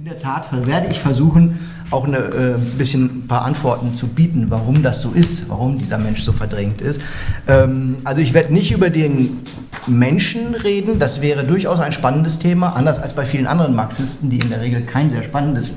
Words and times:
In 0.00 0.06
der 0.06 0.18
Tat 0.18 0.48
werde 0.66 0.86
ich 0.88 0.98
versuchen, 0.98 1.58
auch 1.90 2.06
ein 2.06 2.14
äh, 2.14 2.54
bisschen 2.78 3.04
ein 3.04 3.26
paar 3.28 3.44
Antworten 3.44 3.98
zu 3.98 4.06
bieten, 4.06 4.46
warum 4.48 4.82
das 4.82 5.02
so 5.02 5.10
ist, 5.10 5.50
warum 5.50 5.76
dieser 5.76 5.98
Mensch 5.98 6.22
so 6.22 6.32
verdrängt 6.32 6.80
ist. 6.80 7.02
Ähm, 7.46 7.96
also 8.04 8.22
ich 8.22 8.32
werde 8.32 8.50
nicht 8.50 8.72
über 8.72 8.88
den 8.88 9.40
Menschen 9.86 10.54
reden, 10.54 10.98
das 10.98 11.20
wäre 11.20 11.44
durchaus 11.44 11.80
ein 11.80 11.92
spannendes 11.92 12.38
Thema, 12.38 12.70
anders 12.76 12.98
als 12.98 13.12
bei 13.12 13.26
vielen 13.26 13.46
anderen 13.46 13.74
Marxisten, 13.74 14.30
die 14.30 14.38
in 14.38 14.48
der 14.48 14.62
Regel 14.62 14.86
kein 14.86 15.10
sehr 15.10 15.22
spannendes 15.22 15.74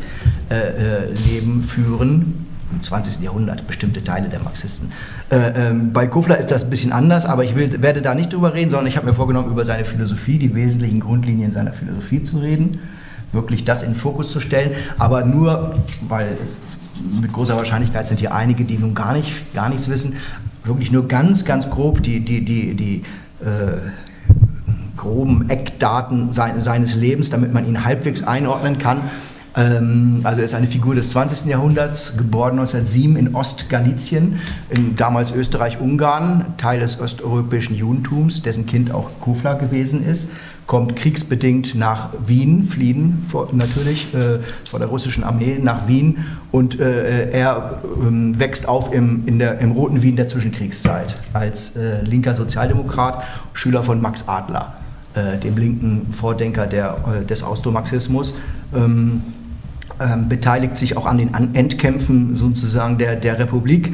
äh, 0.50 0.56
äh, 0.56 1.14
Leben 1.30 1.62
führen. 1.62 2.46
Im 2.72 2.82
20. 2.82 3.20
Jahrhundert, 3.20 3.68
bestimmte 3.68 4.06
Teile 4.06 4.30
der 4.30 4.40
Marxisten. 4.40 4.94
Äh, 5.32 5.70
ähm, 5.70 5.92
bei 5.92 6.08
Kofler 6.08 6.38
ist 6.38 6.50
das 6.50 6.64
ein 6.64 6.70
bisschen 6.70 6.94
anders, 6.94 7.26
aber 7.26 7.44
ich 7.44 7.56
will, 7.56 7.82
werde 7.82 8.02
da 8.02 8.16
nicht 8.16 8.32
drüber 8.32 8.54
reden, 8.54 8.72
sondern 8.72 8.88
ich 8.88 8.96
habe 8.96 9.06
mir 9.06 9.14
vorgenommen, 9.14 9.52
über 9.52 9.66
seine 9.66 9.84
Philosophie, 9.84 10.38
die 10.38 10.56
wesentlichen 10.56 11.02
Grundlinien 11.02 11.52
seiner 11.52 11.74
Philosophie 11.74 12.24
zu 12.24 12.40
reden 12.40 12.80
wirklich 13.34 13.66
das 13.66 13.84
in 13.84 13.92
den 13.94 13.96
Fokus 13.96 14.32
zu 14.32 14.40
stellen, 14.40 14.72
aber 14.98 15.26
nur, 15.26 15.76
weil 16.08 16.38
mit 17.22 17.34
großer 17.34 17.58
Wahrscheinlichkeit 17.58 18.08
sind 18.08 18.20
hier 18.20 18.34
einige, 18.34 18.64
die 18.64 18.78
nun 18.78 18.94
gar, 18.94 19.14
nicht, 19.14 19.54
gar 19.54 19.70
nichts 19.70 19.90
wissen, 19.90 20.18
wirklich 20.64 20.92
nur 20.92 21.08
ganz, 21.08 21.44
ganz 21.44 21.70
grob 21.70 22.04
die, 22.04 22.20
die, 22.22 22.46
die, 22.46 22.76
die 22.76 23.04
äh, 23.44 23.80
groben 24.96 25.50
Eckdaten 25.50 26.32
seines 26.32 26.96
Lebens, 26.96 27.30
damit 27.30 27.52
man 27.54 27.68
ihn 27.68 27.84
halbwegs 27.84 28.24
einordnen 28.24 28.78
kann. 28.78 29.02
Ähm, 29.56 30.22
also 30.24 30.40
er 30.40 30.46
ist 30.46 30.54
eine 30.54 30.68
Figur 30.68 30.96
des 30.96 31.10
20. 31.10 31.48
Jahrhunderts, 31.48 32.16
geboren 32.16 32.60
1907 32.60 33.18
in 33.18 33.36
Ostgalizien, 33.36 34.40
in 34.70 34.96
damals 34.96 35.32
Österreich-Ungarn, 35.32 36.54
Teil 36.58 36.80
des 36.80 37.00
osteuropäischen 37.00 37.76
Judentums, 37.76 38.44
dessen 38.44 38.66
Kind 38.66 38.92
auch 38.92 39.10
Kufler 39.20 39.56
gewesen 39.56 40.06
ist 40.06 40.30
kommt 40.68 40.96
kriegsbedingt 40.96 41.76
nach 41.76 42.10
Wien, 42.26 42.66
fliehen 42.66 43.26
vor, 43.30 43.50
natürlich 43.52 44.14
äh, 44.14 44.40
vor 44.70 44.80
der 44.80 44.88
russischen 44.88 45.24
Armee 45.24 45.60
nach 45.62 45.88
Wien 45.88 46.26
und 46.52 46.80
äh, 46.80 47.30
er 47.32 47.82
äh, 47.84 48.40
wächst 48.40 48.68
auf 48.68 48.94
im, 48.94 49.28
in 49.28 49.40
der, 49.40 49.60
im 49.60 49.72
roten 49.72 50.02
Wien 50.02 50.16
der 50.16 50.28
Zwischenkriegszeit 50.28 51.16
als 51.34 51.76
äh, 51.76 52.02
linker 52.02 52.36
Sozialdemokrat, 52.36 53.24
Schüler 53.54 53.84
von 53.84 54.02
Max 54.02 54.28
Adler, 54.28 54.74
äh, 55.16 55.38
dem 55.38 55.58
linken 55.58 56.14
Vordenker 56.14 56.66
der, 56.66 56.98
äh, 57.22 57.26
des 57.26 57.44
Austromarxismus. 57.44 58.36
Ähm, 58.74 59.22
ähm, 60.00 60.28
beteiligt 60.28 60.78
sich 60.78 60.98
auch 60.98 61.06
an 61.06 61.20
den 61.20 61.34
Endkämpfen 61.54 62.36
sozusagen 62.36 62.98
der, 62.98 63.16
der 63.16 63.38
Republik 63.38 63.94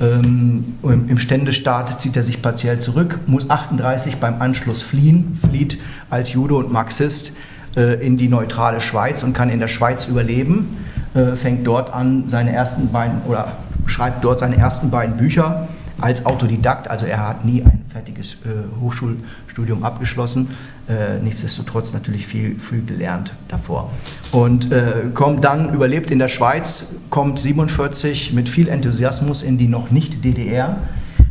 ähm, 0.00 0.76
Im 0.82 1.18
Ständestaat 1.18 2.00
zieht 2.00 2.16
er 2.16 2.22
sich 2.22 2.40
partiell 2.40 2.78
zurück, 2.78 3.18
muss 3.26 3.50
38 3.50 4.16
beim 4.16 4.40
Anschluss 4.40 4.82
fliehen, 4.82 5.38
flieht 5.48 5.78
als 6.08 6.32
Jude 6.32 6.54
und 6.54 6.72
Marxist 6.72 7.32
äh, 7.76 8.04
in 8.04 8.16
die 8.16 8.28
neutrale 8.28 8.80
Schweiz 8.80 9.24
und 9.24 9.32
kann 9.32 9.50
in 9.50 9.58
der 9.58 9.68
Schweiz 9.68 10.06
überleben, 10.06 10.76
äh, 11.14 11.34
fängt 11.34 11.66
dort 11.66 11.92
an 11.92 12.28
seine 12.28 12.52
ersten 12.52 12.92
beiden 12.92 13.22
oder 13.26 13.52
schreibt 13.86 14.22
dort 14.22 14.38
seine 14.38 14.56
ersten 14.56 14.90
beiden 14.90 15.16
Bücher 15.16 15.68
als 16.00 16.26
Autodidakt, 16.26 16.88
also 16.88 17.06
er 17.06 17.26
hat 17.26 17.44
nie 17.44 17.62
ein 17.62 17.84
fertiges 17.88 18.34
äh, 18.44 18.80
Hochschulstudium 18.80 19.82
abgeschlossen, 19.82 20.50
äh, 20.88 21.18
nichtsdestotrotz 21.22 21.92
natürlich 21.92 22.26
viel, 22.26 22.58
viel 22.58 22.84
gelernt 22.84 23.32
davor. 23.48 23.90
Und 24.32 24.72
äh, 24.72 25.10
kommt 25.14 25.44
dann, 25.44 25.74
überlebt 25.74 26.10
in 26.10 26.18
der 26.18 26.28
Schweiz, 26.28 26.94
kommt 27.10 27.38
47 27.38 28.32
mit 28.32 28.48
viel 28.48 28.68
Enthusiasmus 28.68 29.42
in 29.42 29.58
die 29.58 29.68
noch 29.68 29.90
nicht 29.90 30.24
DDR 30.24 30.78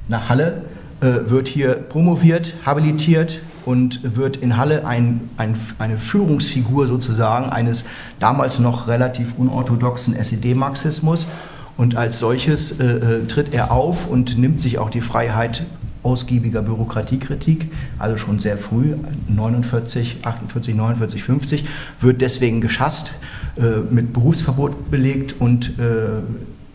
nach 0.08 0.30
Halle, 0.30 0.64
äh, 1.02 1.30
wird 1.30 1.48
hier 1.48 1.74
promoviert, 1.74 2.54
habilitiert 2.66 3.40
und 3.66 4.16
wird 4.16 4.38
in 4.38 4.58
Halle 4.58 4.86
ein, 4.86 5.30
ein, 5.38 5.56
eine 5.78 5.98
Führungsfigur 5.98 6.88
sozusagen 6.88 7.50
eines 7.50 7.84
damals 8.20 8.60
noch 8.60 8.88
relativ 8.88 9.34
unorthodoxen 9.38 10.16
SED-Marxismus 10.16 11.28
und 11.76 11.96
als 11.96 12.20
solches 12.20 12.80
äh, 12.80 12.86
äh, 12.86 13.28
tritt 13.28 13.54
er 13.54 13.72
auf 13.72 14.08
und 14.08 14.38
nimmt 14.38 14.62
sich 14.62 14.80
auch 14.80 14.90
die 14.90 15.02
Freiheit 15.02 15.64
ausgiebiger 16.08 16.62
Bürokratiekritik, 16.62 17.70
also 18.00 18.16
schon 18.16 18.40
sehr 18.40 18.58
früh, 18.58 18.96
49, 19.28 20.20
48, 20.24 20.74
49, 20.74 21.24
50, 21.24 21.66
wird 22.00 22.22
deswegen 22.22 22.62
geschasst, 22.62 23.12
äh, 23.58 23.94
mit 23.94 24.14
Berufsverbot 24.14 24.90
belegt 24.90 25.36
und 25.40 25.78
äh, 25.80 26.22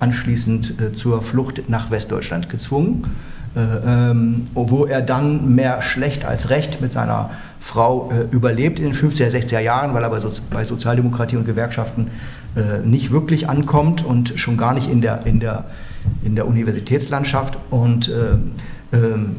anschließend 0.00 0.80
äh, 0.80 0.92
zur 0.92 1.22
Flucht 1.22 1.68
nach 1.68 1.90
Westdeutschland 1.90 2.50
gezwungen, 2.50 3.04
äh, 3.56 4.10
ähm, 4.10 4.44
wo 4.52 4.84
er 4.84 5.00
dann 5.00 5.54
mehr 5.54 5.80
schlecht 5.80 6.26
als 6.26 6.50
recht 6.50 6.82
mit 6.82 6.92
seiner 6.92 7.30
Frau 7.60 8.12
überlebt 8.32 8.80
in 8.80 8.86
den 8.86 8.94
50er, 8.94 9.30
60er 9.30 9.60
Jahren, 9.60 9.94
weil 9.94 10.02
er 10.02 10.10
bei, 10.10 10.18
Sozi 10.18 10.42
bei 10.50 10.64
Sozialdemokratie 10.64 11.36
und 11.36 11.46
Gewerkschaften 11.46 12.08
nicht 12.84 13.12
wirklich 13.12 13.48
ankommt 13.48 14.04
und 14.04 14.32
schon 14.34 14.56
gar 14.56 14.74
nicht 14.74 14.90
in 14.90 15.00
der, 15.00 15.24
in 15.26 15.38
der, 15.38 15.66
in 16.24 16.34
der 16.34 16.48
Universitätslandschaft. 16.48 17.56
Und 17.70 18.08
äh, 18.08 18.34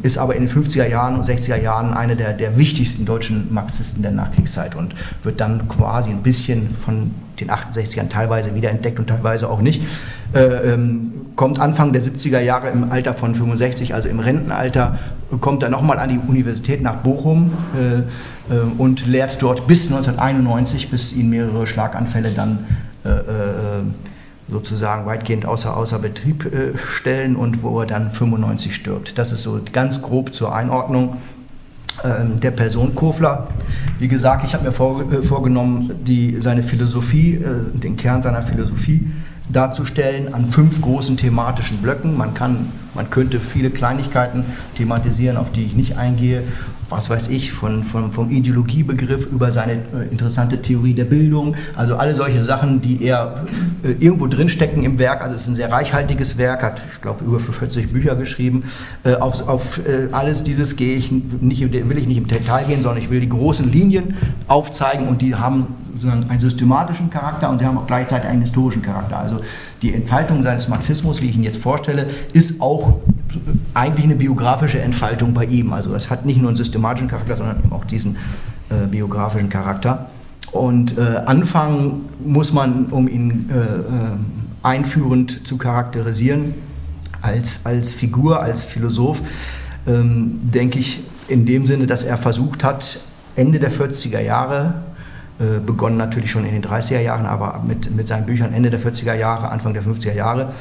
ist 0.02 0.18
aber 0.18 0.36
in 0.36 0.48
den 0.48 0.64
50er 0.64 0.88
Jahren 0.88 1.16
und 1.16 1.26
60er 1.26 1.62
Jahren 1.62 1.94
einer 1.94 2.16
der, 2.16 2.34
der 2.34 2.58
wichtigsten 2.58 3.06
deutschen 3.06 3.54
Marxisten 3.54 4.02
der 4.02 4.12
Nachkriegszeit 4.12 4.74
und 4.74 4.96
wird 5.22 5.40
dann 5.40 5.68
quasi 5.68 6.10
ein 6.10 6.24
bisschen 6.24 6.76
von 6.84 7.12
den 7.40 7.52
68ern 7.52 8.10
teilweise 8.10 8.56
wiederentdeckt 8.56 9.00
und 9.00 9.08
teilweise 9.08 9.50
auch 9.50 9.62
nicht. 9.62 9.84
Äh, 10.34 10.74
ähm, 10.74 11.14
kommt 11.36 11.60
Anfang 11.60 11.94
der 11.94 12.02
70er 12.02 12.40
Jahre 12.40 12.70
im 12.70 12.92
Alter 12.92 13.14
von 13.14 13.36
65, 13.36 13.94
also 13.94 14.08
im 14.08 14.20
Rentenalter, 14.20 15.00
kommt 15.42 15.64
er 15.64 15.70
nochmal 15.70 16.00
an 16.00 16.10
die 16.10 16.20
Universität 16.20 16.82
nach 16.82 16.98
Bochum 16.98 17.54
äh, 17.76 18.54
äh, 18.54 18.60
und 18.78 19.08
lehrt 19.08 19.42
dort 19.42 19.68
bis 19.68 19.86
1991, 19.86 20.90
bis 20.90 21.14
ihn 21.14 21.30
mehrere 21.30 21.66
Schlaganfälle 21.66 22.30
dann 22.30 22.66
äh, 23.06 23.10
äh, 23.10 23.14
sozusagen 24.50 25.06
weitgehend 25.06 25.46
außer, 25.46 25.76
außer 25.76 26.00
Betrieb 26.00 26.46
äh, 26.46 26.78
stellen 26.78 27.36
und 27.36 27.64
wo 27.64 27.80
er 27.82 27.86
dann 27.86 28.12
95 28.12 28.76
stirbt. 28.76 29.18
Das 29.18 29.32
ist 29.32 29.42
so 29.42 29.60
ganz 29.72 30.02
grob 30.02 30.34
zur 30.34 30.54
Einordnung 30.54 31.18
ähm, 32.04 32.40
der 32.40 32.52
Person 32.52 32.96
Kofler. 32.96 33.48
Wie 34.00 34.08
gesagt, 34.08 34.44
ich 34.44 34.54
habe 34.54 34.66
mir 34.66 34.72
vor, 34.72 35.04
vorgenommen, 35.24 35.92
die, 36.06 36.38
seine 36.42 36.64
Philosophie, 36.64 37.40
den 37.74 37.98
Kern 37.98 38.22
seiner 38.22 38.44
Philosophie 38.44 39.08
darzustellen 39.50 40.34
an 40.34 40.48
fünf 40.48 40.82
großen 40.82 41.18
thematischen 41.18 41.78
Blöcken. 41.78 42.18
Man, 42.18 42.34
kann, 42.34 42.72
man 42.94 43.10
könnte 43.10 43.40
viele 43.40 43.70
Kleinigkeiten 43.70 44.46
thematisieren, 44.76 45.38
auf 45.38 45.52
die 45.52 45.64
ich 45.64 45.76
nicht 45.76 45.98
eingehe. 45.98 46.44
Was 46.96 47.10
weiß 47.10 47.30
ich, 47.30 47.52
von, 47.52 47.84
von, 47.84 48.12
vom 48.12 48.30
Ideologiebegriff 48.30 49.26
über 49.26 49.52
seine 49.52 49.74
äh, 49.74 50.12
interessante 50.12 50.62
Theorie 50.62 50.94
der 50.94 51.06
Bildung. 51.06 51.56
Also 51.76 51.96
alle 51.96 52.14
solche 52.14 52.44
Sachen, 52.44 52.82
die 52.82 53.04
eher 53.04 53.46
äh, 53.84 53.92
irgendwo 54.00 54.28
drinstecken 54.28 54.84
im 54.84 55.00
Werk. 55.00 55.22
Also 55.22 55.36
es 55.36 55.44
ist 55.44 55.50
ein 55.50 55.56
sehr 55.56 55.72
reichhaltiges 55.72 56.38
Werk, 56.38 56.62
hat, 56.62 56.82
ich 56.94 57.02
glaube, 57.02 57.26
über 57.26 57.40
40 57.40 57.92
Bücher 57.92 58.16
geschrieben. 58.16 58.66
Äh, 59.04 59.16
auf, 59.16 59.48
auf 59.48 59.80
äh, 59.80 60.10
alles 60.12 60.44
dieses 60.44 60.76
gehe 60.76 60.96
ich 60.96 61.12
nicht, 61.12 61.62
will 61.72 61.98
ich 61.98 62.08
nicht 62.08 62.18
im 62.18 62.28
Detail 62.28 62.64
gehen, 62.66 62.82
sondern 62.82 63.02
ich 63.02 63.10
will 63.10 63.22
die 63.22 63.30
großen 63.30 63.72
Linien 63.72 64.16
aufzeigen 64.48 65.08
und 65.08 65.22
die 65.22 65.36
haben 65.36 65.68
sondern 66.00 66.30
einen 66.30 66.40
systematischen 66.40 67.10
Charakter 67.10 67.50
und 67.50 67.60
sie 67.60 67.66
haben 67.66 67.78
auch 67.78 67.88
gleichzeitig 67.88 68.30
einen 68.30 68.42
historischen 68.42 68.82
Charakter. 68.82 69.18
Also 69.18 69.42
die 69.82 69.94
Entfaltung 69.94 70.44
seines 70.44 70.68
Marxismus, 70.68 71.22
wie 71.22 71.30
ich 71.30 71.36
ihn 71.36 71.44
jetzt 71.44 71.62
vorstelle, 71.62 72.08
ist 72.34 72.62
auch 72.62 73.00
eigentlich 73.74 74.06
eine 74.06 74.16
biografische 74.16 74.80
Entfaltung 74.82 75.34
bei 75.34 75.46
ihm. 75.46 75.74
Also 75.74 75.94
es 75.96 76.10
hat 76.10 76.26
nicht 76.26 76.40
nur 76.40 76.50
einen 76.50 76.58
systematischen 76.58 77.08
Charakter, 77.08 77.38
sondern 77.38 77.60
eben 77.60 77.72
auch 77.72 77.86
diesen 77.86 78.18
äh, 78.70 78.88
biografischen 78.90 79.50
Charakter. 79.50 80.10
Und 80.52 80.98
äh, 80.98 81.02
anfangen 81.26 82.06
muss 82.24 82.54
man, 82.54 82.86
um 82.88 83.08
ihn 83.08 83.50
äh, 83.52 83.56
äh 83.56 83.90
einführend 84.64 85.46
zu 85.46 85.58
charakterisieren, 85.58 86.54
als, 87.22 87.66
als 87.66 87.94
Figur, 87.94 88.42
als 88.42 88.64
Philosoph, 88.64 89.22
ähm, 89.86 90.40
denke 90.42 90.80
ich, 90.80 91.04
in 91.28 91.46
dem 91.46 91.66
Sinne, 91.66 91.86
dass 91.86 92.04
er 92.04 92.18
versucht 92.18 92.64
hat, 92.64 93.02
Ende 93.36 93.60
der 93.60 93.72
40er 93.72 94.22
Jahre 94.22 94.76
äh, 95.40 95.60
begonnen 95.60 95.98
natürlich 95.98 96.32
schon 96.32 96.46
in 96.46 96.54
den 96.54 96.64
30er 96.64 97.00
Jahren, 97.00 97.26
aber 97.26 97.62
mit, 97.68 97.94
mit 97.96 98.08
seinen 98.08 98.26
Büchern 98.26 98.54
Ende 98.54 98.70
der 98.70 98.80
40er 98.80 99.16
Jahre, 99.16 99.50
Anfang 99.50 99.74
der 99.74 99.84
50er 99.84 100.14
Jahre, 100.14 100.54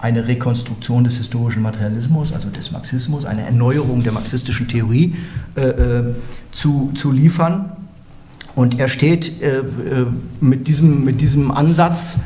eine 0.00 0.26
Rekonstruktion 0.26 1.04
des 1.04 1.16
historischen 1.16 1.62
Materialismus, 1.62 2.32
also 2.32 2.48
des 2.48 2.72
Marxismus, 2.72 3.24
eine 3.24 3.42
Erneuerung 3.42 4.02
der 4.02 4.12
marxistischen 4.12 4.66
Theorie 4.68 5.16
äh, 5.56 5.60
äh 5.60 6.14
zu, 6.52 6.90
zu 6.94 7.12
liefern. 7.12 7.72
Und 8.54 8.80
er 8.80 8.88
steht 8.88 9.40
äh, 9.42 9.58
äh, 9.58 9.62
mit, 10.40 10.66
diesem, 10.68 11.04
mit 11.04 11.20
diesem 11.20 11.50
Ansatz 11.50 12.16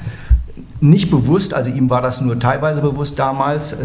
nicht 0.80 1.10
bewusst, 1.10 1.54
also 1.54 1.70
ihm 1.70 1.90
war 1.90 2.02
das 2.02 2.20
nur 2.20 2.38
teilweise 2.38 2.80
bewusst 2.80 3.18
damals, 3.18 3.72
äh, 3.72 3.76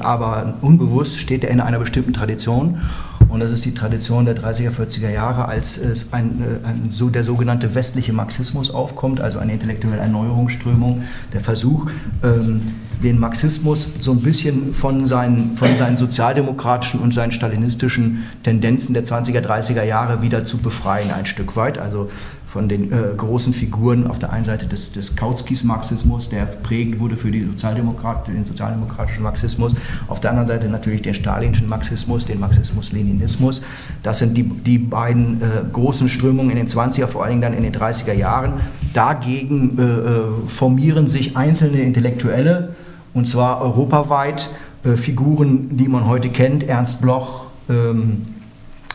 aber 0.00 0.54
unbewusst 0.60 1.18
steht 1.18 1.44
er 1.44 1.50
in 1.50 1.60
einer 1.60 1.78
bestimmten 1.78 2.12
Tradition 2.12 2.80
und 3.28 3.40
das 3.40 3.50
ist 3.50 3.64
die 3.64 3.74
Tradition 3.74 4.24
der 4.24 4.36
30er, 4.36 4.70
40er 4.70 5.10
Jahre, 5.10 5.46
als 5.46 5.76
es 5.76 6.12
ein, 6.12 6.40
äh, 6.40 6.66
ein, 6.66 6.88
so 6.90 7.08
der 7.08 7.24
sogenannte 7.24 7.74
westliche 7.74 8.12
Marxismus 8.12 8.70
aufkommt, 8.70 9.20
also 9.20 9.38
eine 9.38 9.52
intellektuelle 9.52 9.98
Erneuerungsströmung, 9.98 11.02
der 11.32 11.40
Versuch, 11.40 11.86
ähm, 12.22 12.60
den 13.02 13.18
Marxismus 13.18 13.88
so 14.00 14.12
ein 14.12 14.22
bisschen 14.22 14.74
von 14.74 15.06
seinen, 15.06 15.56
von 15.56 15.76
seinen 15.76 15.96
sozialdemokratischen 15.96 17.00
und 17.00 17.14
seinen 17.14 17.30
stalinistischen 17.30 18.24
Tendenzen 18.42 18.92
der 18.92 19.04
20er, 19.04 19.40
30er 19.40 19.84
Jahre 19.84 20.22
wieder 20.22 20.44
zu 20.44 20.58
befreien, 20.58 21.10
ein 21.12 21.26
Stück 21.26 21.54
weit. 21.54 21.78
Also 21.78 22.10
von 22.58 22.68
den 22.68 22.90
äh, 22.92 23.14
großen 23.16 23.54
Figuren 23.54 24.08
auf 24.08 24.18
der 24.18 24.32
einen 24.32 24.44
Seite 24.44 24.66
des, 24.66 24.90
des 24.90 25.14
Kautskis 25.14 25.62
Marxismus, 25.62 26.28
der 26.28 26.44
prägend 26.44 26.98
wurde 26.98 27.16
für 27.16 27.30
die 27.30 27.44
Sozialdemokrat, 27.44 28.26
den 28.26 28.44
sozialdemokratischen 28.44 29.22
Marxismus, 29.22 29.74
auf 30.08 30.18
der 30.18 30.30
anderen 30.30 30.48
Seite 30.48 30.68
natürlich 30.68 31.02
den 31.02 31.14
stalinischen 31.14 31.68
Marxismus, 31.68 32.26
den 32.26 32.40
Marxismus-Leninismus. 32.40 33.62
Das 34.02 34.18
sind 34.18 34.36
die, 34.36 34.42
die 34.42 34.78
beiden 34.78 35.40
äh, 35.40 35.44
großen 35.72 36.08
Strömungen 36.08 36.50
in 36.50 36.56
den 36.56 36.66
20er, 36.66 37.06
vor 37.06 37.22
allen 37.22 37.40
Dingen 37.40 37.42
dann 37.42 37.54
in 37.54 37.62
den 37.62 37.72
30er 37.72 38.12
Jahren. 38.12 38.54
Dagegen 38.92 39.78
äh, 39.78 39.82
äh, 39.82 40.48
formieren 40.48 41.08
sich 41.08 41.36
einzelne 41.36 41.80
Intellektuelle, 41.82 42.74
und 43.14 43.28
zwar 43.28 43.60
europaweit, 43.60 44.50
äh, 44.82 44.96
Figuren, 44.96 45.76
die 45.76 45.86
man 45.86 46.08
heute 46.08 46.28
kennt, 46.28 46.64
Ernst 46.64 47.02
Bloch, 47.02 47.46
ähm, 47.70 48.26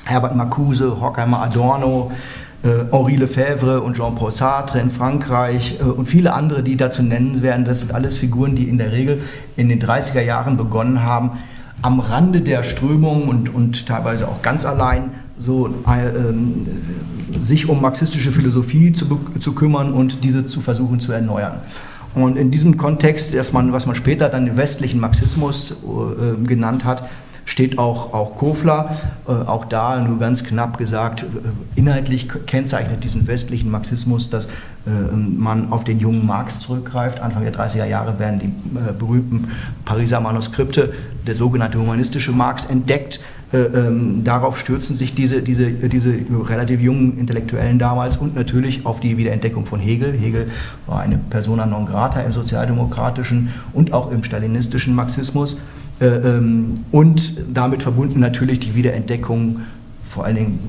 Herbert 0.03 0.35
Marcuse, 0.35 0.99
Horkheimer 0.99 1.41
Adorno, 1.41 2.11
Henri 2.63 3.17
Lefebvre 3.17 3.81
und 3.81 3.97
Jean-Paul 3.97 4.31
Sartre 4.31 4.79
in 4.79 4.89
Frankreich 4.89 5.79
äh, 5.79 5.83
und 5.83 6.07
viele 6.07 6.33
andere, 6.33 6.63
die 6.63 6.77
dazu 6.77 7.03
nennen 7.03 7.41
werden. 7.41 7.65
Das 7.65 7.81
sind 7.81 7.93
alles 7.93 8.17
Figuren, 8.17 8.55
die 8.55 8.63
in 8.69 8.77
der 8.77 8.91
Regel 8.91 9.21
in 9.57 9.69
den 9.69 9.81
30er 9.81 10.21
Jahren 10.21 10.57
begonnen 10.57 11.03
haben, 11.03 11.31
am 11.81 11.99
Rande 11.99 12.41
der 12.41 12.63
Strömung 12.63 13.27
und, 13.27 13.53
und 13.53 13.85
teilweise 13.85 14.27
auch 14.27 14.41
ganz 14.41 14.65
allein 14.65 15.11
so 15.39 15.67
äh, 15.87 16.07
ähm, 16.07 16.65
sich 17.41 17.67
um 17.67 17.81
marxistische 17.81 18.31
Philosophie 18.31 18.93
zu, 18.93 19.19
zu 19.39 19.53
kümmern 19.53 19.93
und 19.93 20.23
diese 20.23 20.45
zu 20.45 20.61
versuchen 20.61 20.99
zu 20.99 21.11
erneuern. 21.11 21.59
Und 22.15 22.37
in 22.37 22.51
diesem 22.51 22.77
Kontext, 22.77 23.33
man, 23.53 23.73
was 23.73 23.87
man 23.87 23.95
später 23.95 24.29
dann 24.29 24.45
den 24.45 24.55
westlichen 24.55 24.99
Marxismus 24.99 25.71
äh, 25.71 26.45
genannt 26.45 26.85
hat, 26.85 27.09
steht 27.45 27.77
auch, 27.77 28.13
auch 28.13 28.35
Kofler, 28.35 28.95
äh, 29.27 29.31
auch 29.31 29.65
da 29.65 29.99
nur 30.01 30.19
ganz 30.19 30.43
knapp 30.43 30.77
gesagt, 30.77 31.23
äh, 31.23 31.25
inhaltlich 31.75 32.29
kennzeichnet 32.45 33.03
diesen 33.03 33.27
westlichen 33.27 33.69
Marxismus, 33.69 34.29
dass 34.29 34.45
äh, 34.45 34.49
man 35.15 35.71
auf 35.71 35.83
den 35.83 35.99
jungen 35.99 36.25
Marx 36.25 36.59
zurückgreift. 36.59 37.21
Anfang 37.21 37.43
der 37.43 37.53
30er 37.53 37.85
Jahre 37.85 38.19
werden 38.19 38.39
die 38.39 38.77
äh, 38.77 38.93
berühmten 38.97 39.49
Pariser 39.85 40.19
Manuskripte, 40.19 40.93
der 41.27 41.35
sogenannte 41.35 41.79
humanistische 41.79 42.31
Marx, 42.31 42.65
entdeckt. 42.65 43.19
Äh, 43.53 43.57
ähm, 43.57 44.23
darauf 44.23 44.57
stürzen 44.57 44.95
sich 44.95 45.13
diese, 45.13 45.43
diese, 45.43 45.69
diese 45.71 46.15
relativ 46.49 46.81
jungen 46.81 47.19
Intellektuellen 47.19 47.77
damals 47.77 48.17
und 48.17 48.35
natürlich 48.35 48.85
auf 48.85 48.99
die 48.99 49.17
Wiederentdeckung 49.17 49.67
von 49.67 49.79
Hegel. 49.79 50.11
Hegel 50.11 50.47
war 50.87 51.01
eine 51.01 51.17
Persona 51.17 51.67
non 51.67 51.85
grata 51.85 52.21
im 52.21 52.31
sozialdemokratischen 52.31 53.53
und 53.73 53.93
auch 53.93 54.11
im 54.11 54.23
stalinistischen 54.23 54.95
Marxismus. 54.95 55.57
Äh, 55.99 56.05
ähm, 56.05 56.85
und 56.91 57.37
damit 57.53 57.83
verbunden 57.83 58.19
natürlich 58.19 58.59
die 58.59 58.75
Wiederentdeckung, 58.75 59.61
vor 60.09 60.25
allen 60.25 60.35
Dingen, 60.35 60.59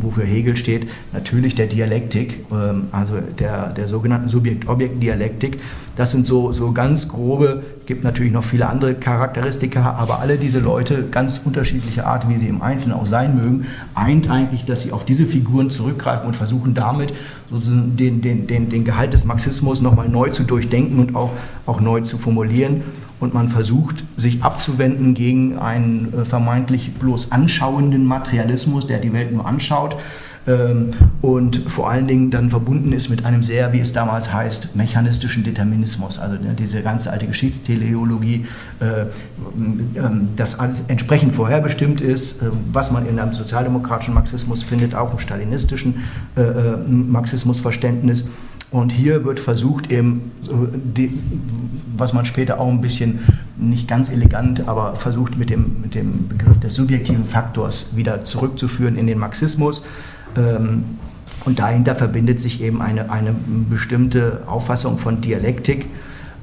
wofür 0.00 0.24
Hegel 0.24 0.56
steht, 0.56 0.88
natürlich 1.12 1.54
der 1.54 1.66
Dialektik, 1.66 2.44
ähm, 2.50 2.84
also 2.92 3.14
der, 3.38 3.68
der 3.70 3.88
sogenannten 3.88 4.28
Subjekt-Objekt-Dialektik. 4.28 5.60
Das 5.96 6.10
sind 6.10 6.26
so, 6.26 6.52
so 6.52 6.72
ganz 6.72 7.08
grobe, 7.08 7.62
gibt 7.86 8.04
natürlich 8.04 8.32
noch 8.32 8.44
viele 8.44 8.68
andere 8.68 8.94
Charakteristika, 8.94 9.92
aber 9.92 10.20
alle 10.20 10.38
diese 10.38 10.58
Leute, 10.58 11.04
ganz 11.10 11.40
unterschiedliche 11.44 12.06
Art, 12.06 12.28
wie 12.28 12.38
sie 12.38 12.48
im 12.48 12.62
Einzelnen 12.62 12.96
auch 12.96 13.06
sein 13.06 13.36
mögen, 13.36 13.66
eint 13.94 14.30
eigentlich, 14.30 14.64
dass 14.64 14.82
sie 14.82 14.92
auf 14.92 15.04
diese 15.04 15.26
Figuren 15.26 15.70
zurückgreifen 15.70 16.26
und 16.26 16.34
versuchen 16.34 16.74
damit 16.74 17.12
den, 17.50 18.22
den, 18.22 18.46
den, 18.46 18.68
den 18.70 18.84
Gehalt 18.84 19.12
des 19.12 19.24
Marxismus 19.24 19.82
nochmal 19.82 20.08
neu 20.08 20.30
zu 20.30 20.44
durchdenken 20.44 20.98
und 20.98 21.14
auch, 21.14 21.32
auch 21.66 21.80
neu 21.80 22.00
zu 22.00 22.16
formulieren 22.16 22.82
und 23.22 23.34
man 23.34 23.48
versucht, 23.48 24.04
sich 24.16 24.42
abzuwenden 24.42 25.14
gegen 25.14 25.58
einen 25.58 26.12
äh, 26.12 26.24
vermeintlich 26.24 26.94
bloß 26.94 27.32
anschauenden 27.32 28.04
Materialismus, 28.04 28.86
der 28.86 28.98
die 28.98 29.12
Welt 29.12 29.32
nur 29.32 29.46
anschaut 29.46 29.96
ähm, 30.46 30.90
und 31.20 31.56
vor 31.68 31.88
allen 31.88 32.08
Dingen 32.08 32.30
dann 32.32 32.50
verbunden 32.50 32.92
ist 32.92 33.08
mit 33.08 33.24
einem 33.24 33.42
sehr, 33.44 33.72
wie 33.72 33.78
es 33.78 33.92
damals 33.92 34.32
heißt, 34.32 34.74
mechanistischen 34.74 35.44
Determinismus. 35.44 36.18
Also 36.18 36.34
ne, 36.34 36.54
diese 36.58 36.82
ganze 36.82 37.12
alte 37.12 37.26
Geschichtsteleologie, 37.28 38.46
äh, 38.80 39.02
ähm, 39.96 40.30
das 40.34 40.58
alles 40.58 40.82
entsprechend 40.88 41.34
vorherbestimmt 41.34 42.00
ist, 42.00 42.42
äh, 42.42 42.46
was 42.72 42.90
man 42.90 43.06
in 43.06 43.20
einem 43.20 43.34
sozialdemokratischen 43.34 44.14
Marxismus 44.14 44.64
findet, 44.64 44.94
auch 44.94 45.12
im 45.12 45.18
stalinistischen 45.18 46.02
Marxismusverständnis. 46.88 48.28
Und 48.72 48.90
hier 48.90 49.24
wird 49.24 49.38
versucht, 49.38 49.92
eben, 49.92 50.32
die, 50.96 51.18
was 51.96 52.14
man 52.14 52.24
später 52.24 52.58
auch 52.58 52.70
ein 52.70 52.80
bisschen 52.80 53.20
nicht 53.58 53.86
ganz 53.86 54.10
elegant, 54.10 54.66
aber 54.66 54.96
versucht 54.96 55.36
mit 55.36 55.50
dem, 55.50 55.82
mit 55.82 55.94
dem 55.94 56.26
Begriff 56.28 56.58
des 56.58 56.74
subjektiven 56.74 57.26
Faktors 57.26 57.94
wieder 57.94 58.24
zurückzuführen 58.24 58.96
in 58.96 59.06
den 59.06 59.18
Marxismus. 59.18 59.84
Ähm, 60.36 60.84
und 61.44 61.58
dahinter 61.58 61.94
verbindet 61.94 62.40
sich 62.40 62.62
eben 62.62 62.80
eine, 62.80 63.10
eine 63.10 63.34
bestimmte 63.68 64.42
Auffassung 64.46 64.96
von 64.96 65.20
Dialektik. 65.20 65.86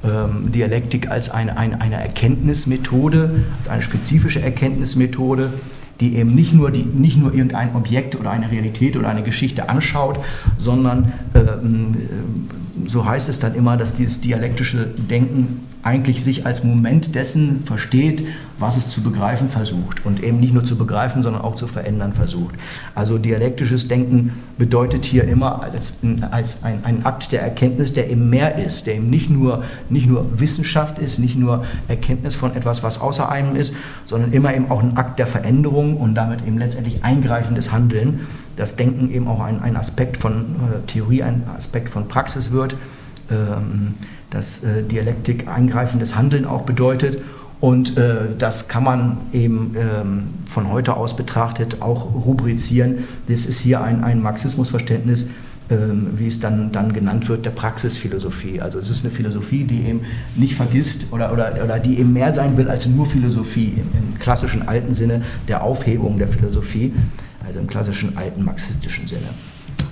Ähm, 0.04 0.52
Dialektik 0.52 1.10
als 1.10 1.30
eine, 1.30 1.56
eine, 1.56 1.80
eine 1.80 1.96
Erkenntnismethode, 1.96 3.44
als 3.58 3.68
eine 3.68 3.82
spezifische 3.82 4.40
Erkenntnismethode, 4.40 5.52
die 6.00 6.16
eben 6.16 6.34
nicht 6.34 6.52
nur, 6.52 6.70
die, 6.70 6.82
nicht 6.82 7.18
nur 7.18 7.32
irgendein 7.32 7.74
Objekt 7.74 8.16
oder 8.16 8.30
eine 8.30 8.50
Realität 8.50 8.96
oder 8.96 9.08
eine 9.08 9.22
Geschichte 9.22 9.68
anschaut, 9.68 10.18
sondern 10.58 11.12
ähm, 11.34 11.96
so 12.86 13.04
heißt 13.04 13.28
es 13.28 13.38
dann 13.38 13.54
immer, 13.54 13.76
dass 13.76 13.94
dieses 13.94 14.20
dialektische 14.20 14.86
Denken 14.86 15.60
eigentlich 15.82 16.22
sich 16.22 16.44
als 16.44 16.62
Moment 16.62 17.14
dessen 17.14 17.62
versteht, 17.64 18.26
was 18.58 18.76
es 18.76 18.90
zu 18.90 19.02
begreifen 19.02 19.48
versucht 19.48 20.04
und 20.04 20.22
eben 20.22 20.38
nicht 20.38 20.52
nur 20.52 20.64
zu 20.64 20.76
begreifen, 20.76 21.22
sondern 21.22 21.40
auch 21.40 21.54
zu 21.54 21.66
verändern 21.66 22.12
versucht. 22.12 22.54
Also 22.94 23.16
dialektisches 23.16 23.88
Denken 23.88 24.34
bedeutet 24.58 25.06
hier 25.06 25.24
immer 25.24 25.62
als, 25.62 25.98
als 26.30 26.62
ein, 26.64 26.84
ein 26.84 27.06
Akt 27.06 27.32
der 27.32 27.40
Erkenntnis, 27.40 27.94
der 27.94 28.10
eben 28.10 28.28
mehr 28.28 28.56
ist, 28.56 28.86
der 28.86 28.96
eben 28.96 29.08
nicht 29.08 29.30
nur, 29.30 29.64
nicht 29.88 30.06
nur 30.06 30.38
Wissenschaft 30.38 30.98
ist, 30.98 31.18
nicht 31.18 31.36
nur 31.36 31.64
Erkenntnis 31.88 32.34
von 32.34 32.54
etwas, 32.54 32.82
was 32.82 33.00
außer 33.00 33.30
einem 33.30 33.56
ist, 33.56 33.74
sondern 34.04 34.32
immer 34.32 34.54
eben 34.54 34.70
auch 34.70 34.82
ein 34.82 34.98
Akt 34.98 35.18
der 35.18 35.26
Veränderung 35.26 35.96
und 35.96 36.14
damit 36.14 36.46
eben 36.46 36.58
letztendlich 36.58 37.02
eingreifendes 37.04 37.72
Handeln. 37.72 38.26
Das 38.56 38.76
Denken 38.76 39.10
eben 39.10 39.26
auch 39.26 39.40
ein, 39.40 39.62
ein 39.62 39.76
Aspekt 39.76 40.18
von 40.18 40.42
äh, 40.42 40.86
Theorie, 40.86 41.22
ein 41.22 41.44
Aspekt 41.56 41.88
von 41.88 42.08
Praxis 42.08 42.50
wird. 42.50 42.76
Ähm, 43.30 43.94
dass 44.30 44.64
äh, 44.64 44.82
Dialektik 44.82 45.48
eingreifendes 45.48 46.16
Handeln 46.16 46.46
auch 46.46 46.62
bedeutet. 46.62 47.22
Und 47.60 47.98
äh, 47.98 48.20
das 48.38 48.68
kann 48.68 48.84
man 48.84 49.18
eben 49.32 49.76
ähm, 49.76 50.22
von 50.46 50.70
heute 50.70 50.96
aus 50.96 51.14
betrachtet 51.14 51.82
auch 51.82 52.14
rubrizieren. 52.14 53.04
Das 53.28 53.44
ist 53.44 53.60
hier 53.60 53.82
ein, 53.82 54.02
ein 54.02 54.22
Marxismusverständnis, 54.22 55.26
ähm, 55.70 56.08
wie 56.16 56.26
es 56.26 56.40
dann, 56.40 56.72
dann 56.72 56.94
genannt 56.94 57.28
wird, 57.28 57.44
der 57.44 57.50
Praxisphilosophie. 57.50 58.62
Also 58.62 58.78
es 58.78 58.88
ist 58.88 59.04
eine 59.04 59.12
Philosophie, 59.12 59.64
die 59.64 59.82
eben 59.82 60.00
nicht 60.36 60.54
vergisst 60.54 61.12
oder, 61.12 61.32
oder, 61.32 61.52
oder 61.62 61.78
die 61.78 61.98
eben 61.98 62.14
mehr 62.14 62.32
sein 62.32 62.56
will 62.56 62.68
als 62.68 62.86
nur 62.86 63.04
Philosophie 63.04 63.74
im, 63.76 64.12
im 64.12 64.18
klassischen 64.18 64.66
alten 64.66 64.94
Sinne 64.94 65.22
der 65.46 65.62
Aufhebung 65.62 66.18
der 66.18 66.28
Philosophie, 66.28 66.94
also 67.46 67.60
im 67.60 67.66
klassischen 67.66 68.16
alten 68.16 68.42
marxistischen 68.42 69.06
Sinne. 69.06 69.28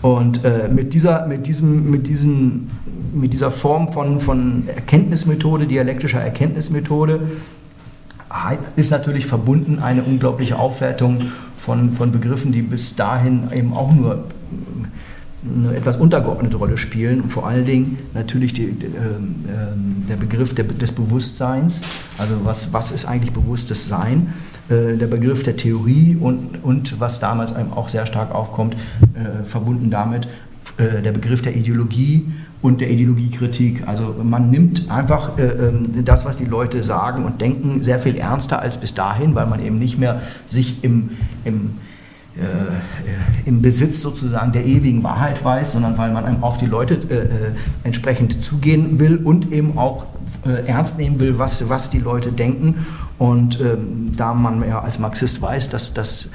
Und 0.01 0.45
äh, 0.45 0.69
mit, 0.69 0.95
dieser, 0.95 1.27
mit, 1.27 1.47
diesem, 1.47 1.91
mit, 1.91 2.07
diesen, 2.07 2.71
mit 3.13 3.33
dieser 3.33 3.51
Form 3.51 3.93
von, 3.93 4.21
von 4.21 4.69
Erkenntnismethode, 4.69 5.67
dialektischer 5.67 6.21
Erkenntnismethode, 6.21 7.21
ist 8.77 8.91
natürlich 8.91 9.27
verbunden 9.27 9.79
eine 9.79 10.03
unglaubliche 10.03 10.59
Aufwertung 10.59 11.33
von, 11.59 11.93
von 11.93 12.13
Begriffen, 12.13 12.53
die 12.53 12.63
bis 12.63 12.97
dahin 12.97 13.51
eben 13.53 13.73
auch 13.73 13.93
nur 13.93 14.25
eine 15.45 15.77
etwas 15.77 15.97
untergeordnete 15.97 16.57
Rolle 16.57 16.77
spielen 16.77 17.21
und 17.21 17.31
vor 17.31 17.47
allen 17.47 17.65
Dingen 17.65 17.99
natürlich 18.13 18.53
die, 18.53 18.65
äh, 18.65 18.73
der 20.09 20.17
Begriff 20.17 20.55
der, 20.55 20.65
des 20.65 20.93
Bewusstseins, 20.93 21.83
also 22.19 22.35
was, 22.45 22.73
was 22.73 22.91
ist 22.91 23.07
eigentlich 23.07 23.33
bewusstes 23.33 23.89
Sein, 23.89 24.35
äh, 24.69 24.97
der 24.97 25.07
Begriff 25.07 25.45
der 25.45 25.57
Theorie 25.57 26.17
und, 26.21 26.63
und 26.63 27.01
was 27.01 27.21
damals 27.21 27.55
einem 27.55 27.73
auch 27.73 27.89
sehr 27.89 28.05
stark 28.07 28.35
aufkommt, 28.35 28.75
äh, 29.15 29.45
verbunden 29.45 29.91
damit 29.91 30.27
äh, 30.77 31.03
der 31.03 31.13
Begriff 31.13 31.41
der 31.43 31.57
Ideologie 31.57 32.27
und 32.61 32.81
der 32.81 32.91
Ideologiekritik. 32.91 33.87
Also 33.87 34.17
man 34.23 34.51
nimmt 34.51 34.91
einfach 34.91 35.39
äh, 35.39 35.43
ähm, 35.43 36.05
das, 36.05 36.25
was 36.25 36.37
die 36.37 36.45
Leute 36.45 36.83
sagen 36.83 37.25
und 37.25 37.41
denken, 37.41 37.83
sehr 37.83 37.99
viel 37.99 38.17
ernster 38.17 38.61
als 38.61 38.79
bis 38.79 38.95
dahin, 38.95 39.35
weil 39.35 39.47
man 39.47 39.65
eben 39.65 39.79
nicht 39.79 39.99
mehr 39.99 40.23
sich 40.47 40.83
im, 40.83 41.11
im 41.45 41.71
äh, 42.39 43.49
im 43.49 43.63
Besitz 43.63 44.01
sozusagen 44.01 44.53
der 44.53 44.65
ewigen 44.65 45.03
Wahrheit 45.03 45.45
weiß, 45.45 45.73
sondern 45.73 45.99
weil 45.99 46.13
man 46.13 46.41
auf 46.43 46.57
die 46.59 46.67
Leute 46.67 46.95
äh, 46.95 47.15
äh, 47.15 47.27
entsprechend 47.83 48.45
zugehen 48.45 49.01
will 49.01 49.17
und 49.17 49.53
eben 49.53 49.77
auch 49.77 50.07
äh, 50.47 50.67
ernst 50.69 50.99
nehmen 50.99 51.19
will, 51.19 51.39
was, 51.39 51.69
was 51.69 51.91
die 51.91 51.99
Leute 51.99 52.31
denken. 52.31 52.87
Und 53.19 53.61
ähm, 53.61 54.13
da 54.17 54.35
man 54.35 54.67
ja 54.69 54.81
als 54.81 55.01
Marxist 55.01 55.43
weiß, 55.43 55.71
dass 55.71 55.95
das 55.95 56.31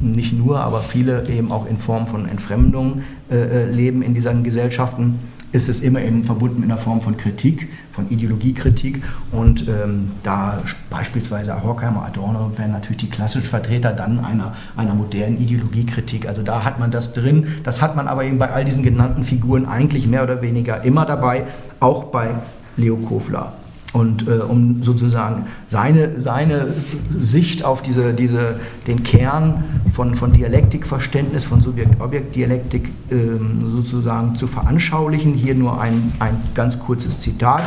nicht 0.00 0.32
nur, 0.32 0.60
aber 0.60 0.80
viele 0.80 1.28
eben 1.28 1.50
auch 1.50 1.66
in 1.66 1.78
Form 1.78 2.06
von 2.06 2.28
Entfremdung 2.28 3.02
äh, 3.30 3.68
leben 3.68 4.02
in 4.02 4.14
diesen 4.14 4.44
Gesellschaften, 4.44 5.18
ist 5.52 5.68
es 5.68 5.80
immer 5.80 6.00
eben 6.00 6.24
verbunden 6.24 6.60
mit 6.60 6.70
einer 6.70 6.78
Form 6.78 7.00
von 7.00 7.16
Kritik, 7.16 7.68
von 7.92 8.10
Ideologiekritik. 8.10 9.02
Und 9.32 9.66
ähm, 9.68 10.12
da 10.22 10.62
beispielsweise 10.90 11.62
Horkheimer, 11.62 12.04
Adorno 12.04 12.52
wären 12.56 12.72
natürlich 12.72 12.98
die 12.98 13.10
klassischen 13.10 13.46
Vertreter 13.46 13.92
dann 13.92 14.24
einer, 14.24 14.54
einer 14.76 14.94
modernen 14.94 15.38
Ideologiekritik. 15.40 16.28
Also 16.28 16.42
da 16.42 16.64
hat 16.64 16.78
man 16.78 16.90
das 16.90 17.12
drin. 17.12 17.46
Das 17.64 17.80
hat 17.80 17.96
man 17.96 18.08
aber 18.08 18.24
eben 18.24 18.38
bei 18.38 18.50
all 18.50 18.64
diesen 18.64 18.82
genannten 18.82 19.24
Figuren 19.24 19.66
eigentlich 19.66 20.06
mehr 20.06 20.22
oder 20.22 20.42
weniger 20.42 20.84
immer 20.84 21.06
dabei, 21.06 21.44
auch 21.80 22.04
bei 22.04 22.30
Leo 22.76 22.96
Kofler. 22.96 23.54
Und 23.98 24.28
äh, 24.28 24.40
um 24.40 24.82
sozusagen 24.82 25.46
seine, 25.66 26.20
seine 26.20 26.68
Sicht 27.16 27.64
auf 27.64 27.82
diese, 27.82 28.14
diese, 28.14 28.60
den 28.86 29.02
Kern 29.02 29.64
von, 29.92 30.14
von 30.14 30.32
Dialektikverständnis, 30.32 31.44
von 31.44 31.60
Subjekt-Objekt-Dialektik 31.60 32.88
ähm, 33.10 33.58
sozusagen 33.60 34.36
zu 34.36 34.46
veranschaulichen, 34.46 35.34
hier 35.34 35.54
nur 35.54 35.80
ein, 35.80 36.12
ein 36.20 36.36
ganz 36.54 36.78
kurzes 36.78 37.18
Zitat. 37.18 37.62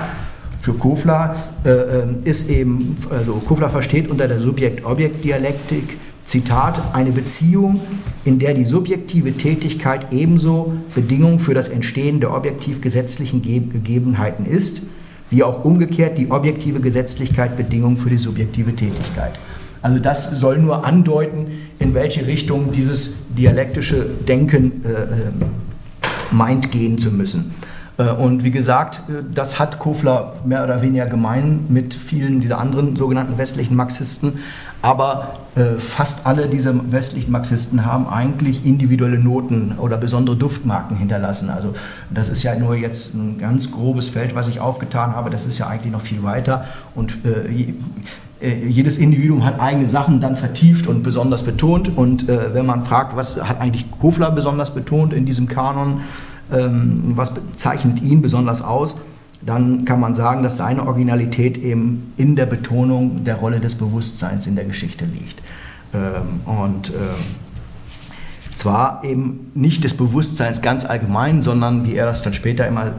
Für 0.62 0.74
Kofler 0.74 1.36
äh, 1.66 1.70
äh 1.70 2.04
ist 2.24 2.50
eben, 2.50 2.96
also 3.10 3.34
Kofler 3.34 3.70
versteht 3.70 4.10
unter 4.10 4.28
der 4.28 4.40
Subjekt-Objekt-Dialektik 4.40 5.98
Zitat, 6.24 6.96
eine 6.96 7.12
Beziehung, 7.12 7.82
in 8.24 8.40
der 8.40 8.54
die 8.54 8.64
subjektive 8.64 9.34
Tätigkeit 9.34 10.14
ebenso 10.14 10.74
Bedingung 10.96 11.40
für 11.40 11.54
das 11.54 11.68
Entstehen 11.68 12.20
der 12.20 12.34
objektiv 12.34 12.80
gesetzlichen 12.80 13.42
Gegebenheiten 13.42 14.46
ist, 14.46 14.82
wie 15.32 15.44
auch 15.44 15.66
umgekehrt 15.66 16.18
die 16.18 16.30
objektive 16.30 16.80
Gesetzlichkeit 16.80 17.58
Bedingung 17.58 17.98
für 17.98 18.10
die 18.10 18.18
subjektive 18.18 18.76
Tätigkeit. 18.76 19.32
Also 19.82 19.98
das 19.98 20.30
soll 20.32 20.60
nur 20.60 20.86
andeuten, 20.86 21.48
in 21.80 21.96
welche 21.96 22.28
Richtung 22.28 22.72
dieses 22.72 23.16
dialektische 23.30 24.06
Denken 24.28 24.84
äh, 24.86 24.92
äh 24.92 25.32
meint 26.34 26.72
gehen 26.72 26.98
zu 26.98 27.12
müssen. 27.12 27.54
Äh, 27.98 28.12
und 28.12 28.44
wie 28.44 28.52
gesagt, 28.52 29.02
äh, 29.10 29.24
das 29.34 29.60
hat 29.60 29.80
Kofler 29.80 30.34
mehr 30.46 30.64
oder 30.64 30.82
weniger 30.82 31.08
gemein 31.08 31.66
mit 31.70 31.94
vielen 31.94 32.40
dieser 32.40 32.60
anderen 32.60 32.96
sogenannten 32.96 33.38
westlichen 33.38 33.76
Marxisten. 33.76 34.40
Aber 34.82 35.34
äh, 35.56 35.80
fast 35.80 36.26
alle 36.26 36.48
dieser 36.48 36.74
westlichen 36.92 37.32
Marxisten 37.32 37.86
haben 37.86 38.08
eigentlich 38.08 38.66
individuelle 38.66 39.20
Noten 39.20 39.76
oder 39.78 39.98
besondere 39.98 40.36
Duftmarken 40.36 40.98
hinterlassen. 40.98 41.52
Also 41.52 41.76
das 42.10 42.30
ist 42.30 42.42
ja 42.42 42.56
nur 42.56 42.76
jetzt 42.76 43.14
ein 43.14 43.38
ganz 43.38 43.72
grobes 43.72 44.08
Feld, 44.08 44.34
was 44.34 44.48
ich 44.48 44.60
aufgetan 44.60 45.16
habe. 45.16 45.30
Das 45.30 45.46
ist 45.46 45.60
ja 45.60 45.68
eigentlich 45.68 45.92
noch 45.92 46.02
viel 46.02 46.24
weiter. 46.24 46.66
Und 46.96 47.20
äh, 47.26 47.74
äh, 48.42 48.66
jedes 48.68 48.98
Individuum 48.98 49.46
hat 49.46 49.60
eigene 49.60 49.88
Sachen 49.88 50.20
dann 50.20 50.36
vertieft 50.36 50.88
und 50.88 51.04
besonders 51.04 51.44
betont. 51.44 51.96
Und 51.96 52.28
äh, 52.28 52.56
wenn 52.56 52.66
man 52.66 52.86
fragt, 52.86 53.16
was 53.16 53.42
hat 53.44 53.62
eigentlich 53.62 53.86
Kofler 54.00 54.32
besonders 54.32 54.74
betont 54.74 55.14
in 55.14 55.26
diesem 55.26 55.48
Kanon, 55.48 56.02
ähm, 56.52 57.12
was 57.16 57.34
zeichnet 57.56 58.02
ihn 58.02 58.24
besonders 58.24 58.64
aus, 58.64 59.00
dann 59.46 59.86
kann 59.86 60.00
man 60.00 60.16
sagen, 60.16 60.44
dass 60.44 60.58
seine 60.58 60.86
Originalität 60.86 61.58
eben 61.58 62.14
in 62.18 62.36
der 62.36 62.46
Betonung 62.46 63.24
der 63.24 63.36
Rolle 63.36 63.60
des 63.60 63.76
Bewusstseins 63.76 64.48
in 64.48 64.56
der 64.56 64.66
Geschichte 64.66 65.06
liegt. 65.06 65.42
Ähm, 65.94 66.42
und 66.46 66.90
ähm, 66.90 66.96
zwar 68.56 69.04
eben 69.04 69.52
nicht 69.56 69.84
des 69.84 69.96
Bewusstseins 69.96 70.62
ganz 70.62 70.86
allgemein, 70.86 71.42
sondern, 71.42 71.86
wie 71.86 71.96
er 71.96 72.06
das 72.06 72.22
dann 72.22 72.34
später 72.34 72.68
immer 72.68 72.88
äh, 72.88 72.90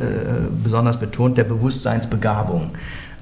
besonders 0.63 0.99
betont, 0.99 1.39
der 1.39 1.45
Bewusstseinsbegabung. 1.45 2.73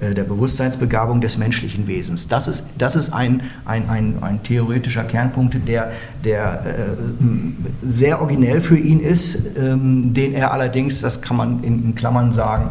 Äh, 0.01 0.15
der 0.15 0.25
Bewusstseinsbegabung 0.25 1.21
des 1.21 1.37
menschlichen 1.37 1.87
Wesens. 1.87 2.29
Das 2.29 2.49
ist, 2.49 2.67
das 2.79 2.97
ist 2.97 3.13
ein, 3.13 3.43
ein, 3.67 3.89
ein, 3.91 4.17
ein 4.23 4.43
theoretischer 4.43 5.05
Kernpunkt, 5.05 5.57
der, 5.69 5.93
der 6.25 6.65
äh, 6.65 7.87
sehr 7.87 8.21
originell 8.21 8.63
für 8.63 8.79
ihn 8.79 9.01
ist, 9.01 9.57
ähm, 9.59 10.15
den 10.15 10.33
er 10.33 10.53
allerdings, 10.53 11.03
das 11.03 11.21
kann 11.21 11.37
man 11.37 11.63
in, 11.63 11.85
in 11.85 11.95
Klammern 11.95 12.33
sagen, 12.33 12.71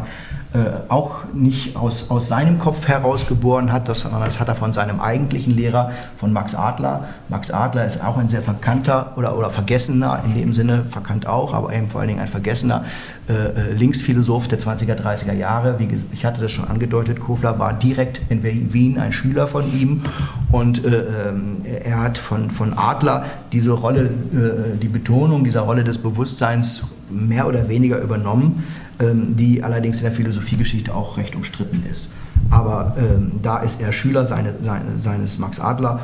äh, 0.52 0.58
auch 0.88 1.32
nicht 1.32 1.76
aus, 1.76 2.10
aus 2.10 2.26
seinem 2.26 2.58
Kopf 2.58 2.88
heraus 2.88 3.28
geboren 3.28 3.72
hat, 3.72 3.86
sondern 3.96 4.24
das 4.24 4.40
hat 4.40 4.48
er 4.48 4.56
von 4.56 4.72
seinem 4.72 5.00
eigentlichen 5.00 5.54
Lehrer, 5.54 5.92
von 6.16 6.32
Max 6.32 6.56
Adler. 6.56 7.04
Max 7.28 7.52
Adler 7.52 7.84
ist 7.84 8.02
auch 8.02 8.16
ein 8.16 8.28
sehr 8.28 8.42
verkannter 8.42 9.12
oder, 9.14 9.38
oder 9.38 9.50
vergessener, 9.50 10.24
in 10.24 10.34
dem 10.34 10.52
Sinne 10.52 10.86
verkannt 10.86 11.28
auch, 11.28 11.54
aber 11.54 11.72
eben 11.72 11.88
vor 11.88 12.00
allen 12.00 12.08
Dingen 12.08 12.20
ein 12.20 12.26
vergessener 12.26 12.84
äh, 13.28 13.32
äh 13.32 13.72
Linksphilosoph 13.74 14.48
der 14.48 14.58
20er, 14.58 14.96
30er 14.96 15.34
Jahre. 15.34 15.78
Wie 15.78 15.88
ich 16.12 16.24
hatte 16.24 16.40
das 16.40 16.50
schon 16.50 16.66
angedeutet, 16.66 17.20
Kofler 17.20 17.60
war 17.60 17.72
direkt 17.72 18.20
in 18.28 18.42
Wien 18.42 18.98
ein 18.98 19.12
Schüler 19.12 19.46
von 19.46 19.72
ihm 19.72 20.02
und 20.50 20.84
äh, 20.84 21.28
ähm, 21.28 21.58
er 21.84 22.00
hat 22.00 22.18
von, 22.18 22.50
von 22.50 22.76
Adler 22.76 23.26
diese 23.52 23.70
Rolle, 23.70 24.06
äh, 24.06 24.76
die 24.82 24.88
Betonung 24.88 25.44
dieser 25.44 25.60
Rolle 25.60 25.84
des 25.84 25.98
Bewusstseins 25.98 26.88
mehr 27.10 27.46
oder 27.46 27.68
weniger 27.68 28.00
übernommen. 28.00 28.64
Ähm, 29.00 29.34
die 29.34 29.62
allerdings 29.62 29.98
in 29.98 30.02
der 30.02 30.12
Philosophiegeschichte 30.12 30.94
auch 30.94 31.16
recht 31.16 31.34
umstritten 31.34 31.84
ist. 31.90 32.10
Aber 32.50 32.96
ähm, 32.98 33.40
da 33.42 33.60
ist 33.60 33.80
er 33.80 33.92
Schüler 33.92 34.26
seine, 34.26 34.56
seine, 34.62 35.00
seines 35.00 35.38
Max 35.38 35.58
Adler 35.58 36.00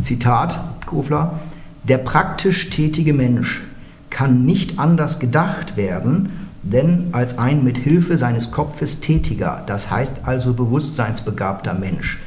Zitat 0.01 0.59
Kofler. 0.85 1.39
Der 1.83 1.97
praktisch 1.97 2.69
tätige 2.69 3.13
Mensch 3.13 3.61
kann 4.09 4.45
nicht 4.45 4.79
anders 4.79 5.19
gedacht 5.19 5.77
werden, 5.77 6.31
denn 6.63 7.07
als 7.11 7.37
ein 7.37 7.63
mit 7.63 7.77
Hilfe 7.77 8.17
seines 8.17 8.51
Kopfes 8.51 8.99
tätiger, 8.99 9.63
das 9.65 9.89
heißt 9.89 10.21
also 10.25 10.53
bewusstseinsbegabter 10.53 11.73
Mensch. 11.73 12.19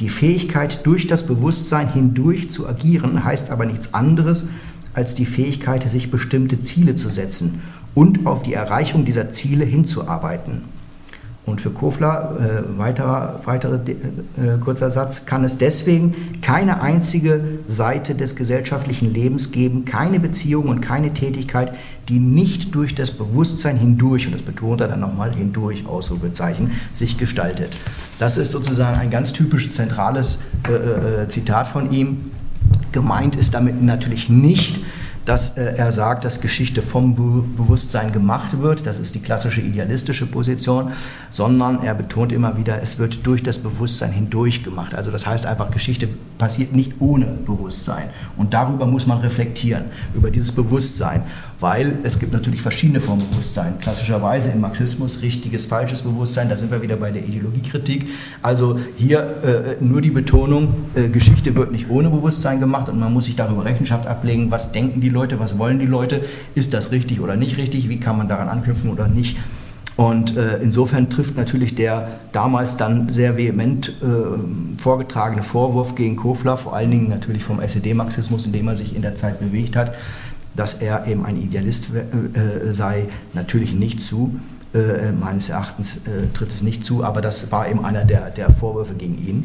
Die 0.00 0.10
Fähigkeit, 0.10 0.84
durch 0.84 1.06
das 1.06 1.26
Bewusstsein 1.26 1.90
hindurch 1.92 2.50
zu 2.50 2.68
agieren, 2.68 3.24
heißt 3.24 3.50
aber 3.50 3.64
nichts 3.64 3.94
anderes 3.94 4.48
als 4.92 5.14
die 5.14 5.24
Fähigkeit, 5.24 5.88
sich 5.90 6.10
bestimmte 6.10 6.60
Ziele 6.60 6.96
zu 6.96 7.08
setzen 7.08 7.62
und 7.94 8.26
auf 8.26 8.42
die 8.42 8.52
Erreichung 8.52 9.06
dieser 9.06 9.32
Ziele 9.32 9.64
hinzuarbeiten. 9.64 10.75
Und 11.46 11.60
für 11.60 11.70
Kofler, 11.70 12.36
äh, 12.40 12.76
weiterer, 12.78 13.40
weiterer 13.44 13.80
äh, 13.86 14.58
kurzer 14.60 14.90
Satz, 14.90 15.26
kann 15.26 15.44
es 15.44 15.58
deswegen 15.58 16.40
keine 16.42 16.82
einzige 16.82 17.40
Seite 17.68 18.16
des 18.16 18.34
gesellschaftlichen 18.34 19.12
Lebens 19.12 19.52
geben, 19.52 19.84
keine 19.84 20.18
Beziehung 20.18 20.68
und 20.68 20.80
keine 20.80 21.14
Tätigkeit, 21.14 21.72
die 22.08 22.18
nicht 22.18 22.74
durch 22.74 22.96
das 22.96 23.12
Bewusstsein 23.12 23.76
hindurch, 23.76 24.26
und 24.26 24.34
das 24.34 24.42
betont 24.42 24.80
er 24.80 24.88
dann 24.88 24.98
nochmal, 24.98 25.32
hindurch, 25.34 25.86
Ausrufezeichen, 25.86 26.72
sich 26.94 27.16
gestaltet. 27.16 27.76
Das 28.18 28.38
ist 28.38 28.50
sozusagen 28.50 28.98
ein 28.98 29.10
ganz 29.10 29.32
typisch 29.32 29.70
zentrales 29.70 30.38
äh, 30.68 30.72
äh, 30.72 31.22
äh 31.22 31.28
Zitat 31.28 31.68
von 31.68 31.92
ihm. 31.92 32.32
Gemeint 32.90 33.36
ist 33.36 33.54
damit 33.54 33.80
natürlich 33.80 34.28
nicht, 34.28 34.80
dass 35.26 35.58
äh, 35.58 35.74
er 35.76 35.92
sagt, 35.92 36.24
dass 36.24 36.40
Geschichte 36.40 36.80
vom 36.80 37.14
Be 37.14 37.44
Bewusstsein 37.56 38.12
gemacht 38.12 38.60
wird, 38.60 38.86
das 38.86 38.98
ist 38.98 39.14
die 39.14 39.20
klassische 39.20 39.60
idealistische 39.60 40.24
Position, 40.24 40.92
sondern 41.30 41.82
er 41.82 41.94
betont 41.94 42.32
immer 42.32 42.56
wieder, 42.56 42.80
es 42.80 42.98
wird 42.98 43.26
durch 43.26 43.42
das 43.42 43.58
Bewusstsein 43.58 44.12
hindurch 44.12 44.62
gemacht. 44.62 44.94
Also 44.94 45.10
das 45.10 45.26
heißt 45.26 45.44
einfach, 45.44 45.70
Geschichte 45.70 46.08
passiert 46.38 46.72
nicht 46.74 46.94
ohne 47.00 47.26
Bewusstsein. 47.26 48.10
Und 48.36 48.54
darüber 48.54 48.86
muss 48.86 49.06
man 49.06 49.18
reflektieren, 49.18 49.86
über 50.14 50.30
dieses 50.30 50.52
Bewusstsein 50.52 51.24
weil 51.60 51.98
es 52.02 52.18
gibt 52.18 52.32
natürlich 52.32 52.62
verschiedene 52.62 53.00
Formen 53.00 53.22
Bewusstsein. 53.30 53.78
Klassischerweise 53.80 54.50
im 54.50 54.60
Marxismus 54.60 55.22
richtiges, 55.22 55.64
falsches 55.64 56.02
Bewusstsein, 56.02 56.48
da 56.48 56.56
sind 56.56 56.70
wir 56.70 56.82
wieder 56.82 56.96
bei 56.96 57.10
der 57.10 57.24
Ideologiekritik. 57.24 58.08
Also 58.42 58.78
hier 58.96 59.20
äh, 59.80 59.84
nur 59.84 60.00
die 60.00 60.10
Betonung, 60.10 60.74
äh, 60.94 61.08
Geschichte 61.08 61.54
wird 61.54 61.72
nicht 61.72 61.88
ohne 61.88 62.10
Bewusstsein 62.10 62.60
gemacht 62.60 62.88
und 62.88 62.98
man 62.98 63.12
muss 63.12 63.24
sich 63.24 63.36
darüber 63.36 63.64
Rechenschaft 63.64 64.06
ablegen, 64.06 64.50
was 64.50 64.72
denken 64.72 65.00
die 65.00 65.08
Leute, 65.08 65.40
was 65.40 65.58
wollen 65.58 65.78
die 65.78 65.86
Leute, 65.86 66.22
ist 66.54 66.74
das 66.74 66.92
richtig 66.92 67.20
oder 67.20 67.36
nicht 67.36 67.56
richtig, 67.56 67.88
wie 67.88 67.98
kann 67.98 68.18
man 68.18 68.28
daran 68.28 68.48
anknüpfen 68.48 68.90
oder 68.90 69.08
nicht. 69.08 69.38
Und 69.96 70.36
äh, 70.36 70.58
insofern 70.58 71.08
trifft 71.08 71.36
natürlich 71.38 71.74
der 71.74 72.08
damals 72.32 72.76
dann 72.76 73.08
sehr 73.08 73.38
vehement 73.38 73.88
äh, 73.88 74.78
vorgetragene 74.78 75.42
Vorwurf 75.42 75.94
gegen 75.94 76.16
Kofler, 76.16 76.58
vor 76.58 76.76
allen 76.76 76.90
Dingen 76.90 77.08
natürlich 77.08 77.44
vom 77.44 77.60
SED-Marxismus, 77.60 78.44
in 78.44 78.52
dem 78.52 78.68
er 78.68 78.76
sich 78.76 78.94
in 78.94 79.00
der 79.00 79.14
Zeit 79.14 79.40
bewegt 79.40 79.74
hat, 79.74 79.94
dass 80.56 80.74
er 80.74 81.06
eben 81.06 81.24
ein 81.24 81.36
Idealist 81.36 81.86
äh, 81.94 82.72
sei, 82.72 83.08
natürlich 83.34 83.74
nicht 83.74 84.02
zu. 84.02 84.38
Äh, 84.74 85.12
meines 85.12 85.48
Erachtens 85.48 85.98
äh, 85.98 86.32
tritt 86.34 86.50
es 86.50 86.62
nicht 86.62 86.84
zu, 86.84 87.04
aber 87.04 87.20
das 87.20 87.52
war 87.52 87.68
eben 87.68 87.84
einer 87.84 88.04
der, 88.04 88.30
der 88.30 88.50
Vorwürfe 88.50 88.94
gegen 88.94 89.16
ihn. 89.18 89.44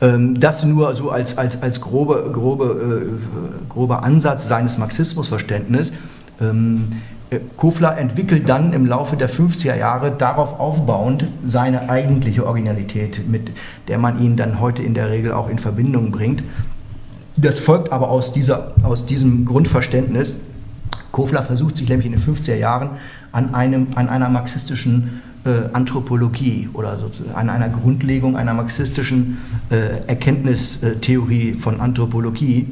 Ähm, 0.00 0.38
das 0.38 0.64
nur 0.64 0.94
so 0.94 1.10
als, 1.10 1.38
als, 1.38 1.62
als 1.62 1.80
grobe, 1.80 2.30
grobe, 2.32 3.06
äh, 3.06 3.68
grober 3.68 4.02
Ansatz 4.04 4.48
seines 4.48 4.78
Marxismusverständnisses. 4.78 5.96
Ähm, 6.40 6.92
äh, 7.30 7.38
Kofler 7.56 7.96
entwickelt 7.98 8.48
dann 8.48 8.72
im 8.72 8.86
Laufe 8.86 9.16
der 9.16 9.30
50er 9.30 9.76
Jahre 9.76 10.10
darauf 10.10 10.58
aufbauend 10.58 11.26
seine 11.46 11.88
eigentliche 11.88 12.46
Originalität, 12.46 13.28
mit 13.28 13.52
der 13.88 13.98
man 13.98 14.20
ihn 14.20 14.36
dann 14.36 14.60
heute 14.60 14.82
in 14.82 14.94
der 14.94 15.10
Regel 15.10 15.32
auch 15.32 15.48
in 15.48 15.58
Verbindung 15.58 16.10
bringt 16.10 16.42
Das 17.40 17.58
folgt 17.58 17.90
aber 17.90 18.10
aus, 18.10 18.32
dieser, 18.32 18.72
aus 18.82 19.06
diesem 19.06 19.46
Grundverständnis. 19.46 20.40
Kofler 21.10 21.42
versucht 21.42 21.76
sich 21.76 21.88
nämlich 21.88 22.06
in 22.06 22.12
den 22.12 22.20
50er 22.20 22.54
Jahren 22.54 22.90
an, 23.32 23.54
einem, 23.54 23.88
an 23.94 24.08
einer 24.08 24.28
marxistischen 24.28 25.22
äh, 25.44 25.72
Anthropologie 25.72 26.68
oder 26.74 26.98
an 27.34 27.48
einer 27.48 27.68
Grundlegung 27.70 28.36
einer 28.36 28.52
marxistischen 28.52 29.38
äh, 29.70 30.06
Erkenntnistheorie 30.06 31.54
von 31.54 31.80
Anthropologie. 31.80 32.68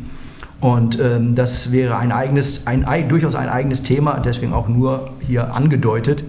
Und 0.61 1.01
ähm, 1.01 1.35
das 1.35 1.73
wäre 1.73 1.97
ein 1.97 2.13
eigenes, 2.13 2.67
ein, 2.67 2.85
ein, 2.85 3.09
durchaus 3.09 3.37
ein 3.37 3.49
eigenes 3.49 3.85
Thema, 3.85 4.21
deswegen 4.21 4.53
auch 4.53 4.69
nur 4.69 5.13
hier 5.21 5.55
angedeutet. 5.55 6.25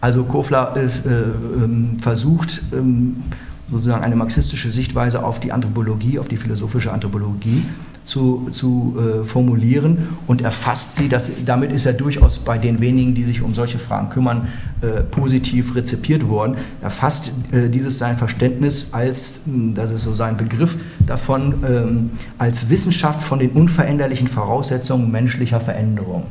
Also 0.00 0.24
Kofler 0.24 0.76
ist, 0.76 1.04
äh, 1.06 1.10
ähm, 1.10 1.96
versucht, 1.98 2.62
ähm, 2.72 3.24
sozusagen 3.70 4.04
eine 4.04 4.16
marxistische 4.16 4.70
Sichtweise 4.70 5.24
auf 5.24 5.40
die 5.40 5.52
Anthropologie, 5.52 6.18
auf 6.18 6.28
die 6.28 6.36
philosophische 6.36 6.92
Anthropologie 6.92 7.64
zu, 8.06 8.48
zu 8.52 8.96
äh, 8.98 9.24
formulieren 9.24 10.16
und 10.26 10.40
erfasst 10.40 10.94
sie. 10.94 11.08
Das, 11.08 11.30
damit 11.44 11.72
ist 11.72 11.86
er 11.86 11.92
durchaus 11.92 12.38
bei 12.38 12.56
den 12.56 12.80
wenigen, 12.80 13.14
die 13.14 13.24
sich 13.24 13.42
um 13.42 13.52
solche 13.52 13.78
Fragen 13.78 14.10
kümmern, 14.10 14.48
äh, 14.80 15.02
positiv 15.02 15.74
rezipiert 15.74 16.28
worden. 16.28 16.56
Er 16.80 16.90
fasst 16.90 17.32
äh, 17.50 17.68
dieses 17.68 17.98
sein 17.98 18.16
Verständnis 18.16 18.88
als, 18.92 19.42
hm, 19.44 19.74
das 19.74 19.90
ist 19.90 20.02
so 20.02 20.14
sein 20.14 20.36
Begriff 20.36 20.76
davon, 21.04 21.64
ähm, 21.68 22.10
als 22.38 22.70
Wissenschaft 22.70 23.22
von 23.22 23.40
den 23.40 23.50
unveränderlichen 23.50 24.28
Voraussetzungen 24.28 25.10
menschlicher 25.10 25.60
Veränderung. 25.60 26.24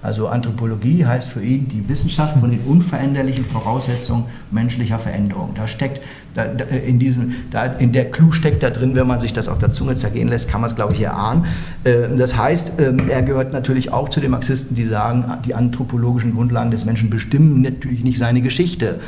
Also 0.00 0.28
Anthropologie 0.28 1.04
heißt 1.04 1.30
für 1.30 1.42
ihn 1.42 1.68
die 1.68 1.88
Wissenschaft 1.88 2.38
von 2.38 2.50
den 2.50 2.60
unveränderlichen 2.60 3.44
Voraussetzungen 3.44 4.26
menschlicher 4.52 4.98
Veränderung. 4.98 5.50
Da 5.56 5.66
steckt 5.66 6.00
da, 6.34 6.44
da, 6.44 6.64
in 6.64 7.00
diesem, 7.00 7.34
da, 7.50 7.64
in 7.64 7.90
der 7.90 8.10
Clou 8.10 8.30
steckt 8.30 8.62
da 8.62 8.70
drin, 8.70 8.94
wenn 8.94 9.08
man 9.08 9.20
sich 9.20 9.32
das 9.32 9.48
auf 9.48 9.58
der 9.58 9.72
Zunge 9.72 9.96
zergehen 9.96 10.28
lässt, 10.28 10.48
kann 10.48 10.60
man 10.60 10.70
es 10.70 10.76
glaube 10.76 10.94
ich 10.94 11.00
erahnen. 11.00 11.46
Äh, 11.82 12.16
das 12.16 12.36
heißt, 12.36 12.78
äh, 12.78 12.92
er 13.08 13.22
gehört 13.22 13.52
natürlich 13.52 13.92
auch 13.92 14.08
zu 14.08 14.20
den 14.20 14.30
Marxisten, 14.30 14.76
die 14.76 14.84
sagen, 14.84 15.24
die 15.44 15.54
anthropologischen 15.54 16.32
Grundlagen 16.32 16.70
des 16.70 16.84
Menschen 16.84 17.10
bestimmen 17.10 17.62
natürlich 17.62 18.04
nicht 18.04 18.18
seine 18.18 18.40
Geschichte. 18.40 19.00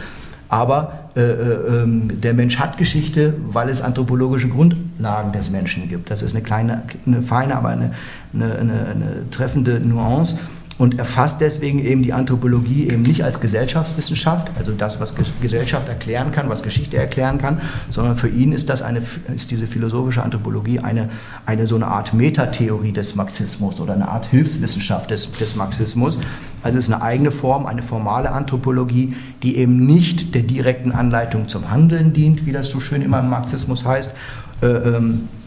Aber 0.48 1.10
äh, 1.14 1.20
äh, 1.20 1.82
ähm, 1.82 2.20
der 2.20 2.34
Mensch 2.34 2.58
hat 2.58 2.76
Geschichte, 2.76 3.34
weil 3.46 3.68
es 3.68 3.80
anthropologische 3.80 4.48
Grundlagen 4.48 5.30
des 5.30 5.50
Menschen 5.50 5.88
gibt. 5.88 6.10
Das 6.10 6.22
ist 6.22 6.34
eine 6.34 6.42
kleine, 6.42 6.82
eine 7.06 7.22
feine, 7.22 7.54
aber 7.54 7.68
eine, 7.68 7.92
eine, 8.34 8.58
eine, 8.58 8.86
eine 8.86 9.30
treffende 9.30 9.78
Nuance 9.78 10.38
und 10.80 10.98
erfasst 10.98 11.42
deswegen 11.42 11.78
eben 11.84 12.02
die 12.02 12.14
Anthropologie 12.14 12.88
eben 12.88 13.02
nicht 13.02 13.22
als 13.22 13.38
Gesellschaftswissenschaft, 13.42 14.50
also 14.56 14.72
das, 14.72 14.98
was 14.98 15.14
Gesellschaft 15.42 15.86
erklären 15.88 16.32
kann, 16.32 16.48
was 16.48 16.62
Geschichte 16.62 16.96
erklären 16.96 17.36
kann, 17.36 17.60
sondern 17.90 18.16
für 18.16 18.28
ihn 18.28 18.52
ist 18.52 18.70
das 18.70 18.80
eine, 18.80 19.02
ist 19.34 19.50
diese 19.50 19.66
philosophische 19.66 20.22
Anthropologie 20.22 20.78
eine, 20.78 21.10
eine 21.44 21.66
so 21.66 21.74
eine 21.74 21.86
Art 21.86 22.14
Metatheorie 22.14 22.92
des 22.92 23.14
Marxismus 23.14 23.78
oder 23.78 23.92
eine 23.92 24.08
Art 24.08 24.24
Hilfswissenschaft 24.24 25.10
des, 25.10 25.30
des 25.32 25.54
Marxismus. 25.54 26.18
Also 26.62 26.78
es 26.78 26.88
ist 26.88 26.94
eine 26.94 27.02
eigene 27.02 27.30
Form, 27.30 27.66
eine 27.66 27.82
formale 27.82 28.30
Anthropologie, 28.30 29.14
die 29.42 29.58
eben 29.58 29.84
nicht 29.84 30.34
der 30.34 30.44
direkten 30.44 30.92
Anleitung 30.92 31.46
zum 31.46 31.70
Handeln 31.70 32.14
dient, 32.14 32.46
wie 32.46 32.52
das 32.52 32.70
so 32.70 32.80
schön 32.80 33.02
immer 33.02 33.20
im 33.20 33.28
Marxismus 33.28 33.84
heißt, 33.84 34.14
äh, 34.62 34.66
ähm, 34.66 35.28
äh, 35.34 35.39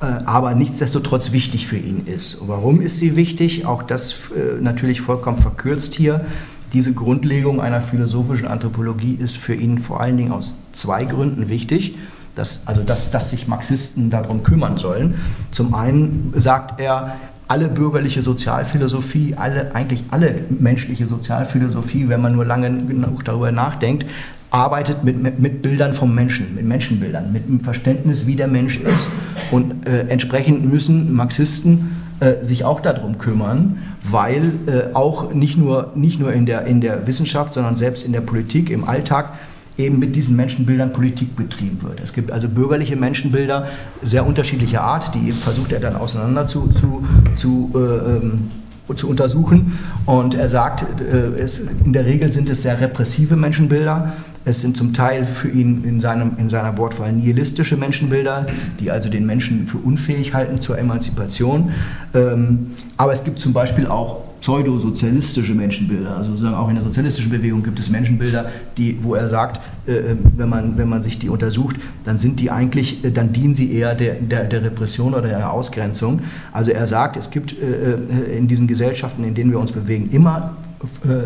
aber 0.00 0.54
nichtsdestotrotz 0.54 1.32
wichtig 1.32 1.66
für 1.66 1.76
ihn 1.76 2.06
ist. 2.06 2.38
Warum 2.46 2.80
ist 2.80 2.98
sie 2.98 3.16
wichtig? 3.16 3.66
Auch 3.66 3.82
das 3.82 4.12
äh, 4.12 4.60
natürlich 4.60 5.00
vollkommen 5.00 5.38
verkürzt 5.38 5.94
hier. 5.94 6.24
Diese 6.72 6.92
Grundlegung 6.92 7.60
einer 7.60 7.80
philosophischen 7.80 8.46
Anthropologie 8.46 9.16
ist 9.18 9.38
für 9.38 9.54
ihn 9.54 9.78
vor 9.78 10.00
allen 10.00 10.16
Dingen 10.16 10.32
aus 10.32 10.54
zwei 10.72 11.04
Gründen 11.04 11.48
wichtig. 11.48 11.96
Dass, 12.34 12.68
also 12.68 12.82
dass, 12.82 13.10
dass 13.10 13.30
sich 13.30 13.48
Marxisten 13.48 14.10
darum 14.10 14.44
kümmern 14.44 14.76
sollen. 14.76 15.16
Zum 15.50 15.74
einen 15.74 16.32
sagt 16.36 16.78
er, 16.78 17.16
alle 17.48 17.66
bürgerliche 17.66 18.22
Sozialphilosophie, 18.22 19.34
alle, 19.36 19.74
eigentlich 19.74 20.04
alle 20.10 20.44
menschliche 20.50 21.06
Sozialphilosophie, 21.08 22.08
wenn 22.08 22.20
man 22.20 22.36
nur 22.36 22.44
lange 22.44 22.70
genug 22.84 23.24
darüber 23.24 23.50
nachdenkt, 23.50 24.06
arbeitet 24.50 25.04
mit, 25.04 25.22
mit, 25.22 25.38
mit, 25.38 25.62
Bildern 25.62 25.92
vom 25.94 26.14
Menschen, 26.14 26.54
mit 26.54 26.64
Menschenbildern, 26.64 27.32
mit 27.32 27.48
dem 27.48 27.60
Verständnis, 27.60 28.26
wie 28.26 28.36
der 28.36 28.48
Mensch 28.48 28.78
ist. 28.78 29.10
Und 29.50 29.86
äh, 29.86 30.06
entsprechend 30.08 30.64
müssen 30.64 31.14
Marxisten 31.14 31.96
äh, 32.20 32.44
sich 32.44 32.64
auch 32.64 32.80
darum 32.80 33.18
kümmern, 33.18 33.78
weil 34.02 34.52
äh, 34.66 34.94
auch 34.94 35.34
nicht 35.34 35.58
nur, 35.58 35.92
nicht 35.94 36.18
nur 36.18 36.32
in, 36.32 36.46
der, 36.46 36.64
in 36.64 36.80
der 36.80 37.06
Wissenschaft, 37.06 37.54
sondern 37.54 37.76
selbst 37.76 38.04
in 38.06 38.12
der 38.12 38.22
Politik, 38.22 38.70
im 38.70 38.84
Alltag, 38.84 39.34
eben 39.76 39.98
mit 39.98 40.16
diesen 40.16 40.34
Menschenbildern 40.34 40.92
Politik 40.92 41.36
betrieben 41.36 41.78
wird. 41.82 42.00
Es 42.00 42.12
gibt 42.12 42.32
also 42.32 42.48
bürgerliche 42.48 42.96
Menschenbilder 42.96 43.68
sehr 44.02 44.26
unterschiedlicher 44.26 44.80
Art, 44.82 45.14
die 45.14 45.30
versucht 45.30 45.72
er 45.72 45.78
dann 45.78 45.94
auseinander 45.94 46.48
zu, 46.48 46.68
zu, 46.68 47.04
zu 47.36 47.70
äh, 47.74 47.78
ähm, 47.78 48.50
zu 48.94 49.08
untersuchen. 49.08 49.78
Und 50.06 50.34
er 50.34 50.48
sagt, 50.48 50.84
äh, 51.00 51.46
in 51.84 51.92
der 51.92 52.06
Regel 52.06 52.32
sind 52.32 52.48
es 52.48 52.62
sehr 52.62 52.80
repressive 52.80 53.36
Menschenbilder. 53.36 54.14
Es 54.48 54.62
sind 54.62 54.78
zum 54.78 54.94
Teil 54.94 55.26
für 55.26 55.48
ihn 55.48 55.84
in, 55.84 56.00
seinem, 56.00 56.32
in 56.38 56.48
seiner 56.48 56.78
Wortwahl 56.78 57.12
nihilistische 57.12 57.76
Menschenbilder, 57.76 58.46
die 58.80 58.90
also 58.90 59.10
den 59.10 59.26
Menschen 59.26 59.66
für 59.66 59.76
unfähig 59.76 60.32
halten 60.32 60.62
zur 60.62 60.78
Emanzipation. 60.78 61.72
Ähm, 62.14 62.70
aber 62.96 63.12
es 63.12 63.24
gibt 63.24 63.38
zum 63.38 63.52
Beispiel 63.52 63.86
auch 63.86 64.22
pseudosozialistische 64.40 65.52
Menschenbilder. 65.52 66.16
Also 66.16 66.30
sozusagen 66.30 66.54
auch 66.54 66.68
in 66.68 66.76
der 66.76 66.84
sozialistischen 66.84 67.30
Bewegung 67.30 67.62
gibt 67.62 67.78
es 67.78 67.90
Menschenbilder, 67.90 68.50
die, 68.78 68.96
wo 69.02 69.14
er 69.14 69.28
sagt, 69.28 69.60
äh, 69.86 69.92
äh, 69.92 70.16
wenn, 70.36 70.48
man, 70.48 70.78
wenn 70.78 70.88
man 70.88 71.02
sich 71.02 71.18
die 71.18 71.28
untersucht, 71.28 71.76
dann 72.04 72.18
sind 72.18 72.40
die 72.40 72.50
eigentlich, 72.50 73.04
äh, 73.04 73.10
dann 73.10 73.34
dienen 73.34 73.54
sie 73.54 73.70
eher 73.70 73.94
der, 73.94 74.14
der, 74.14 74.44
der 74.44 74.64
Repression 74.64 75.12
oder 75.12 75.28
der 75.28 75.52
Ausgrenzung. 75.52 76.20
Also 76.52 76.70
er 76.70 76.86
sagt, 76.86 77.18
es 77.18 77.30
gibt 77.30 77.52
in 77.52 78.48
diesen 78.48 78.66
Gesellschaften, 78.66 79.24
in 79.24 79.34
denen 79.34 79.50
wir 79.50 79.58
uns 79.58 79.72
bewegen, 79.72 80.08
immer 80.10 80.56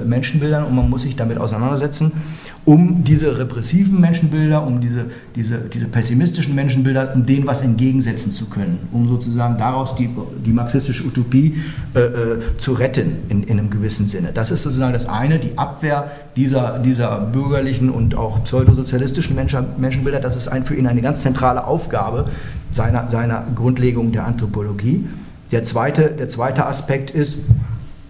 Menschenbildern 0.04 0.64
und 0.64 0.74
man 0.74 0.88
muss 0.88 1.02
sich 1.02 1.16
damit 1.16 1.38
auseinandersetzen 1.38 2.12
um 2.64 3.02
diese 3.02 3.38
repressiven 3.38 4.00
Menschenbilder, 4.00 4.64
um 4.64 4.80
diese, 4.80 5.06
diese, 5.34 5.58
diese 5.58 5.86
pessimistischen 5.86 6.54
Menschenbilder, 6.54 7.12
um 7.14 7.26
denen 7.26 7.44
was 7.46 7.60
entgegensetzen 7.60 8.32
zu 8.32 8.46
können, 8.46 8.78
um 8.92 9.08
sozusagen 9.08 9.58
daraus 9.58 9.96
die, 9.96 10.08
die 10.46 10.52
marxistische 10.52 11.04
Utopie 11.04 11.60
äh, 11.94 12.00
äh, 12.00 12.56
zu 12.58 12.74
retten 12.74 13.18
in, 13.28 13.42
in 13.42 13.58
einem 13.58 13.68
gewissen 13.68 14.06
Sinne. 14.06 14.30
Das 14.32 14.52
ist 14.52 14.62
sozusagen 14.62 14.92
das 14.92 15.08
eine, 15.08 15.40
die 15.40 15.58
Abwehr 15.58 16.12
dieser, 16.36 16.78
dieser 16.78 17.18
bürgerlichen 17.18 17.90
und 17.90 18.14
auch 18.14 18.44
pseudosozialistischen 18.44 19.34
Menschen, 19.34 19.66
Menschenbilder. 19.78 20.20
Das 20.20 20.36
ist 20.36 20.46
ein, 20.46 20.64
für 20.64 20.76
ihn 20.76 20.86
eine 20.86 21.02
ganz 21.02 21.22
zentrale 21.22 21.66
Aufgabe 21.66 22.26
seiner, 22.70 23.10
seiner 23.10 23.44
Grundlegung 23.56 24.12
der 24.12 24.24
Anthropologie. 24.24 25.04
Der 25.50 25.64
zweite, 25.64 26.10
der 26.10 26.28
zweite 26.28 26.64
Aspekt 26.64 27.10
ist 27.10 27.46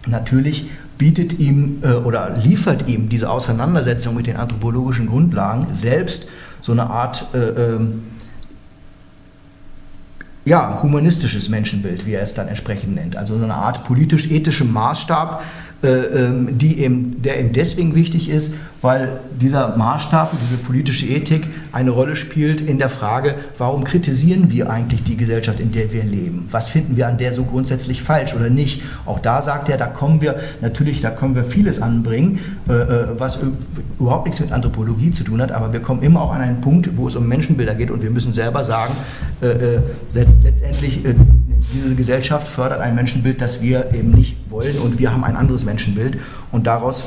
natürlich, 0.06 0.68
bietet 0.98 1.38
ihm 1.38 1.78
äh, 1.82 1.92
oder 1.92 2.36
liefert 2.36 2.88
ihm 2.88 3.08
diese 3.08 3.30
Auseinandersetzung 3.30 4.14
mit 4.14 4.26
den 4.26 4.36
anthropologischen 4.36 5.06
Grundlagen 5.06 5.74
selbst 5.74 6.28
so 6.60 6.72
eine 6.72 6.88
Art 6.88 7.26
äh, 7.34 7.38
ähm, 7.38 8.02
ja, 10.44 10.80
humanistisches 10.82 11.48
Menschenbild, 11.48 12.04
wie 12.04 12.14
er 12.14 12.22
es 12.22 12.34
dann 12.34 12.48
entsprechend 12.48 12.94
nennt. 12.94 13.16
Also 13.16 13.38
so 13.38 13.44
eine 13.44 13.54
Art 13.54 13.84
politisch-ethischen 13.84 14.72
Maßstab, 14.72 15.44
die 15.82 16.78
eben, 16.78 17.22
der 17.22 17.40
eben 17.40 17.52
deswegen 17.52 17.96
wichtig 17.96 18.28
ist, 18.28 18.54
weil 18.82 19.20
dieser 19.40 19.76
Maßstab, 19.76 20.32
diese 20.44 20.56
politische 20.56 21.06
Ethik 21.06 21.46
eine 21.70 21.90
Rolle 21.90 22.16
spielt 22.16 22.60
in 22.60 22.78
der 22.78 22.88
Frage, 22.88 23.36
warum 23.56 23.84
kritisieren 23.84 24.50
wir 24.50 24.68
eigentlich 24.68 25.04
die 25.04 25.16
Gesellschaft, 25.16 25.60
in 25.60 25.70
der 25.70 25.92
wir 25.92 26.02
leben? 26.02 26.48
Was 26.50 26.68
finden 26.68 26.96
wir 26.96 27.06
an 27.06 27.16
der 27.16 27.32
so 27.32 27.44
grundsätzlich 27.44 28.02
falsch 28.02 28.34
oder 28.34 28.50
nicht? 28.50 28.82
Auch 29.06 29.20
da 29.20 29.40
sagt 29.40 29.68
er, 29.68 29.76
da 29.76 29.86
kommen 29.86 30.20
wir 30.20 30.40
natürlich, 30.60 31.00
da 31.00 31.10
können 31.10 31.36
wir 31.36 31.44
vieles 31.44 31.80
anbringen, 31.80 32.40
äh, 32.68 32.72
äh, 32.72 33.06
was 33.18 33.38
überhaupt 34.00 34.26
nichts 34.26 34.40
mit 34.40 34.50
Anthropologie 34.50 35.12
zu 35.12 35.22
tun 35.22 35.40
hat, 35.40 35.52
aber 35.52 35.72
wir 35.72 35.80
kommen 35.80 36.02
immer 36.02 36.20
auch 36.22 36.34
an 36.34 36.40
einen 36.40 36.60
Punkt, 36.60 36.96
wo 36.96 37.06
es 37.06 37.14
um 37.14 37.28
Menschenbilder 37.28 37.74
geht 37.74 37.90
und 37.90 38.02
wir 38.02 38.10
müssen 38.10 38.32
selber 38.32 38.64
sagen, 38.64 38.94
letztendlich 40.12 41.00
diese 41.72 41.94
Gesellschaft 41.94 42.48
fördert 42.48 42.80
ein 42.80 42.94
Menschenbild, 42.94 43.40
das 43.40 43.62
wir 43.62 43.92
eben 43.94 44.10
nicht 44.10 44.36
wollen 44.50 44.78
und 44.78 44.98
wir 44.98 45.12
haben 45.12 45.24
ein 45.24 45.36
anderes 45.36 45.64
Menschenbild 45.64 46.18
und 46.50 46.66
daraus 46.66 47.04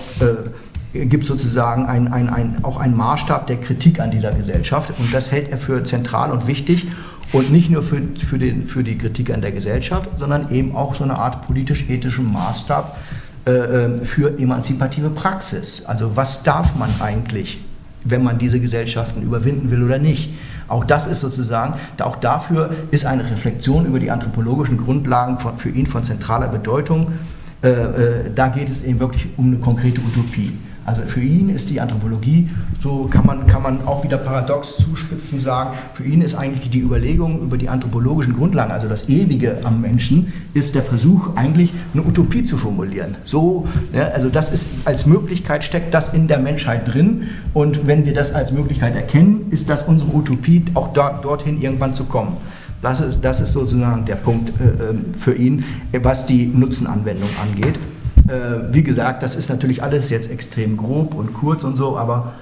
gibt 1.03 1.25
sozusagen 1.25 1.85
ein, 1.85 2.07
ein, 2.11 2.29
ein, 2.29 2.63
auch 2.63 2.77
einen 2.77 2.95
Maßstab 2.95 3.47
der 3.47 3.57
Kritik 3.57 3.99
an 3.99 4.11
dieser 4.11 4.31
Gesellschaft. 4.31 4.91
Und 4.97 5.13
das 5.13 5.31
hält 5.31 5.49
er 5.51 5.57
für 5.57 5.83
zentral 5.83 6.31
und 6.31 6.47
wichtig. 6.47 6.87
Und 7.31 7.51
nicht 7.51 7.69
nur 7.69 7.83
für, 7.83 8.01
für, 8.23 8.37
den, 8.37 8.67
für 8.67 8.83
die 8.83 8.97
Kritik 8.97 9.33
an 9.33 9.41
der 9.41 9.51
Gesellschaft, 9.51 10.09
sondern 10.19 10.51
eben 10.51 10.75
auch 10.75 10.95
so 10.95 11.03
eine 11.03 11.15
Art 11.15 11.45
politisch-ethischen 11.45 12.31
Maßstab 12.31 12.97
äh, 13.45 13.51
äh, 13.51 14.05
für 14.05 14.39
emanzipative 14.39 15.09
Praxis. 15.09 15.83
Also 15.85 16.15
was 16.15 16.43
darf 16.43 16.75
man 16.75 16.89
eigentlich, 16.99 17.59
wenn 18.03 18.23
man 18.23 18.37
diese 18.37 18.59
Gesellschaften 18.59 19.21
überwinden 19.23 19.71
will 19.71 19.83
oder 19.83 19.97
nicht? 19.97 20.29
Auch 20.67 20.83
das 20.83 21.07
ist 21.07 21.19
sozusagen, 21.19 21.75
auch 22.01 22.15
dafür 22.15 22.71
ist 22.91 23.05
eine 23.05 23.23
Reflexion 23.23 23.85
über 23.85 23.99
die 23.99 24.11
anthropologischen 24.11 24.77
Grundlagen 24.77 25.39
von, 25.39 25.57
für 25.57 25.69
ihn 25.69 25.87
von 25.87 26.03
zentraler 26.03 26.47
Bedeutung. 26.47 27.13
Äh, 27.61 27.69
äh, 27.69 28.31
da 28.33 28.47
geht 28.47 28.69
es 28.69 28.83
eben 28.83 28.99
wirklich 28.99 29.27
um 29.37 29.47
eine 29.47 29.57
konkrete 29.57 30.01
Utopie. 30.01 30.53
Also 30.85 31.01
für 31.01 31.21
ihn 31.21 31.49
ist 31.49 31.71
die 31.71 31.81
Anthropologie, 31.81 32.47
so 32.81 33.05
kann 33.05 33.25
man, 33.25 33.47
kann 33.47 33.63
man 33.63 33.87
auch 33.87 34.03
wieder 34.03 34.17
paradox 34.17 34.77
zuspitzen 34.77 35.39
sagen, 35.39 35.75
für 35.93 36.03
ihn 36.03 36.21
ist 36.21 36.35
eigentlich 36.35 36.69
die 36.69 36.79
Überlegung 36.79 37.41
über 37.41 37.57
die 37.57 37.69
anthropologischen 37.69 38.35
Grundlagen, 38.35 38.71
also 38.71 38.87
das 38.87 39.09
Ewige 39.09 39.57
am 39.63 39.81
Menschen, 39.81 40.31
ist 40.53 40.75
der 40.75 40.83
Versuch 40.83 41.35
eigentlich 41.35 41.73
eine 41.93 42.03
Utopie 42.03 42.43
zu 42.43 42.57
formulieren. 42.57 43.15
So, 43.23 43.67
ja, 43.93 44.03
also 44.09 44.29
das 44.29 44.51
ist 44.51 44.67
als 44.85 45.07
Möglichkeit 45.07 45.63
steckt 45.63 45.91
das 45.91 46.13
in 46.13 46.27
der 46.27 46.37
Menschheit 46.37 46.93
drin 46.93 47.29
und 47.55 47.87
wenn 47.87 48.05
wir 48.05 48.13
das 48.13 48.33
als 48.33 48.51
Möglichkeit 48.51 48.95
erkennen, 48.95 49.47
ist 49.49 49.69
das 49.69 49.83
unsere 49.87 50.13
Utopie, 50.15 50.65
auch 50.75 50.93
da, 50.93 51.19
dorthin 51.21 51.59
irgendwann 51.59 51.95
zu 51.95 52.03
kommen. 52.03 52.37
Das 52.83 52.99
ist, 53.01 53.21
das 53.21 53.39
ist 53.39 53.53
sozusagen 53.53 54.05
der 54.05 54.15
Punkt 54.15 54.49
äh, 54.49 54.89
ähm, 54.91 55.05
für 55.17 55.33
ihn, 55.33 55.63
was 56.03 56.27
die 56.27 56.45
Nutzenanwendung 56.45 57.29
angeht. 57.41 57.79
Äh, 58.27 58.73
wie 58.73 58.83
gesagt, 58.83 59.21
das 59.23 59.35
ist 59.35 59.49
natürlich 59.49 59.83
alles 59.83 60.09
jetzt 60.09 60.31
extrem 60.31 60.77
grob 60.77 61.13
und 61.13 61.33
kurz 61.33 61.63
und 61.63 61.77
so, 61.77 61.97
aber 61.97 62.33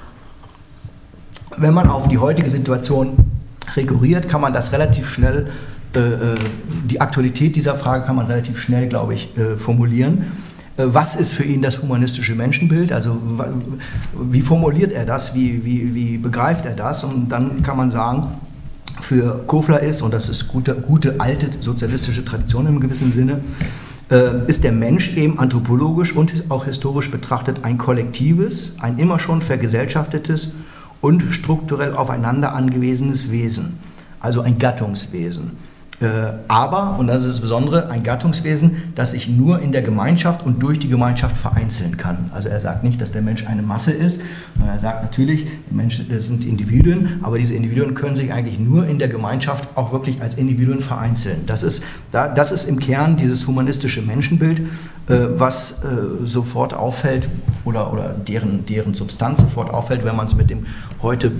wenn 1.58 1.74
man 1.74 1.90
auf 1.90 2.08
die 2.08 2.18
heutige 2.18 2.50
Situation 2.50 3.18
rekurriert, 3.76 4.30
kann 4.30 4.42
man 4.42 4.54
das 4.54 4.72
relativ 4.72 5.08
schnell, 5.10 5.52
äh, 5.96 6.00
äh 6.00 6.36
die 6.90 7.02
Aktualität 7.02 7.56
dieser 7.56 7.76
Frage 7.76 8.06
kann 8.06 8.16
man 8.16 8.28
relativ 8.28 8.60
schnell, 8.60 8.88
glaube 8.88 9.14
ich, 9.14 9.38
äh, 9.38 9.58
formulieren. 9.58 10.32
Äh, 10.78 10.86
was 10.88 11.16
ist 11.16 11.34
für 11.34 11.44
ihn 11.44 11.62
das 11.62 11.82
humanistische 11.82 12.36
Menschenbild? 12.36 12.92
Also 12.92 13.22
wie 14.14 14.42
formuliert 14.42 14.92
er 14.92 15.06
das? 15.06 15.36
Wie, 15.36 15.66
wie, 15.66 15.94
wie 15.94 16.18
begreift 16.18 16.66
er 16.66 16.74
das? 16.74 17.04
Und 17.04 17.30
dann 17.30 17.62
kann 17.62 17.78
man 17.78 17.92
sagen, 17.92 18.28
für 19.02 19.44
Kofler 19.48 19.82
ist, 19.82 20.02
und 20.02 20.14
das 20.14 20.30
ist 20.30 20.48
gute, 20.48 20.76
gute 20.76 21.20
alte 21.20 21.50
sozialistische 21.60 22.24
Tradition 22.24 22.68
im 22.68 22.80
gewissen 22.80 23.12
Sinne, 23.12 23.42
ist 24.48 24.64
der 24.64 24.72
Mensch 24.72 25.16
eben 25.16 25.40
anthropologisch 25.40 26.16
und 26.16 26.32
auch 26.50 26.66
historisch 26.66 27.10
betrachtet 27.10 27.64
ein 27.64 27.78
kollektives, 27.78 28.76
ein 28.80 29.00
immer 29.00 29.18
schon 29.18 29.42
vergesellschaftetes 29.42 30.52
und 31.02 31.34
strukturell 31.34 31.94
aufeinander 31.94 32.54
angewiesenes 32.54 33.32
Wesen, 33.32 33.80
also 34.20 34.42
ein 34.42 34.60
Gattungswesen. 34.60 35.58
Äh, 36.04 36.34
aber, 36.50 36.98
und 37.00 37.08
das 37.08 37.24
ist 37.24 37.36
das 37.36 37.40
Besondere, 37.40 37.90
ein 37.90 38.04
Gattungswesen, 38.04 38.94
das 38.94 39.12
sich 39.12 39.30
nur 39.30 39.62
in 39.62 39.72
der 39.72 39.82
Gemeinschaft 39.82 40.46
und 40.46 40.62
durch 40.62 40.78
die 40.78 40.90
Gemeinschaft 40.90 41.38
vereinzeln 41.38 41.96
kann. 41.96 42.30
Also 42.34 42.50
er 42.50 42.60
sagt 42.60 42.84
nicht, 42.84 43.00
dass 43.00 43.14
der 43.14 43.22
Mensch 43.22 43.48
eine 43.48 43.62
Masse 43.62 43.92
ist, 43.92 44.22
sondern 44.56 44.76
er 44.76 44.80
sagt 44.80 45.02
natürlich, 45.04 45.48
Menschen 45.72 46.08
sind 46.20 46.46
Individuen, 46.46 47.20
aber 47.22 47.40
diese 47.40 47.54
Individuen 47.54 47.94
können 47.94 48.18
sich 48.18 48.34
eigentlich 48.34 48.60
nur 48.60 48.86
in 48.86 49.00
der 49.00 49.08
Gemeinschaft 49.08 49.70
auch 49.76 49.94
wirklich 49.94 50.22
als 50.22 50.36
Individuen 50.36 50.82
vereinzeln. 50.82 51.46
Das 51.48 51.64
ist, 51.64 51.84
das 52.12 52.52
ist 52.52 52.68
im 52.68 52.80
Kern 52.80 53.16
dieses 53.16 53.48
humanistische 53.48 54.02
Menschenbild, 54.02 54.60
äh, 55.08 55.16
was 55.36 55.84
äh, 55.84 56.26
sofort 56.26 56.74
auffällt 56.74 57.30
oder, 57.64 57.94
oder 57.94 58.10
deren, 58.10 58.66
deren 58.66 58.94
Substanz 58.94 59.40
sofort 59.40 59.74
auffällt, 59.74 60.04
wenn 60.04 60.18
man 60.18 60.28
es 60.28 60.36
mit 60.36 60.50
dem 60.50 60.66
heute 61.02 61.32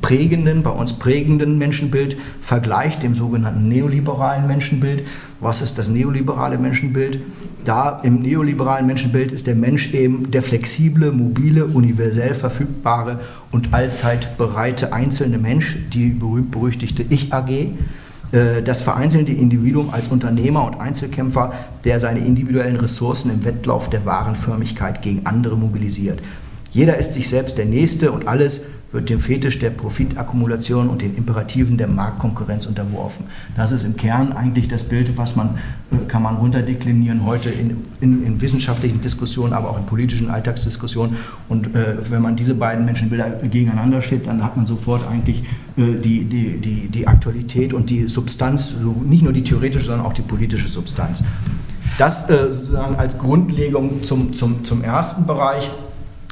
prägenden, 0.00 0.62
bei 0.62 0.70
uns 0.70 0.92
prägenden 0.92 1.58
Menschenbild 1.58 2.16
vergleicht, 2.40 3.02
dem 3.02 3.14
sogenannten 3.14 3.68
neoliberalen 3.68 4.46
Menschenbild. 4.46 5.02
Was 5.40 5.62
ist 5.62 5.78
das 5.78 5.88
neoliberale 5.88 6.58
Menschenbild? 6.58 7.20
Da 7.64 8.00
im 8.02 8.20
neoliberalen 8.20 8.86
Menschenbild 8.86 9.32
ist 9.32 9.46
der 9.46 9.54
Mensch 9.54 9.92
eben 9.92 10.30
der 10.30 10.42
flexible, 10.42 11.12
mobile, 11.12 11.66
universell 11.66 12.34
verfügbare 12.34 13.20
und 13.52 13.74
allzeit 13.74 14.38
bereite 14.38 14.92
einzelne 14.92 15.38
Mensch, 15.38 15.76
die 15.92 16.10
berühmt-berüchtigte 16.10 17.04
Ich-AG 17.08 17.74
äh, 18.32 18.62
das 18.62 18.80
vereinzelte 18.80 19.32
Individuum 19.32 19.90
als 19.90 20.08
Unternehmer 20.08 20.66
und 20.66 20.80
Einzelkämpfer, 20.80 21.52
der 21.84 22.00
seine 22.00 22.20
individuellen 22.20 22.76
Ressourcen 22.76 23.30
im 23.30 23.44
Wettlauf 23.44 23.90
der 23.90 24.04
Warenförmigkeit 24.04 25.02
gegen 25.02 25.26
andere 25.26 25.56
mobilisiert. 25.56 26.20
Jeder 26.70 26.98
ist 26.98 27.14
sich 27.14 27.28
selbst 27.28 27.56
der 27.56 27.64
Nächste 27.64 28.12
und 28.12 28.28
alles 28.28 28.64
wird 28.90 29.10
dem 29.10 29.20
Fetisch 29.20 29.58
der 29.58 29.70
Profitakkumulation 29.70 30.88
und 30.88 31.02
den 31.02 31.14
Imperativen 31.14 31.76
der 31.76 31.88
Marktkonkurrenz 31.88 32.64
unterworfen. 32.66 33.26
Das 33.54 33.70
ist 33.70 33.84
im 33.84 33.96
Kern 33.96 34.32
eigentlich 34.32 34.66
das 34.66 34.84
Bild, 34.84 35.16
was 35.18 35.36
man, 35.36 35.58
äh, 35.90 36.06
kann 36.08 36.22
man 36.22 36.36
runterdeklinieren 36.36 37.26
heute 37.26 37.50
in, 37.50 37.84
in, 38.00 38.24
in 38.24 38.40
wissenschaftlichen 38.40 39.00
Diskussionen, 39.00 39.52
aber 39.52 39.70
auch 39.70 39.78
in 39.78 39.84
politischen 39.84 40.30
Alltagsdiskussionen. 40.30 41.16
Und 41.48 41.74
äh, 41.74 41.96
wenn 42.10 42.22
man 42.22 42.36
diese 42.36 42.54
beiden 42.54 42.86
Menschenbilder 42.86 43.30
gegeneinander 43.42 44.00
steht, 44.00 44.26
dann 44.26 44.42
hat 44.42 44.56
man 44.56 44.64
sofort 44.64 45.06
eigentlich 45.06 45.42
äh, 45.76 45.94
die, 46.02 46.24
die, 46.24 46.58
die, 46.58 46.88
die 46.88 47.06
Aktualität 47.06 47.74
und 47.74 47.90
die 47.90 48.08
Substanz, 48.08 48.70
so 48.80 48.92
nicht 49.04 49.22
nur 49.22 49.34
die 49.34 49.44
theoretische, 49.44 49.84
sondern 49.84 50.06
auch 50.06 50.14
die 50.14 50.22
politische 50.22 50.68
Substanz. 50.68 51.22
Das 51.98 52.30
äh, 52.30 52.54
sozusagen 52.54 52.96
als 52.96 53.18
Grundlegung 53.18 54.02
zum, 54.04 54.32
zum, 54.34 54.64
zum 54.64 54.82
ersten 54.82 55.26
Bereich. 55.26 55.68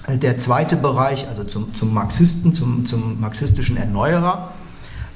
Der 0.08 0.38
zweite 0.38 0.76
Bereich, 0.76 1.26
also 1.28 1.42
zum, 1.44 1.74
zum 1.74 1.92
Marxisten, 1.92 2.54
zum, 2.54 2.86
zum 2.86 3.20
marxistischen 3.20 3.76
Erneuerer. 3.76 4.52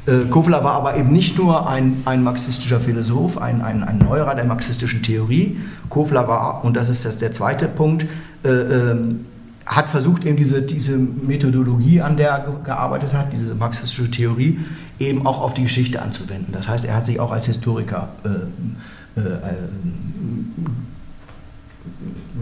Äh, 0.07 0.29
Kofler 0.29 0.65
war 0.65 0.73
aber 0.73 0.97
eben 0.97 1.13
nicht 1.13 1.39
nur 1.39 1.69
ein, 1.69 2.03
ein 2.07 2.25
marxistischer 2.25 2.81
Philosoph, 2.81 3.39
ein, 3.39 3.63
ein, 3.63 3.85
ein 3.85 4.01
Erneuerer 4.01 4.35
der 4.35 4.45
marxistischen 4.45 5.03
Theorie. 5.03 5.61
Kofler 5.89 6.27
war, 6.27 6.65
und 6.65 6.77
das 6.77 6.89
ist 6.89 7.05
das, 7.05 7.19
der 7.19 7.33
zweite 7.33 7.69
Punkt, 7.69 8.07
äh, 8.43 8.49
äh, 8.49 8.97
hat 9.67 9.89
versucht, 9.89 10.25
eben 10.25 10.37
diese, 10.37 10.63
diese 10.63 10.97
Methodologie, 10.99 12.01
an 12.01 12.17
der 12.17 12.31
er 12.31 12.57
gearbeitet 12.65 13.15
hat, 13.15 13.33
diese 13.33 13.55
marxistische 13.55 14.11
Theorie, 14.11 14.59
eben 14.99 15.25
auch 15.27 15.41
auf 15.41 15.55
die 15.55 15.63
Geschichte 15.63 16.03
anzuwenden. 16.03 16.53
Das 16.53 16.67
heißt, 16.67 16.85
er 16.85 16.97
hat 16.97 17.07
sich 17.07 17.21
auch 17.21 17.31
als 17.31 17.47
Historiker 17.47 18.09
äh, 18.25 19.21
äh, 19.21 19.23
äh 19.23 19.55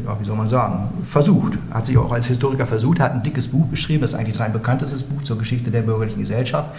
ja, 0.04 0.16
wie 0.20 0.24
soll 0.24 0.36
man 0.36 0.48
sagen, 0.48 0.90
versucht. 1.02 1.54
Hat 1.70 1.86
sich 1.86 1.96
auch 1.96 2.12
als 2.12 2.26
Historiker 2.26 2.66
versucht, 2.66 3.00
hat 3.00 3.12
ein 3.12 3.22
dickes 3.22 3.48
Buch 3.48 3.70
geschrieben, 3.70 4.02
das 4.02 4.12
ist 4.12 4.18
eigentlich 4.18 4.36
sein 4.36 4.52
bekanntestes 4.52 5.02
Buch 5.02 5.22
zur 5.22 5.38
Geschichte 5.38 5.70
der 5.70 5.82
bürgerlichen 5.82 6.20
Gesellschaft. 6.20 6.70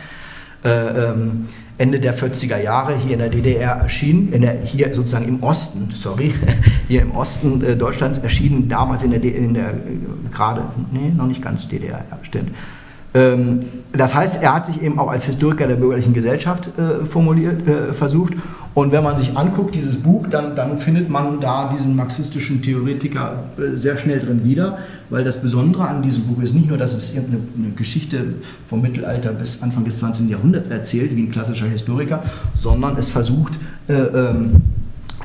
Äh, 0.63 0.69
ähm, 0.69 1.47
Ende 1.77 2.01
der 2.01 2.13
40er 2.13 2.61
Jahre 2.61 2.97
hier 2.97 3.13
in 3.13 3.19
der 3.19 3.29
DDR 3.29 3.71
erschienen, 3.71 4.33
in 4.33 4.41
der, 4.41 4.61
hier 4.61 4.93
sozusagen 4.93 5.25
im 5.25 5.41
Osten, 5.41 5.91
sorry, 5.93 6.33
hier 6.89 7.01
im 7.01 7.11
Osten 7.11 7.63
äh, 7.63 7.77
Deutschlands 7.77 8.17
erschienen, 8.17 8.67
damals 8.67 9.03
in 9.03 9.11
der, 9.11 9.23
in 9.23 9.53
der 9.53 9.69
äh, 9.69 9.75
gerade, 10.29 10.63
nee, 10.91 11.13
noch 11.15 11.27
nicht 11.27 11.41
ganz 11.41 11.69
DDR, 11.69 12.03
ja, 12.11 12.19
stimmt. 12.23 12.51
Ähm, 13.13 13.59
das 13.91 14.13
heißt, 14.13 14.41
er 14.41 14.55
hat 14.55 14.65
sich 14.67 14.81
eben 14.81 14.99
auch 14.99 15.09
als 15.09 15.25
Historiker 15.25 15.67
der 15.67 15.75
bürgerlichen 15.75 16.13
Gesellschaft 16.13 16.69
äh, 16.77 17.05
formuliert, 17.05 17.67
äh, 17.67 17.93
versucht 17.93 18.33
und 18.79 18.93
wenn 18.93 19.03
man 19.03 19.15
sich 19.17 19.35
anguckt, 19.35 19.75
dieses 19.75 19.97
Buch, 19.97 20.27
dann, 20.27 20.55
dann 20.55 20.77
findet 20.77 21.09
man 21.09 21.41
da 21.41 21.69
diesen 21.69 21.95
marxistischen 21.95 22.61
Theoretiker 22.61 23.43
äh, 23.57 23.75
sehr 23.75 23.97
schnell 23.97 24.19
drin 24.19 24.45
wieder, 24.45 24.77
weil 25.09 25.23
das 25.23 25.41
Besondere 25.41 25.87
an 25.87 26.01
diesem 26.01 26.23
Buch 26.23 26.41
ist 26.41 26.53
nicht 26.53 26.69
nur, 26.69 26.77
dass 26.77 26.93
es 26.93 27.13
irgendeine 27.13 27.73
Geschichte 27.75 28.35
vom 28.67 28.81
Mittelalter 28.81 29.33
bis 29.33 29.61
Anfang 29.63 29.85
des 29.85 29.99
20. 29.99 30.29
Jahrhunderts 30.29 30.69
erzählt, 30.69 31.15
wie 31.15 31.23
ein 31.23 31.31
klassischer 31.31 31.65
Historiker, 31.65 32.23
sondern 32.57 32.97
es 32.97 33.09
versucht, 33.09 33.53
äh, 33.87 33.93
ähm, 33.93 34.61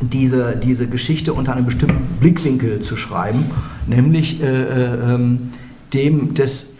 diese, 0.00 0.56
diese 0.56 0.88
Geschichte 0.88 1.32
unter 1.32 1.54
einem 1.54 1.66
bestimmten 1.66 2.18
Blickwinkel 2.18 2.80
zu 2.80 2.96
schreiben, 2.96 3.44
nämlich 3.86 4.42
äh, 4.42 4.46
äh, 4.46 5.14
ähm, 5.14 5.50
dem 5.92 6.34
des 6.34 6.73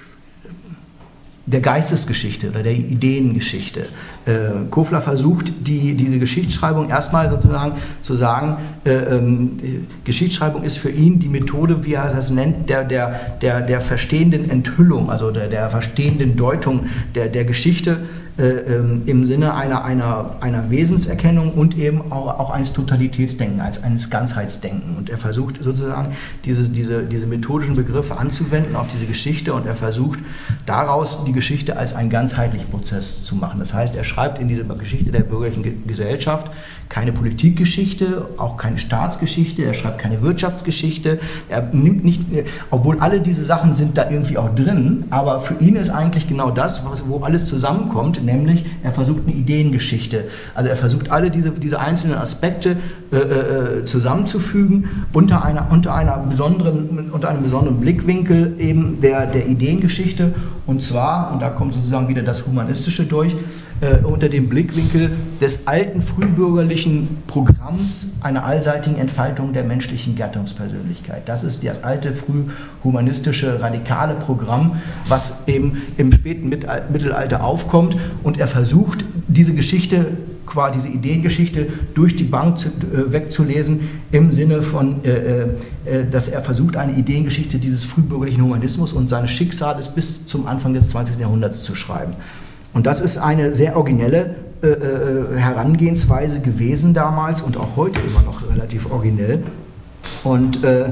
der 1.46 1.60
Geistesgeschichte 1.60 2.48
oder 2.48 2.62
der 2.62 2.72
Ideengeschichte. 2.72 3.88
Äh, 4.24 4.32
Kofler 4.70 5.02
versucht, 5.02 5.52
die, 5.66 5.94
diese 5.94 6.18
Geschichtsschreibung 6.18 6.88
erstmal 6.88 7.28
sozusagen 7.28 7.72
zu 8.02 8.14
sagen, 8.14 8.56
äh, 8.84 8.92
ähm, 8.92 9.86
Geschichtsschreibung 10.04 10.62
ist 10.62 10.78
für 10.78 10.90
ihn 10.90 11.20
die 11.20 11.28
Methode, 11.28 11.84
wie 11.84 11.94
er 11.94 12.12
das 12.14 12.30
nennt, 12.30 12.70
der, 12.70 12.84
der, 12.84 13.20
der, 13.42 13.60
der 13.60 13.80
verstehenden 13.82 14.48
Enthüllung, 14.48 15.10
also 15.10 15.30
der, 15.30 15.48
der 15.48 15.68
verstehenden 15.68 16.36
Deutung 16.36 16.86
der, 17.14 17.28
der 17.28 17.44
Geschichte 17.44 17.92
äh, 17.92 18.23
im 18.36 19.24
Sinne 19.24 19.54
einer, 19.54 19.84
einer, 19.84 20.36
einer 20.40 20.68
Wesenserkennung 20.68 21.52
und 21.52 21.78
eben 21.78 22.10
auch, 22.10 22.40
auch 22.40 22.50
eines 22.50 22.72
Totalitätsdenken, 22.72 23.60
als 23.60 23.84
eines 23.84 24.10
Ganzheitsdenken. 24.10 24.96
Und 24.96 25.08
er 25.08 25.18
versucht 25.18 25.62
sozusagen 25.62 26.16
diese, 26.44 26.68
diese, 26.68 27.04
diese 27.04 27.26
methodischen 27.26 27.76
Begriffe 27.76 28.16
anzuwenden 28.16 28.74
auf 28.74 28.88
diese 28.88 29.06
Geschichte 29.06 29.54
und 29.54 29.66
er 29.66 29.76
versucht 29.76 30.18
daraus 30.66 31.22
die 31.24 31.32
Geschichte 31.32 31.76
als 31.76 31.94
einen 31.94 32.10
ganzheitlichen 32.10 32.68
Prozess 32.70 33.22
zu 33.24 33.36
machen. 33.36 33.60
Das 33.60 33.72
heißt, 33.72 33.94
er 33.94 34.02
schreibt 34.02 34.40
in 34.40 34.48
dieser 34.48 34.64
Geschichte 34.64 35.12
der 35.12 35.20
bürgerlichen 35.20 35.86
Gesellschaft 35.86 36.50
keine 36.88 37.12
Politikgeschichte, 37.12 38.26
auch 38.36 38.56
keine 38.56 38.78
Staatsgeschichte, 38.78 39.64
er 39.64 39.74
schreibt 39.74 39.98
keine 39.98 40.22
Wirtschaftsgeschichte, 40.22 41.18
er 41.48 41.62
nimmt 41.72 42.04
nicht, 42.04 42.22
obwohl 42.70 43.00
alle 43.00 43.20
diese 43.20 43.44
Sachen 43.44 43.74
sind 43.74 43.96
da 43.96 44.10
irgendwie 44.10 44.38
auch 44.38 44.54
drin, 44.54 45.04
aber 45.10 45.40
für 45.40 45.54
ihn 45.54 45.76
ist 45.76 45.90
eigentlich 45.90 46.28
genau 46.28 46.50
das, 46.50 46.82
wo 47.06 47.20
alles 47.20 47.46
zusammenkommt, 47.46 48.23
nämlich 48.24 48.64
er 48.82 48.92
versucht 48.92 49.22
eine 49.26 49.34
Ideengeschichte. 49.34 50.24
Also 50.54 50.70
er 50.70 50.76
versucht 50.76 51.10
alle 51.10 51.30
diese, 51.30 51.50
diese 51.50 51.80
einzelnen 51.80 52.16
Aspekte 52.16 52.76
äh, 53.12 53.16
äh, 53.16 53.84
zusammenzufügen 53.84 55.06
unter, 55.12 55.44
einer, 55.44 55.68
unter, 55.70 55.94
einer 55.94 56.18
besonderen, 56.18 57.10
unter 57.10 57.28
einem 57.28 57.42
besonderen 57.42 57.80
Blickwinkel 57.80 58.54
eben 58.58 59.00
der, 59.00 59.26
der 59.26 59.46
Ideengeschichte. 59.46 60.34
Und 60.66 60.82
zwar, 60.82 61.32
und 61.32 61.42
da 61.42 61.50
kommt 61.50 61.74
sozusagen 61.74 62.08
wieder 62.08 62.22
das 62.22 62.46
Humanistische 62.46 63.04
durch, 63.04 63.34
äh, 63.84 64.04
unter 64.04 64.28
dem 64.28 64.48
Blickwinkel 64.48 65.10
des 65.40 65.66
alten 65.66 66.00
frühbürgerlichen 66.00 67.18
Programms 67.26 68.12
einer 68.22 68.44
allseitigen 68.44 68.96
Entfaltung 68.96 69.52
der 69.52 69.64
menschlichen 69.64 70.16
Gattungspersönlichkeit. 70.16 71.28
Das 71.28 71.44
ist 71.44 71.62
das 71.62 71.84
alte 71.84 72.12
frühhumanistische 72.14 73.60
radikale 73.60 74.14
Programm, 74.14 74.80
was 75.08 75.46
eben 75.46 75.82
im 75.98 76.12
späten 76.12 76.48
Mittelalter 76.48 77.44
aufkommt 77.44 77.96
und 78.22 78.38
er 78.38 78.48
versucht, 78.48 79.04
diese 79.28 79.54
Geschichte 79.54 80.06
quasi 80.46 80.78
diese 80.78 80.88
Ideengeschichte 80.88 81.66
durch 81.94 82.16
die 82.16 82.24
Bank 82.24 82.58
zu, 82.58 82.68
äh, 82.68 83.12
wegzulesen, 83.12 83.88
im 84.12 84.30
Sinne 84.30 84.62
von, 84.62 85.04
äh, 85.04 85.10
äh, 85.10 85.42
äh, 85.84 86.10
dass 86.10 86.28
er 86.28 86.42
versucht, 86.42 86.76
eine 86.76 86.92
Ideengeschichte 86.92 87.58
dieses 87.58 87.84
frühbürgerlichen 87.84 88.42
Humanismus 88.42 88.92
und 88.92 89.08
seines 89.08 89.30
Schicksals 89.30 89.94
bis 89.94 90.26
zum 90.26 90.46
Anfang 90.46 90.74
des 90.74 90.90
20. 90.90 91.18
Jahrhunderts 91.18 91.62
zu 91.62 91.74
schreiben. 91.74 92.14
Und 92.74 92.86
das 92.86 93.00
ist 93.00 93.18
eine 93.18 93.52
sehr 93.52 93.76
originelle 93.76 94.34
äh, 94.62 94.66
äh, 94.66 95.36
Herangehensweise 95.36 96.40
gewesen 96.40 96.92
damals 96.92 97.40
und 97.40 97.56
auch 97.56 97.76
heute 97.76 98.00
immer 98.00 98.22
noch 98.22 98.50
relativ 98.50 98.90
originell. 98.90 99.42
Und 100.24 100.64
äh, 100.64 100.86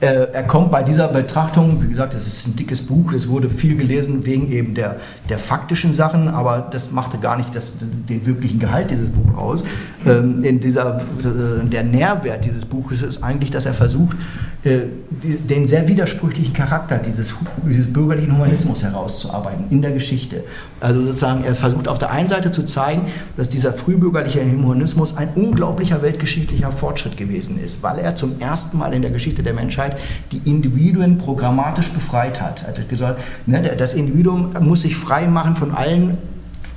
er 0.00 0.42
kommt 0.44 0.70
bei 0.70 0.82
dieser 0.82 1.08
Betrachtung, 1.08 1.82
wie 1.82 1.88
gesagt, 1.88 2.14
es 2.14 2.26
ist 2.26 2.46
ein 2.46 2.56
dickes 2.56 2.80
Buch, 2.80 3.12
es 3.12 3.28
wurde 3.28 3.50
viel 3.50 3.76
gelesen 3.76 4.24
wegen 4.24 4.50
eben 4.50 4.74
der, 4.74 4.96
der 5.28 5.38
faktischen 5.38 5.92
Sachen, 5.92 6.28
aber 6.28 6.68
das 6.70 6.90
machte 6.90 7.18
gar 7.18 7.36
nicht 7.36 7.54
das, 7.54 7.74
den 7.80 8.24
wirklichen 8.24 8.58
Gehalt 8.58 8.90
dieses 8.90 9.10
Buches 9.10 9.36
aus. 9.36 9.64
Ähm, 10.06 10.42
in 10.42 10.58
dieser, 10.58 11.02
der 11.22 11.84
Nährwert 11.84 12.46
dieses 12.46 12.64
Buches 12.64 13.02
ist 13.02 13.22
eigentlich, 13.22 13.50
dass 13.50 13.66
er 13.66 13.74
versucht, 13.74 14.16
äh, 14.62 14.80
den 15.22 15.66
sehr 15.68 15.88
widersprüchlichen 15.88 16.52
Charakter 16.52 16.98
dieses, 16.98 17.34
dieses 17.66 17.90
bürgerlichen 17.90 18.34
Humanismus 18.36 18.82
herauszuarbeiten 18.82 19.64
in 19.70 19.80
der 19.80 19.92
Geschichte. 19.92 20.44
Also 20.80 21.02
sozusagen, 21.06 21.44
er 21.44 21.54
versucht 21.54 21.88
auf 21.88 21.98
der 21.98 22.10
einen 22.10 22.28
Seite 22.28 22.52
zu 22.52 22.64
zeigen, 22.64 23.06
dass 23.38 23.48
dieser 23.48 23.72
frühbürgerliche 23.72 24.40
Humanismus 24.40 25.16
ein 25.16 25.30
unglaublicher 25.34 26.02
weltgeschichtlicher 26.02 26.72
Fortschritt 26.72 27.16
gewesen 27.16 27.58
ist, 27.58 27.82
weil 27.82 27.98
er 27.98 28.16
zum 28.16 28.38
ersten 28.38 28.76
Mal 28.76 28.92
in 28.92 29.00
der 29.00 29.10
Geschichte 29.10 29.42
der 29.42 29.54
Menschheit 29.54 29.89
die 30.32 30.40
Individuen 30.44 31.18
programmatisch 31.18 31.90
befreit 31.90 32.40
hat. 32.40 32.66
Hat 32.66 32.88
gesagt, 32.88 33.20
ne, 33.46 33.60
das 33.60 33.94
Individuum 33.94 34.54
muss 34.60 34.82
sich 34.82 34.96
frei 34.96 35.26
machen 35.26 35.56
von 35.56 35.72
allen 35.72 36.18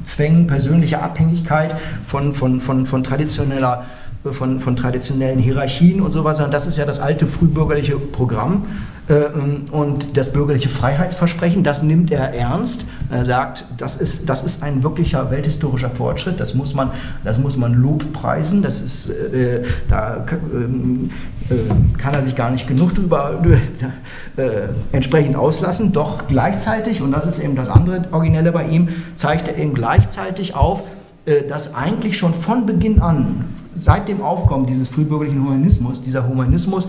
Zwängen 0.03 0.47
persönlicher 0.47 1.01
Abhängigkeit, 1.01 1.75
von, 2.05 2.33
von, 2.33 2.59
von, 2.59 2.85
von 2.85 3.03
traditioneller 3.03 3.85
von, 4.31 4.61
von 4.61 4.75
traditionellen 4.77 5.39
Hierarchien 5.39 5.99
und 5.99 6.11
so 6.11 6.23
weiter. 6.23 6.47
Das 6.47 6.65
ist 6.65 6.77
ja 6.77 6.85
das 6.85 6.99
alte 6.99 7.27
frühbürgerliche 7.27 7.97
Programm 7.97 8.65
und 9.71 10.15
das 10.15 10.31
bürgerliche 10.31 10.69
Freiheitsversprechen, 10.69 11.63
das 11.63 11.83
nimmt 11.83 12.09
er 12.09 12.33
ernst. 12.33 12.85
Er 13.09 13.25
sagt, 13.25 13.65
das 13.77 13.97
ist, 13.97 14.29
das 14.29 14.43
ist 14.43 14.63
ein 14.63 14.81
wirklicher 14.81 15.29
welthistorischer 15.29 15.89
Fortschritt, 15.89 16.39
das 16.39 16.53
muss 16.53 16.73
man, 16.73 16.91
das 17.25 17.37
muss 17.37 17.57
man 17.57 17.73
Lobpreisen, 17.73 18.61
das 18.61 18.81
ist, 18.81 19.09
äh, 19.09 19.63
da 19.89 20.25
äh, 21.49 21.97
kann 21.97 22.13
er 22.13 22.21
sich 22.21 22.35
gar 22.35 22.49
nicht 22.49 22.65
genug 22.65 22.95
drüber 22.95 23.43
äh, 24.37 24.43
entsprechend 24.93 25.35
auslassen. 25.35 25.91
Doch 25.91 26.27
gleichzeitig, 26.27 27.01
und 27.01 27.11
das 27.11 27.27
ist 27.27 27.39
eben 27.39 27.55
das 27.55 27.67
andere 27.67 28.05
Originelle 28.11 28.51
bei 28.53 28.67
ihm, 28.67 28.89
zeigt 29.17 29.49
er 29.49 29.57
eben 29.57 29.73
gleichzeitig 29.73 30.55
auf, 30.55 30.83
äh, 31.25 31.43
dass 31.43 31.75
eigentlich 31.75 32.17
schon 32.17 32.33
von 32.33 32.65
Beginn 32.65 33.01
an, 33.01 33.45
seit 33.79 34.07
dem 34.07 34.21
Aufkommen 34.21 34.65
dieses 34.65 34.87
frühbürgerlichen 34.87 35.43
Humanismus, 35.43 36.01
dieser 36.01 36.27
Humanismus 36.27 36.87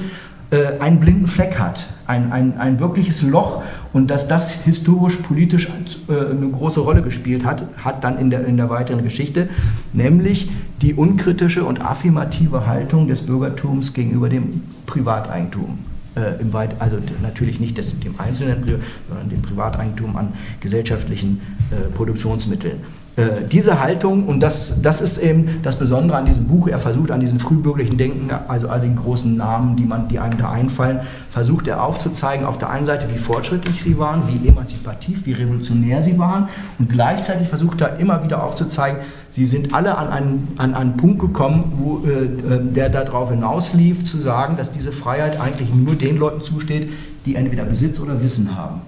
äh, 0.55 0.79
einen 0.81 1.01
blinden 1.01 1.27
Fleck 1.27 1.59
hat, 1.59 1.87
ein, 2.07 2.33
ein, 2.33 2.57
ein 2.59 2.79
wirkliches 2.79 3.23
Loch 3.23 3.62
und 3.93 4.09
dass 4.09 4.29
das 4.29 4.53
historisch, 4.53 5.17
politisch 5.17 5.69
äh, 5.69 6.12
eine 6.12 6.49
große 6.49 6.81
Rolle 6.81 7.03
gespielt 7.03 7.45
hat, 7.45 7.67
hat 7.77 8.05
dann 8.05 8.19
in 8.19 8.31
der, 8.31 8.47
in 8.47 8.57
der 8.57 8.71
weiteren 8.71 9.03
Geschichte, 9.03 9.49
nämlich 9.93 10.51
die 10.81 10.95
unkritische 10.95 11.64
und 11.64 11.85
affirmative 11.85 12.67
Haltung 12.67 13.09
des 13.09 13.23
Bürgertums 13.23 13.93
gegenüber 13.93 14.29
dem 14.29 14.62
Privateigentum. 14.87 15.79
Äh, 16.17 16.40
im 16.40 16.53
Weit, 16.53 16.81
also 16.81 16.99
natürlich 17.23 17.59
nicht 17.59 17.77
des, 17.77 17.99
dem 17.99 18.14
einzelnen, 18.19 18.64
sondern 19.09 19.29
dem 19.31 19.43
Privateigentum 19.43 20.17
an 20.17 20.35
gesellschaftlichen 20.61 21.40
äh, 21.73 21.90
Produktionsmitteln. 21.93 22.79
Äh, 23.16 23.46
diese 23.50 23.81
Haltung, 23.81 24.27
und 24.27 24.40
das, 24.40 24.83
das 24.83 25.00
ist 25.00 25.18
eben 25.18 25.61
das 25.62 25.77
Besondere 25.77 26.18
an 26.18 26.27
diesem 26.27 26.46
Buch, 26.46 26.66
er 26.66 26.81
versucht 26.81 27.12
an 27.12 27.20
diesen 27.20 27.38
frühbürgerlichen 27.38 27.96
Denken, 27.96 28.29
also 28.48 28.68
all 28.68 28.81
den 28.81 28.96
großen 28.96 29.37
Namen, 29.37 29.77
die, 29.77 29.85
man, 29.85 30.09
die 30.09 30.18
einem 30.18 30.37
da 30.37 30.50
einfallen, 30.50 31.00
versucht 31.31 31.68
er 31.68 31.85
aufzuzeigen, 31.85 32.44
auf 32.44 32.59
der 32.59 32.70
einen 32.70 32.87
Seite, 32.87 33.07
wie 33.14 33.18
fortschrittlich 33.18 33.81
sie 33.81 33.98
waren, 33.98 34.24
wie 34.27 34.48
emanzipativ, 34.48 35.27
wie 35.27 35.33
revolutionär 35.33 36.03
sie 36.03 36.18
waren, 36.18 36.48
und 36.81 36.90
gleichzeitig 36.90 37.46
versucht 37.46 37.81
er 37.83 38.00
immer 38.00 38.24
wieder 38.24 38.42
aufzuzeigen, 38.42 38.98
sie 39.31 39.46
sind 39.46 39.74
alle 39.74 39.96
an 39.96 40.09
einen, 40.09 40.48
an 40.57 40.74
einen 40.74 40.96
Punkt 40.96 41.20
gekommen, 41.20 41.72
wo, 41.77 42.03
äh, 42.05 42.55
äh 42.55 42.64
der 42.64 42.88
darauf 42.88 43.31
hinauslief, 43.31 44.03
zu 44.03 44.18
sagen, 44.18 44.57
dass 44.57 44.72
diese 44.72 44.90
Freiheit 44.90 45.40
eigentlich 45.40 45.72
nur 45.72 45.94
den 45.94 46.16
Leuten 46.16 46.40
zusteht, 46.40 46.92
die 47.27 47.37
entweder 47.37 47.64
Besitz 47.64 48.00
oder 48.00 48.20
Wissen 48.20 48.57
haben 48.57 48.81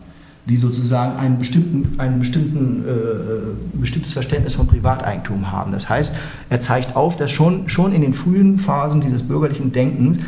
die 0.47 0.57
sozusagen 0.57 1.19
einen 1.19 1.39
bestimmten, 1.39 1.99
ein 1.99 2.21
bestimmten, 2.21 2.85
äh, 2.87 2.91
äh, 2.91 3.41
bestimmtes 3.75 4.13
Verständnis 4.13 4.55
von 4.55 4.67
Privateigentum 4.69 5.51
haben. 5.51 5.73
Das 5.73 5.89
heißt, 5.89 6.15
er 6.51 6.61
zeigt 6.61 6.95
auf, 6.95 7.17
dass 7.17 7.33
schon, 7.33 7.69
schon 7.69 7.93
in 7.93 8.01
den 8.01 8.15
frühen 8.15 8.59
Phasen 8.59 9.01
dieses 9.01 9.25
bürgerlichen 9.25 9.73
Denkens 9.73 10.19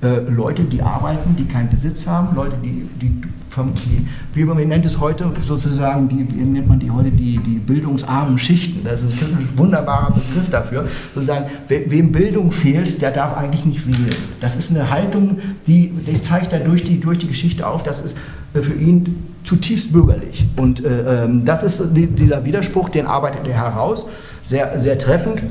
äh, 0.00 0.18
Leute, 0.30 0.62
die 0.62 0.80
arbeiten, 0.80 1.34
die 1.36 1.46
keinen 1.46 1.70
Besitz 1.70 2.06
haben, 2.06 2.36
Leute, 2.36 2.56
die, 2.62 2.88
die, 3.00 3.22
die 3.56 4.06
wie 4.34 4.44
man 4.44 4.56
nennt 4.66 4.84
es 4.84 5.00
heute 5.00 5.30
sozusagen, 5.46 6.08
die, 6.08 6.26
wie 6.28 6.44
nennt 6.44 6.68
man 6.68 6.78
die 6.78 6.90
heute, 6.90 7.10
die, 7.10 7.38
die 7.38 7.58
bildungsarmen 7.58 8.38
Schichten. 8.38 8.80
Das 8.84 9.02
ist 9.02 9.12
ein 9.12 9.48
wunderbarer 9.56 10.12
Begriff 10.12 10.50
dafür. 10.50 10.88
Sozusagen, 11.14 11.46
we, 11.68 11.84
wem 11.88 12.12
Bildung 12.12 12.52
fehlt, 12.52 13.00
der 13.00 13.10
darf 13.10 13.36
eigentlich 13.36 13.64
nicht 13.64 13.86
wählen. 13.86 14.14
Das 14.40 14.56
ist 14.56 14.70
eine 14.70 14.90
Haltung, 14.90 15.38
die, 15.66 15.92
das 16.06 16.24
zeigt 16.24 16.52
er 16.52 16.60
durch 16.60 16.84
die, 16.84 17.00
durch 17.00 17.18
die 17.18 17.28
Geschichte 17.28 17.66
auf, 17.66 17.82
das 17.82 18.04
ist 18.04 18.16
für 18.52 18.74
ihn 18.74 19.24
zutiefst 19.42 19.92
bürgerlich. 19.92 20.46
Und 20.56 20.84
äh, 20.84 21.24
ähm, 21.24 21.44
das 21.44 21.62
ist 21.62 21.82
die, 21.94 22.06
dieser 22.06 22.44
Widerspruch, 22.44 22.88
den 22.88 23.06
arbeitet 23.06 23.46
er 23.46 23.56
heraus, 23.56 24.08
sehr, 24.44 24.78
sehr 24.78 24.98
treffend. 24.98 25.42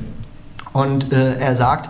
Und 0.71 1.11
äh, 1.11 1.37
er 1.37 1.55
sagt, 1.55 1.89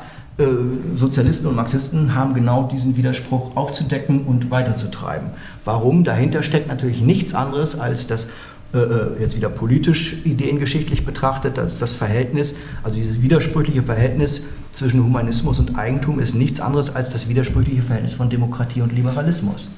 Sozialisten 0.95 1.45
und 1.45 1.55
Marxisten 1.55 2.15
haben 2.15 2.33
genau 2.33 2.63
diesen 2.63 2.97
Widerspruch 2.97 3.55
aufzudecken 3.55 4.21
und 4.21 4.49
weiterzutreiben. 4.49 5.29
Warum? 5.63 6.03
Dahinter 6.03 6.41
steckt 6.41 6.67
natürlich 6.67 7.01
nichts 7.01 7.35
anderes 7.35 7.79
als 7.79 8.07
das 8.07 8.29
äh, 8.73 8.79
äh, 8.79 9.21
jetzt 9.21 9.35
wieder 9.35 9.49
politisch 9.49 10.25
ideengeschichtlich 10.25 11.05
betrachtet, 11.05 11.59
dass 11.59 11.77
das 11.77 11.93
Verhältnis, 11.93 12.55
also 12.81 12.95
dieses 12.95 13.21
widersprüchliche 13.21 13.83
Verhältnis 13.83 14.41
zwischen 14.73 15.03
Humanismus 15.03 15.59
und 15.59 15.77
Eigentum 15.77 16.19
ist 16.19 16.33
nichts 16.33 16.59
anderes 16.59 16.95
als 16.95 17.11
das 17.11 17.29
widersprüchliche 17.29 17.83
Verhältnis 17.83 18.15
von 18.15 18.31
Demokratie 18.31 18.81
und 18.81 18.91
Liberalismus. 18.91 19.69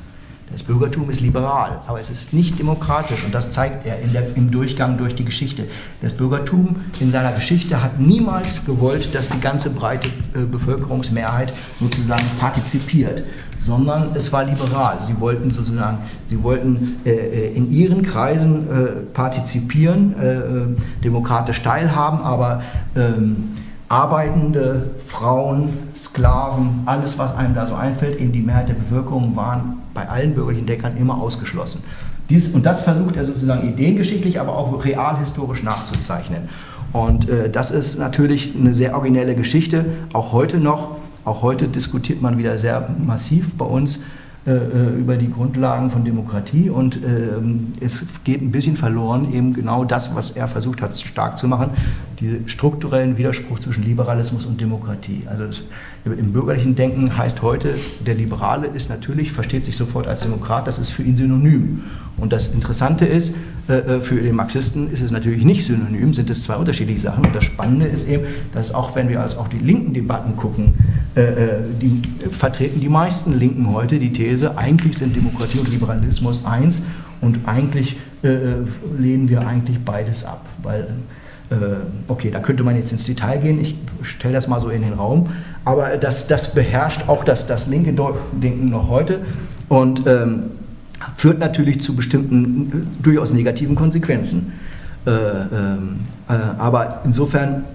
Das 0.52 0.62
Bürgertum 0.62 1.10
ist 1.10 1.22
liberal, 1.22 1.80
aber 1.88 2.00
es 2.00 2.12
ist 2.12 2.32
nicht 2.32 2.60
demokratisch 2.60 3.24
und 3.26 3.34
das 3.34 3.50
zeigt 3.50 3.86
er 3.86 3.98
der, 3.98 4.36
im 4.36 4.52
Durchgang 4.52 4.98
durch 4.98 5.16
die 5.16 5.26
Geschichte. 5.26 5.66
Das 6.02 6.14
Bürgertum 6.14 6.78
in 7.00 7.10
seiner 7.10 7.32
Geschichte 7.32 7.82
hat 7.82 8.00
niemals 8.00 8.64
gewollt, 8.64 9.14
dass 9.16 9.28
die 9.28 9.40
ganze 9.40 9.72
breite 9.72 10.10
äh, 10.10 10.46
Bevölkerungsmehrheit 10.50 11.52
sozusagen 11.80 12.26
partizipiert, 12.40 13.24
sondern 13.60 14.16
es 14.16 14.32
war 14.32 14.44
liberal. 14.44 15.00
Sie 15.06 15.20
wollten 15.20 15.50
sozusagen, 15.50 15.98
sie 16.30 16.42
wollten 16.44 17.02
äh, 17.06 17.10
äh 17.10 17.56
in 17.56 17.72
ihren 17.72 18.04
Kreisen 18.04 18.68
äh, 18.70 18.86
partizipieren, 19.14 20.14
äh, 20.20 20.36
äh, 20.36 20.42
demokratisch 21.04 21.64
teilhaben, 21.64 22.20
aber 22.20 22.62
ähm, 22.96 23.56
Arbeitende, 23.88 24.92
Frauen, 25.08 25.70
Sklaven, 25.96 26.84
alles, 26.86 27.18
was 27.18 27.36
einem 27.36 27.56
da 27.56 27.68
so 27.68 27.76
einfällt, 27.76 28.20
eben 28.20 28.32
die 28.32 28.42
Mehrheit 28.42 28.70
der 28.70 28.74
Bevölkerung 28.76 29.36
waren 29.36 29.85
bei 29.96 30.08
allen 30.08 30.36
bürgerlichen 30.36 30.68
Denkern 30.68 30.98
immer 30.98 31.20
ausgeschlossen. 31.20 31.84
Dies, 32.30 32.50
und 32.50 32.66
das 32.66 32.84
versucht 32.84 33.16
er 33.16 33.26
sozusagen 33.26 33.68
ideengeschichtlich, 33.68 34.40
aber 34.40 34.56
auch 34.56 34.86
realhistorisch 34.86 35.64
nachzuzeichnen. 35.64 36.50
Und 36.94 37.28
äh, 37.28 37.50
das 37.50 37.72
ist 37.72 37.98
natürlich 37.98 38.54
eine 38.56 38.76
sehr 38.76 38.96
originelle 38.96 39.36
Geschichte, 39.36 39.86
auch 40.14 40.32
heute 40.32 40.58
noch. 40.58 40.98
Auch 41.24 41.42
heute 41.42 41.68
diskutiert 41.68 42.22
man 42.22 42.38
wieder 42.38 42.60
sehr 42.60 42.88
massiv 43.04 43.54
bei 43.58 43.66
uns 43.66 44.04
äh, 44.48 44.52
äh, 44.52 45.00
über 45.00 45.18
die 45.18 45.32
Grundlagen 45.32 45.90
von 45.90 46.06
Demokratie 46.06 46.70
und 46.70 46.98
ähm, 46.98 47.74
es 47.82 48.06
geht 48.24 48.44
ein 48.44 48.52
bisschen 48.52 48.78
verloren, 48.78 49.34
eben 49.34 49.54
genau 49.54 49.86
das, 49.86 50.16
was 50.16 50.32
er 50.32 50.48
versucht 50.48 50.84
hat, 50.84 50.96
stark 50.96 51.40
zu 51.40 51.48
machen, 51.48 51.72
den 52.22 52.48
strukturellen 52.48 53.18
Widerspruch 53.18 53.58
zwischen 53.58 53.84
Liberalismus 53.84 54.46
und 54.46 54.62
Demokratie. 54.62 55.24
Also 55.28 55.48
das, 55.48 55.64
im 56.06 56.34
bürgerlichen 56.34 56.76
Denken 56.76 57.18
heißt 57.18 57.42
heute, 57.42 57.74
der 58.06 58.14
Liberale 58.14 58.68
ist 58.68 58.90
natürlich, 58.90 59.32
versteht 59.32 59.66
sich 59.66 59.76
sofort 59.76 60.06
als 60.06 60.22
Demokrat, 60.22 60.68
das 60.68 60.78
ist 60.78 60.92
für 60.92 61.02
ihn 61.02 61.16
synonym. 61.16 61.84
Und 62.18 62.32
das 62.32 62.48
Interessante 62.48 63.06
ist, 63.06 63.36
äh, 63.68 63.74
äh, 63.74 64.00
für 64.02 64.22
den 64.22 64.36
Marxisten 64.36 64.92
ist 64.92 65.02
es 65.02 65.12
natürlich 65.12 65.44
nicht 65.44 65.66
synonym, 65.66 66.14
sind 66.14 66.30
es 66.30 66.44
zwei 66.44 66.58
unterschiedliche 66.58 67.00
Sachen. 67.00 67.26
Und 67.26 67.36
das 67.36 67.44
Spannende 67.44 67.88
ist 67.88 68.08
eben, 68.08 68.26
dass 68.54 68.74
auch 68.74 68.96
wenn 68.96 69.10
wir 69.10 69.22
als 69.22 69.36
auf 69.36 69.50
die 69.50 69.58
linken 69.58 69.94
Debatten 69.94 70.38
gucken, 70.38 70.76
äh, 71.16 71.26
die 71.82 72.02
vertreten 72.30 72.80
die 72.80 72.90
meisten 72.90 73.38
Linken 73.38 73.74
heute 73.74 73.98
die 73.98 74.14
These, 74.14 74.58
eigentlich 74.58 74.98
sind 75.00 75.16
Demokratie 75.16 75.58
und 75.58 75.72
Liberalismus 75.72 76.46
eins 76.46 76.86
und 77.22 77.40
eigentlich 77.48 77.98
lehnen 78.98 79.30
wir 79.30 79.48
eigentlich 79.48 79.78
beides 79.86 80.26
ab. 80.26 80.48
Weil 80.64 80.88
okay, 82.08 82.32
da 82.32 82.40
könnte 82.40 82.64
man 82.64 82.76
jetzt 82.76 82.92
ins 82.92 83.04
Detail 83.04 83.38
gehen, 83.38 83.62
ich 83.62 83.76
stelle 84.02 84.34
das 84.34 84.48
mal 84.48 84.60
so 84.60 84.70
in 84.70 84.82
den 84.82 84.94
Raum, 84.94 85.30
aber 85.64 85.98
das, 85.98 86.28
das 86.28 86.54
beherrscht 86.54 87.08
auch 87.08 87.24
das, 87.24 87.46
das 87.46 87.68
linke 87.68 87.94
Denken 88.42 88.70
noch 88.70 88.90
heute 88.90 89.22
und 89.70 90.08
ähm, 90.08 90.46
führt 91.16 91.40
natürlich 91.40 91.82
zu 91.82 91.96
bestimmten 91.96 92.88
äh, 93.00 93.04
durchaus 93.04 93.32
negativen 93.32 93.76
Konsequenzen. 93.76 94.54
Äh, 95.06 95.12
ähm, 95.12 96.00
äh, 96.28 96.34
aber 96.34 97.02
insofern, 97.06 97.66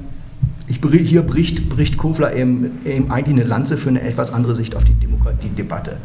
ich, 0.67 0.81
hier 0.81 1.23
bricht, 1.23 1.69
bricht 1.69 1.97
Kofler 1.97 2.35
eben, 2.35 2.81
eben 2.85 3.11
eigentlich 3.11 3.37
eine 3.37 3.49
Lanze 3.49 3.77
für 3.77 3.89
eine 3.89 4.03
etwas 4.03 4.33
andere 4.33 4.55
Sicht 4.55 4.75
auf 4.75 4.85
die 4.85 4.95
Demokratiedebatte, 4.95 5.97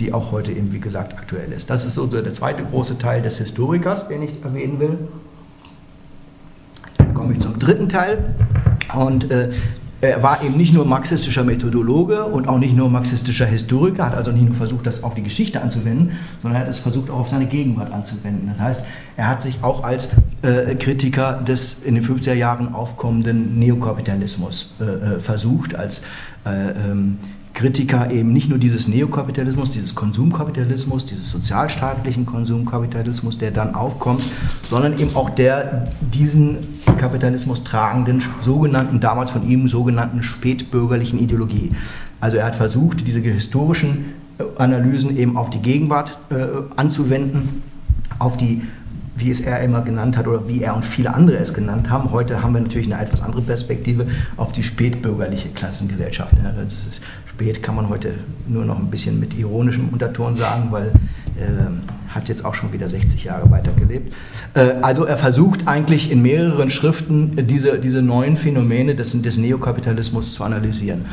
die 0.00 0.12
auch 0.12 0.32
heute 0.32 0.52
eben, 0.52 0.72
wie 0.72 0.80
gesagt, 0.80 1.16
aktuell 1.16 1.52
ist. 1.52 1.70
Das 1.70 1.84
ist 1.84 1.94
so 1.94 2.06
der 2.06 2.32
zweite 2.32 2.62
große 2.62 2.98
Teil 2.98 3.22
des 3.22 3.38
Historikers, 3.38 4.08
den 4.08 4.22
ich 4.22 4.42
erwähnen 4.42 4.80
will. 4.80 4.98
Komme 7.14 7.32
ich 7.32 7.40
zum 7.40 7.58
dritten 7.58 7.88
Teil. 7.88 8.34
Und 8.92 9.30
äh, 9.30 9.50
er 10.00 10.22
war 10.22 10.42
eben 10.42 10.56
nicht 10.56 10.74
nur 10.74 10.84
marxistischer 10.84 11.44
Methodologe 11.44 12.24
und 12.24 12.46
auch 12.46 12.58
nicht 12.58 12.76
nur 12.76 12.90
marxistischer 12.90 13.46
Historiker, 13.46 14.06
hat 14.06 14.14
also 14.14 14.32
nicht 14.32 14.44
nur 14.44 14.54
versucht, 14.54 14.86
das 14.86 15.02
auf 15.02 15.14
die 15.14 15.22
Geschichte 15.22 15.62
anzuwenden, 15.62 16.12
sondern 16.42 16.60
er 16.60 16.66
hat 16.66 16.70
es 16.70 16.78
versucht, 16.78 17.08
auch 17.10 17.20
auf 17.20 17.28
seine 17.30 17.46
Gegenwart 17.46 17.92
anzuwenden. 17.92 18.48
Das 18.48 18.60
heißt, 18.60 18.84
er 19.16 19.28
hat 19.28 19.40
sich 19.40 19.62
auch 19.62 19.82
als 19.82 20.10
äh, 20.42 20.74
Kritiker 20.74 21.40
des 21.40 21.82
in 21.84 21.94
den 21.94 22.04
50er 22.04 22.34
Jahren 22.34 22.74
aufkommenden 22.74 23.58
Neokapitalismus 23.58 24.74
äh, 24.80 24.84
äh 24.84 25.20
versucht, 25.20 25.74
als 25.74 26.02
äh, 26.44 26.50
ähm, 26.50 27.18
Kritiker 27.54 28.10
eben 28.10 28.32
nicht 28.32 28.50
nur 28.50 28.58
dieses 28.58 28.88
Neokapitalismus, 28.88 29.70
dieses 29.70 29.94
Konsumkapitalismus, 29.94 31.06
dieses 31.06 31.30
sozialstaatlichen 31.30 32.26
Konsumkapitalismus, 32.26 33.38
der 33.38 33.52
dann 33.52 33.76
aufkommt, 33.76 34.24
sondern 34.68 34.98
eben 34.98 35.14
auch 35.14 35.30
der 35.30 35.84
diesen 36.00 36.58
Kapitalismus 36.98 37.62
tragenden, 37.62 38.22
sogenannten, 38.40 38.98
damals 38.98 39.30
von 39.30 39.48
ihm 39.48 39.68
sogenannten 39.68 40.22
spätbürgerlichen 40.22 41.18
Ideologie. 41.18 41.70
Also 42.20 42.38
er 42.38 42.46
hat 42.46 42.56
versucht, 42.56 43.06
diese 43.06 43.20
historischen 43.20 44.14
äh, 44.38 44.42
Analysen 44.56 45.16
eben 45.16 45.36
auf 45.36 45.50
die 45.50 45.60
Gegenwart 45.60 46.18
äh, 46.30 46.46
anzuwenden, 46.76 47.62
auf 48.18 48.36
die 48.36 48.62
wie 49.16 49.30
es 49.30 49.40
er 49.40 49.60
immer 49.60 49.82
genannt 49.82 50.16
hat 50.16 50.26
oder 50.26 50.48
wie 50.48 50.62
er 50.62 50.74
und 50.74 50.84
viele 50.84 51.14
andere 51.14 51.36
es 51.36 51.54
genannt 51.54 51.88
haben. 51.88 52.10
Heute 52.10 52.42
haben 52.42 52.54
wir 52.54 52.60
natürlich 52.60 52.92
eine 52.92 53.00
etwas 53.00 53.22
andere 53.22 53.42
Perspektive 53.42 54.06
auf 54.36 54.52
die 54.52 54.62
spätbürgerliche 54.62 55.50
Klassengesellschaft. 55.50 56.34
Spät 57.34 57.64
kann 57.64 57.74
man 57.74 57.88
heute 57.88 58.14
nur 58.46 58.64
noch 58.64 58.78
ein 58.78 58.90
bisschen 58.90 59.18
mit 59.18 59.36
ironischem 59.36 59.88
Unterton 59.88 60.36
sagen, 60.36 60.68
weil 60.70 60.92
hat 62.14 62.28
jetzt 62.28 62.44
auch 62.44 62.54
schon 62.54 62.72
wieder 62.72 62.88
60 62.88 63.24
Jahre 63.24 63.50
weitergelebt. 63.50 64.12
Äh, 64.54 64.74
also 64.82 65.04
er 65.04 65.16
versucht 65.16 65.66
eigentlich 65.66 66.10
in 66.10 66.22
mehreren 66.22 66.70
Schriften 66.70 67.46
diese, 67.46 67.78
diese 67.78 68.02
neuen 68.02 68.36
Phänomene 68.36 68.94
des, 68.94 69.20
des 69.20 69.36
Neokapitalismus 69.36 70.34
zu 70.34 70.44
analysieren. 70.44 71.06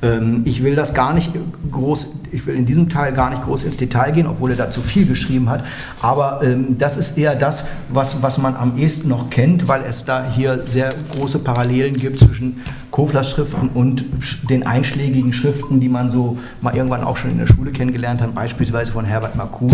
Ähm, 0.00 0.42
ich 0.44 0.62
will 0.62 0.76
das 0.76 0.94
gar 0.94 1.12
nicht 1.12 1.32
groß, 1.72 2.12
ich 2.30 2.46
will 2.46 2.54
in 2.54 2.66
diesem 2.66 2.88
Teil 2.88 3.12
gar 3.12 3.30
nicht 3.30 3.42
groß 3.42 3.64
ins 3.64 3.76
Detail 3.76 4.12
gehen, 4.12 4.26
obwohl 4.26 4.50
er 4.50 4.56
da 4.56 4.70
zu 4.70 4.80
viel 4.80 5.06
geschrieben 5.06 5.48
hat. 5.48 5.64
Aber 6.02 6.40
ähm, 6.42 6.76
das 6.78 6.96
ist 6.96 7.18
eher 7.18 7.34
das, 7.34 7.66
was, 7.88 8.22
was 8.22 8.38
man 8.38 8.54
am 8.54 8.78
ehesten 8.78 9.08
noch 9.08 9.30
kennt, 9.30 9.66
weil 9.66 9.82
es 9.88 10.04
da 10.04 10.24
hier 10.30 10.62
sehr 10.66 10.88
große 11.12 11.40
Parallelen 11.40 11.96
gibt 11.96 12.20
zwischen 12.20 12.62
Koflers 12.90 13.30
Schriften 13.30 13.68
und 13.74 14.04
den 14.48 14.66
einschlägigen 14.66 15.32
Schriften, 15.32 15.80
die 15.80 15.88
man 15.88 16.10
so 16.10 16.38
mal 16.60 16.74
irgendwann 16.74 17.04
auch 17.04 17.16
schon 17.16 17.30
in 17.30 17.38
der 17.38 17.46
Schule 17.46 17.70
kennengelernt 17.70 18.20
hat, 18.20 18.34
beispielsweise 18.34 18.92
von 18.92 19.04
Herbert 19.04 19.36
Marcuse 19.36 19.67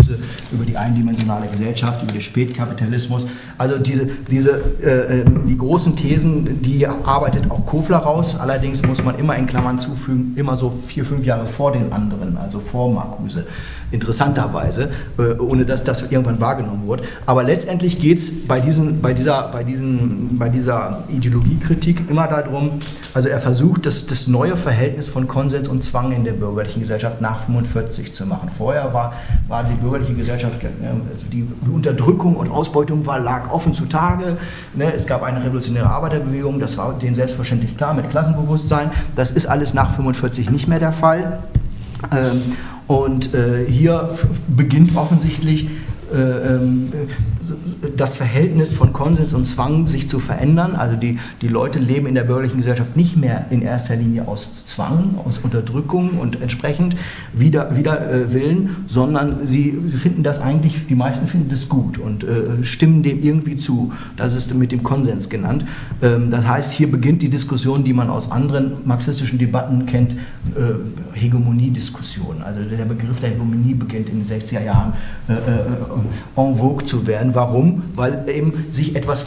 über 0.51 0.65
die 0.65 0.77
eindimensionale 0.77 1.47
Gesellschaft, 1.47 2.03
über 2.03 2.13
den 2.13 2.21
Spätkapitalismus. 2.21 3.27
Also 3.57 3.77
diese, 3.77 4.09
diese 4.29 4.51
äh, 4.81 5.21
ähm, 5.21 5.45
die 5.47 5.57
großen 5.57 5.95
Thesen, 5.95 6.61
die 6.61 6.87
arbeitet 6.87 7.49
auch 7.51 7.65
Kofler 7.65 7.97
raus. 7.97 8.37
Allerdings 8.39 8.81
muss 8.83 9.03
man 9.03 9.17
immer 9.19 9.35
in 9.35 9.45
Klammern 9.45 9.79
zufügen, 9.79 10.33
immer 10.35 10.57
so 10.57 10.73
vier, 10.87 11.05
fünf 11.05 11.25
Jahre 11.25 11.45
vor 11.45 11.71
den 11.71 11.91
anderen, 11.91 12.37
also 12.37 12.59
vor 12.59 12.91
Marcuse 12.91 13.45
interessanterweise, 13.91 14.89
äh, 15.17 15.33
ohne 15.39 15.65
dass 15.65 15.83
das 15.83 16.11
irgendwann 16.11 16.39
wahrgenommen 16.39 16.87
wurde. 16.87 17.03
Aber 17.25 17.43
letztendlich 17.43 17.99
geht 17.99 18.19
es 18.19 18.47
bei, 18.47 18.61
bei, 19.01 19.13
dieser, 19.13 19.49
bei, 19.49 19.65
bei 19.65 20.49
dieser 20.49 21.03
Ideologiekritik 21.09 22.09
immer 22.09 22.27
darum, 22.27 22.71
also 23.13 23.29
er 23.29 23.39
versucht, 23.39 23.85
das, 23.85 24.07
das 24.07 24.27
neue 24.27 24.57
Verhältnis 24.57 25.09
von 25.09 25.27
Konsens 25.27 25.67
und 25.67 25.83
Zwang 25.83 26.11
in 26.11 26.23
der 26.23 26.33
bürgerlichen 26.33 26.81
Gesellschaft 26.81 27.21
nach 27.21 27.45
45 27.45 28.13
zu 28.13 28.25
machen. 28.25 28.49
Vorher 28.57 28.93
war, 28.93 29.13
war 29.47 29.63
die 29.63 29.75
bürgerliche 29.75 30.13
Gesellschaft, 30.13 30.59
also 30.63 31.25
die 31.31 31.47
Unterdrückung 31.71 32.35
und 32.35 32.49
Ausbeutung 32.49 33.05
war, 33.05 33.19
lag 33.19 33.51
offen 33.51 33.73
zutage. 33.73 34.37
Ne? 34.73 34.93
Es 34.93 35.05
gab 35.05 35.23
eine 35.23 35.43
revolutionäre 35.43 35.89
Arbeiterbewegung, 35.89 36.59
das 36.59 36.77
war 36.77 36.93
denen 36.93 37.15
selbstverständlich 37.15 37.77
klar 37.77 37.93
mit 37.93 38.09
Klassenbewusstsein. 38.09 38.91
Das 39.15 39.31
ist 39.31 39.45
alles 39.45 39.73
nach 39.73 39.95
45 39.95 40.49
nicht 40.49 40.67
mehr 40.67 40.79
der 40.79 40.93
Fall. 40.93 41.39
Und 42.87 43.33
äh, 43.33 43.65
hier 43.67 44.17
beginnt 44.47 44.95
offensichtlich 44.95 45.67
äh, 46.13 46.17
ähm, 46.17 46.91
das 47.95 48.15
Verhältnis 48.15 48.73
von 48.73 48.93
Konsens 48.93 49.33
und 49.33 49.45
Zwang 49.45 49.87
sich 49.87 50.09
zu 50.09 50.19
verändern. 50.19 50.75
Also 50.75 50.95
die, 50.95 51.19
die 51.41 51.47
Leute 51.47 51.79
leben 51.79 52.07
in 52.07 52.15
der 52.15 52.23
bürgerlichen 52.23 52.57
Gesellschaft 52.57 52.95
nicht 52.95 53.17
mehr 53.17 53.47
in 53.49 53.61
erster 53.61 53.95
Linie 53.95 54.27
aus 54.27 54.65
Zwang, 54.65 55.15
aus 55.23 55.39
Unterdrückung 55.39 56.19
und 56.19 56.41
entsprechend 56.41 56.95
wider, 57.33 57.75
wider 57.75 58.11
äh, 58.11 58.33
Willen, 58.33 58.85
sondern 58.87 59.45
sie, 59.45 59.77
sie, 59.89 59.97
finden 59.97 60.23
das 60.23 60.41
eigentlich, 60.41 60.87
die 60.87 60.95
meisten 60.95 61.27
finden 61.27 61.49
das 61.49 61.69
gut 61.69 61.97
und 61.97 62.23
äh, 62.23 62.63
stimmen 62.63 63.03
dem 63.03 63.21
irgendwie 63.23 63.55
zu. 63.55 63.93
Das 64.17 64.35
ist 64.35 64.53
mit 64.53 64.71
dem 64.71 64.83
Konsens 64.83 65.29
genannt. 65.29 65.65
Ähm, 66.01 66.31
das 66.31 66.45
heißt, 66.45 66.71
hier 66.71 66.89
beginnt 66.89 67.21
die 67.21 67.29
Diskussion, 67.29 67.83
die 67.83 67.93
man 67.93 68.09
aus 68.09 68.31
anderen 68.31 68.73
marxistischen 68.85 69.37
Debatten 69.37 69.85
kennt, 69.85 70.13
äh, 70.13 70.15
Hegemoniediskussion. 71.13 72.41
Also 72.41 72.61
der 72.61 72.85
Begriff 72.85 73.19
der 73.19 73.29
Hegemonie 73.29 73.73
beginnt 73.73 74.09
in 74.09 74.23
den 74.23 74.25
60er 74.25 74.63
Jahren 74.63 74.93
äh, 75.27 75.33
äh, 75.33 75.37
en 76.35 76.57
vogue 76.57 76.85
zu 76.85 77.05
werden. 77.07 77.34
Warum? 77.35 77.83
Weil 77.95 78.25
eben 78.29 78.65
sich 78.71 78.95
etwas 78.95 79.25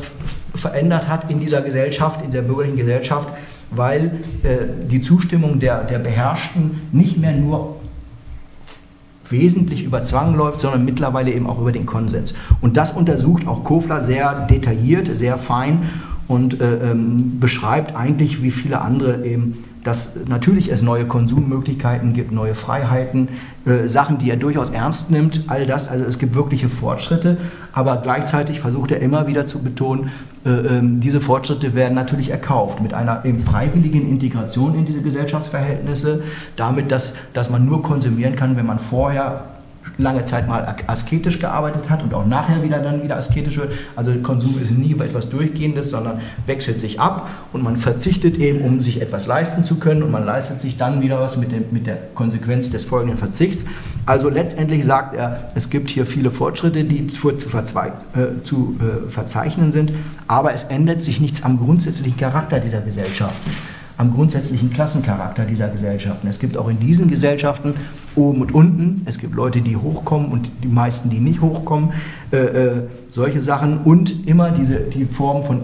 verändert 0.55 1.09
hat 1.09 1.31
in 1.31 1.41
dieser 1.41 1.61
Gesellschaft, 1.61 2.25
in 2.25 2.31
der 2.31 2.43
bürgerlichen 2.43 2.79
Gesellschaft, 2.79 3.29
weil 3.71 4.07
äh, 4.43 4.87
die 4.87 5.01
Zustimmung 5.01 5.61
der, 5.61 5.85
der 5.85 5.99
Beherrschten 5.99 6.81
nicht 6.91 7.19
mehr 7.19 7.33
nur 7.33 7.77
wesentlich 9.29 9.85
über 9.85 10.03
Zwang 10.03 10.35
läuft, 10.35 10.61
sondern 10.61 10.85
mittlerweile 10.85 11.31
eben 11.33 11.47
auch 11.47 11.61
über 11.61 11.71
den 11.71 11.85
Konsens. 11.85 12.35
Und 12.63 12.77
das 12.77 12.93
untersucht 12.93 13.47
auch 13.47 13.63
Kofler 13.63 14.03
sehr 14.03 14.47
detailliert, 14.47 15.15
sehr 15.15 15.37
fein 15.37 15.91
und 16.29 16.61
äh, 16.61 16.91
ähm, 16.91 17.39
beschreibt 17.39 17.95
eigentlich 17.95 18.43
wie 18.43 18.51
viele 18.51 18.81
andere 18.81 19.27
eben 19.27 19.65
dass 19.89 20.17
natürlich 20.29 20.71
es 20.71 20.83
neue 20.83 21.07
Konsummöglichkeiten 21.07 22.13
gibt, 22.13 22.31
neue 22.31 22.55
Freiheiten, 22.55 23.29
äh, 23.65 23.89
Sachen, 23.89 24.19
die 24.19 24.29
er 24.29 24.37
durchaus 24.37 24.69
ernst 24.69 25.11
nimmt, 25.11 25.45
all 25.47 25.65
das. 25.65 25.89
Also 25.89 26.05
es 26.05 26.19
gibt 26.19 26.35
wirkliche 26.35 26.69
Fortschritte, 26.69 27.39
aber 27.73 27.97
gleichzeitig 28.03 28.61
versucht 28.61 28.91
er 28.91 29.01
immer 29.01 29.27
wieder 29.27 29.47
zu 29.47 29.63
betonen, 29.63 30.11
äh, 30.45 30.51
äh, 30.51 30.81
diese 30.83 31.23
Fortschritte 31.23 31.75
werden 31.75 31.95
natürlich 31.95 32.29
erkauft 32.29 32.83
mit 32.83 32.93
einer 32.93 33.23
freiwilligen 33.47 34.07
Integration 34.11 34.75
in 34.75 34.85
diese 34.85 35.01
Gesellschaftsverhältnisse, 35.01 36.23
damit, 36.57 36.91
dass, 36.91 37.15
dass 37.33 37.49
man 37.49 37.65
nur 37.65 37.83
konsumieren 37.83 38.37
kann, 38.37 38.59
wenn 38.59 38.67
man 38.67 38.79
vorher 38.79 39.45
lange 39.99 40.25
Zeit 40.25 40.49
mal 40.49 40.77
asketisch 40.87 41.41
gearbeitet 41.41 41.91
hat 41.91 42.03
und 42.03 42.15
auch 42.15 42.25
nachher 42.25 42.63
wieder 42.63 42.79
dann 42.79 43.03
wieder 43.03 43.17
asketisch 43.17 43.57
wird. 43.59 43.73
Also 43.97 44.13
Konsum 44.23 44.61
ist 44.63 44.71
nie 44.71 44.93
etwas 44.93 45.29
Durchgehendes, 45.29 45.91
sondern 45.91 46.21
wechselt 46.47 46.81
sich 46.81 47.01
ab 47.01 47.29
und 47.53 47.63
man 47.63 47.77
verzichtet 47.77 48.39
eben, 48.39 48.63
um 48.63 48.81
sich 48.81 49.03
etwas 49.03 49.27
leisten 49.27 49.65
zu 49.65 49.77
können 49.77 50.03
und 50.05 50.11
man 50.13 50.25
leistet 50.25 50.61
sich 50.61 50.77
dann 50.77 51.03
wieder 51.03 51.21
was 51.21 51.37
mit, 51.37 51.51
dem, 51.51 51.65
mit 51.73 51.87
der 51.87 51.99
Konsequenz 52.15 52.71
des 52.71 52.85
folgenden 52.85 53.19
Verzichts. 53.19 53.65
Also 54.07 54.29
letztendlich 54.29 54.85
sagt 54.85 55.17
er, 55.17 55.51
es 55.55 55.69
gibt 55.69 55.91
hier 55.91 56.07
viele 56.07 56.31
Fortschritte, 56.31 56.85
die 56.85 57.09
zu, 57.09 57.29
äh, 57.29 57.35
zu 58.45 58.79
äh, 58.81 59.11
verzeichnen 59.11 59.73
sind, 59.73 59.93
aber 60.29 60.55
es 60.55 60.65
ändert 60.65 61.03
sich 61.03 61.21
nichts 61.21 61.43
am 61.43 61.59
grundsätzlichen 61.59 62.17
Charakter 62.17 62.61
dieser 62.61 62.81
Gesellschaften 62.81 63.51
am 63.99 64.15
grundsätzlichen 64.15 64.73
Klassencharakter 64.73 65.45
dieser 65.45 65.69
Gesellschaften. 65.69 66.29
Es 66.29 66.39
gibt 66.39 66.57
auch 66.57 66.69
in 66.69 66.79
diesen 66.79 67.11
Gesellschaften 67.11 67.75
oben 68.15 68.41
und 68.41 68.55
unten, 68.55 69.03
es 69.05 69.19
gibt 69.19 69.35
Leute, 69.35 69.61
die 69.61 69.77
hochkommen 69.77 70.31
und 70.31 70.51
die 70.63 70.69
meisten, 70.69 71.11
die 71.11 71.19
nicht 71.19 71.41
hochkommen, 71.41 71.91
äh, 72.33 72.37
äh, 72.37 72.71
solche 73.11 73.43
Sachen 73.43 73.79
und 73.79 74.27
immer 74.29 74.53
diese, 74.53 74.77
die 74.79 75.05
Form 75.05 75.43
von 75.43 75.63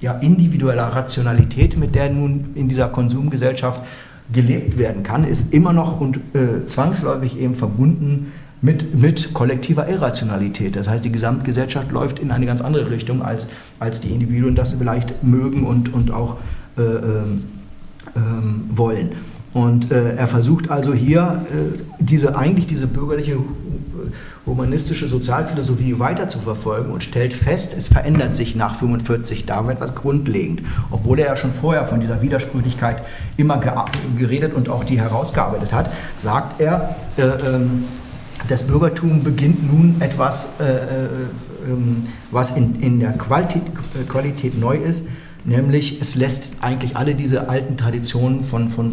ja, 0.00 0.12
individueller 0.14 0.84
Rationalität, 0.84 1.76
mit 1.76 1.94
der 1.96 2.10
nun 2.10 2.50
in 2.54 2.68
dieser 2.68 2.88
Konsumgesellschaft 2.88 3.82
gelebt 4.32 4.78
werden 4.78 5.02
kann, 5.02 5.24
ist 5.24 5.52
immer 5.52 5.72
noch 5.72 6.00
und 6.00 6.18
äh, 6.34 6.66
zwangsläufig 6.66 7.38
eben 7.38 7.56
verbunden 7.56 8.32
mit, 8.60 8.94
mit 8.94 9.34
kollektiver 9.34 9.88
Irrationalität. 9.88 10.76
Das 10.76 10.88
heißt, 10.88 11.04
die 11.04 11.10
Gesamtgesellschaft 11.10 11.90
läuft 11.90 12.20
in 12.20 12.30
eine 12.30 12.46
ganz 12.46 12.60
andere 12.60 12.90
Richtung, 12.90 13.22
als, 13.22 13.48
als 13.80 14.00
die 14.00 14.10
Individuen 14.10 14.54
das 14.54 14.74
vielleicht 14.74 15.24
mögen 15.24 15.66
und, 15.66 15.92
und 15.92 16.12
auch 16.12 16.36
äh, 16.76 16.82
ähm, 18.16 18.64
wollen. 18.74 19.12
Und 19.54 19.92
äh, 19.92 20.16
er 20.16 20.28
versucht 20.28 20.70
also 20.70 20.94
hier 20.94 21.44
äh, 21.50 21.78
diese, 21.98 22.36
eigentlich 22.36 22.66
diese 22.66 22.86
bürgerliche, 22.86 23.36
humanistische 24.46 25.06
Sozialphilosophie 25.06 25.98
weiter 25.98 26.28
zu 26.28 26.38
verfolgen 26.38 26.90
und 26.90 27.04
stellt 27.04 27.32
fest, 27.32 27.74
es 27.76 27.86
verändert 27.86 28.34
sich 28.34 28.56
nach 28.56 28.76
45 28.76 29.46
da 29.46 29.68
etwas 29.70 29.94
grundlegend. 29.94 30.62
Obwohl 30.90 31.18
er 31.20 31.26
ja 31.26 31.36
schon 31.36 31.52
vorher 31.52 31.84
von 31.84 32.00
dieser 32.00 32.22
Widersprüchlichkeit 32.22 33.02
immer 33.36 33.60
geredet 34.18 34.54
und 34.54 34.68
auch 34.68 34.84
die 34.84 34.98
herausgearbeitet 34.98 35.72
hat, 35.72 35.92
sagt 36.18 36.60
er, 36.60 36.96
äh, 37.16 37.22
ähm, 37.22 37.84
das 38.48 38.66
Bürgertum 38.66 39.22
beginnt 39.22 39.70
nun 39.70 40.00
etwas, 40.00 40.54
äh, 40.58 40.64
äh, 40.64 40.78
ähm, 41.68 42.08
was 42.30 42.56
in, 42.56 42.80
in 42.82 42.98
der 42.98 43.12
Qualität, 43.12 43.62
Qualität 44.08 44.58
neu 44.58 44.76
ist, 44.76 45.06
nämlich 45.44 46.00
es 46.00 46.14
lässt 46.14 46.52
eigentlich 46.60 46.96
alle 46.96 47.14
diese 47.14 47.48
alten 47.48 47.76
Traditionen 47.76 48.44
von, 48.44 48.70
von 48.70 48.90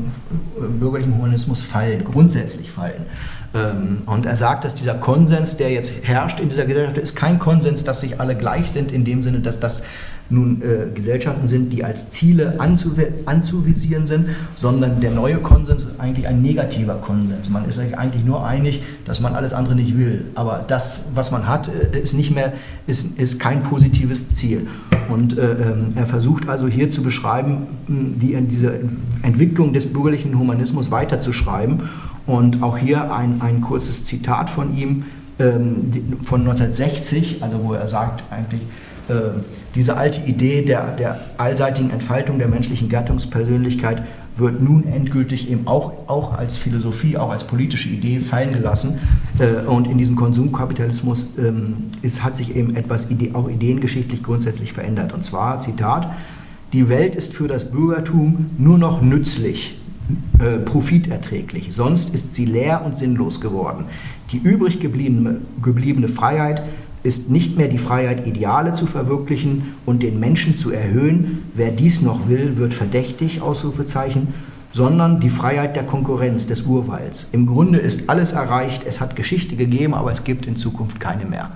äh, 0.57 0.61
bürgerlichem 0.79 1.15
Humanismus 1.17 1.61
fallen, 1.61 2.03
grundsätzlich 2.03 2.71
fallen. 2.71 3.05
Ähm, 3.53 4.01
und 4.05 4.25
er 4.25 4.35
sagt, 4.35 4.63
dass 4.63 4.75
dieser 4.75 4.95
Konsens, 4.95 5.57
der 5.57 5.71
jetzt 5.71 5.91
herrscht 6.03 6.39
in 6.39 6.49
dieser 6.49 6.65
Gesellschaft, 6.65 6.97
ist 6.97 7.15
kein 7.15 7.39
Konsens, 7.39 7.83
dass 7.83 8.01
sich 8.01 8.19
alle 8.19 8.35
gleich 8.35 8.69
sind, 8.71 8.91
in 8.91 9.05
dem 9.05 9.23
Sinne, 9.23 9.39
dass 9.39 9.59
das 9.59 9.83
nun 10.29 10.61
äh, 10.61 10.93
Gesellschaften 10.93 11.47
sind, 11.47 11.73
die 11.73 11.83
als 11.83 12.11
Ziele 12.11 12.59
anzuvisieren 12.59 14.05
sind, 14.05 14.27
sondern 14.55 15.01
der 15.01 15.11
neue 15.11 15.37
Konsens 15.37 15.81
ist 15.81 15.99
eigentlich 15.99 16.27
ein 16.27 16.43
negativer 16.43 16.95
Konsens. 16.95 17.49
Man 17.49 17.67
ist 17.67 17.75
sich 17.75 17.97
eigentlich 17.97 18.23
nur 18.23 18.45
einig, 18.45 18.83
dass 19.05 19.21
man 19.21 19.33
alles 19.33 19.53
andere 19.53 19.73
nicht 19.73 19.97
will. 19.97 20.25
Aber 20.35 20.63
das, 20.67 20.99
was 21.15 21.31
man 21.31 21.47
hat, 21.47 21.69
äh, 21.69 21.99
ist 21.99 22.13
nicht 22.13 22.29
mehr, 22.29 22.53
ist, 22.85 23.17
ist 23.17 23.39
kein 23.39 23.63
positives 23.63 24.29
Ziel. 24.33 24.67
Und 25.09 25.37
äh, 25.37 25.51
ähm, 25.51 25.93
er 25.95 26.05
versucht 26.05 26.47
also 26.47 26.67
hier 26.67 26.91
zu 26.91 27.03
beschreiben, 27.03 27.67
die, 27.87 28.35
diese 28.41 28.79
Entwicklung 29.21 29.73
des 29.73 29.91
bürgerlichen 29.91 30.37
Humanismus 30.37 30.91
weiterzuschreiben. 30.91 31.89
Und 32.25 32.61
auch 32.61 32.77
hier 32.77 33.11
ein, 33.13 33.41
ein 33.41 33.61
kurzes 33.61 34.03
Zitat 34.03 34.49
von 34.49 34.77
ihm 34.77 35.05
ähm, 35.39 35.91
von 36.25 36.41
1960, 36.41 37.41
also 37.41 37.63
wo 37.63 37.73
er 37.73 37.87
sagt 37.87 38.23
eigentlich, 38.29 38.61
äh, 39.09 39.39
diese 39.75 39.97
alte 39.97 40.21
Idee 40.27 40.63
der, 40.63 40.95
der 40.95 41.19
allseitigen 41.37 41.89
Entfaltung 41.89 42.37
der 42.37 42.47
menschlichen 42.47 42.89
Gattungspersönlichkeit 42.89 44.03
wird 44.39 44.61
nun 44.61 44.85
endgültig 44.85 45.49
eben 45.51 45.67
auch, 45.67 46.07
auch 46.07 46.33
als 46.33 46.57
Philosophie, 46.57 47.17
auch 47.17 47.31
als 47.31 47.45
politische 47.45 47.89
Idee 47.89 48.19
fallen 48.19 48.53
gelassen. 48.53 48.99
Äh, 49.37 49.65
und 49.67 49.87
in 49.87 49.97
diesem 49.97 50.15
Konsumkapitalismus 50.15 51.37
ähm, 51.37 51.91
ist, 52.01 52.23
hat 52.23 52.37
sich 52.37 52.55
eben 52.55 52.75
etwas 52.75 53.09
auch 53.33 53.49
ideengeschichtlich 53.49 54.23
grundsätzlich 54.23 54.73
verändert. 54.73 55.13
Und 55.13 55.25
zwar, 55.25 55.61
Zitat, 55.61 56.09
die 56.73 56.89
Welt 56.89 57.15
ist 57.15 57.33
für 57.33 57.47
das 57.47 57.71
Bürgertum 57.71 58.51
nur 58.57 58.77
noch 58.77 59.01
nützlich, 59.01 59.79
äh, 60.39 60.57
profiterträglich, 60.57 61.69
sonst 61.71 62.15
ist 62.15 62.33
sie 62.33 62.45
leer 62.45 62.83
und 62.83 62.97
sinnlos 62.97 63.41
geworden. 63.41 63.85
Die 64.31 64.37
übrig 64.37 64.79
gebliebene, 64.79 65.41
gebliebene 65.61 66.07
Freiheit 66.07 66.63
ist 67.03 67.29
nicht 67.29 67.57
mehr 67.57 67.67
die 67.67 67.77
Freiheit, 67.77 68.27
Ideale 68.27 68.75
zu 68.75 68.85
verwirklichen 68.85 69.75
und 69.85 70.03
den 70.03 70.19
Menschen 70.19 70.57
zu 70.57 70.71
erhöhen. 70.71 71.43
Wer 71.55 71.71
dies 71.71 72.01
noch 72.01 72.27
will, 72.27 72.57
wird 72.57 72.73
verdächtig, 72.73 73.41
Ausrufezeichen, 73.41 74.33
sondern 74.73 75.19
die 75.19 75.29
Freiheit 75.29 75.75
der 75.75 75.83
Konkurrenz, 75.83 76.45
des 76.45 76.63
Urwalds. 76.63 77.29
Im 77.31 77.45
Grunde 77.45 77.79
ist 77.79 78.09
alles 78.09 78.33
erreicht, 78.33 78.83
es 78.85 79.01
hat 79.01 79.15
Geschichte 79.15 79.55
gegeben, 79.55 79.93
aber 79.93 80.11
es 80.11 80.23
gibt 80.23 80.45
in 80.45 80.57
Zukunft 80.57 80.99
keine 80.99 81.25
mehr. 81.25 81.51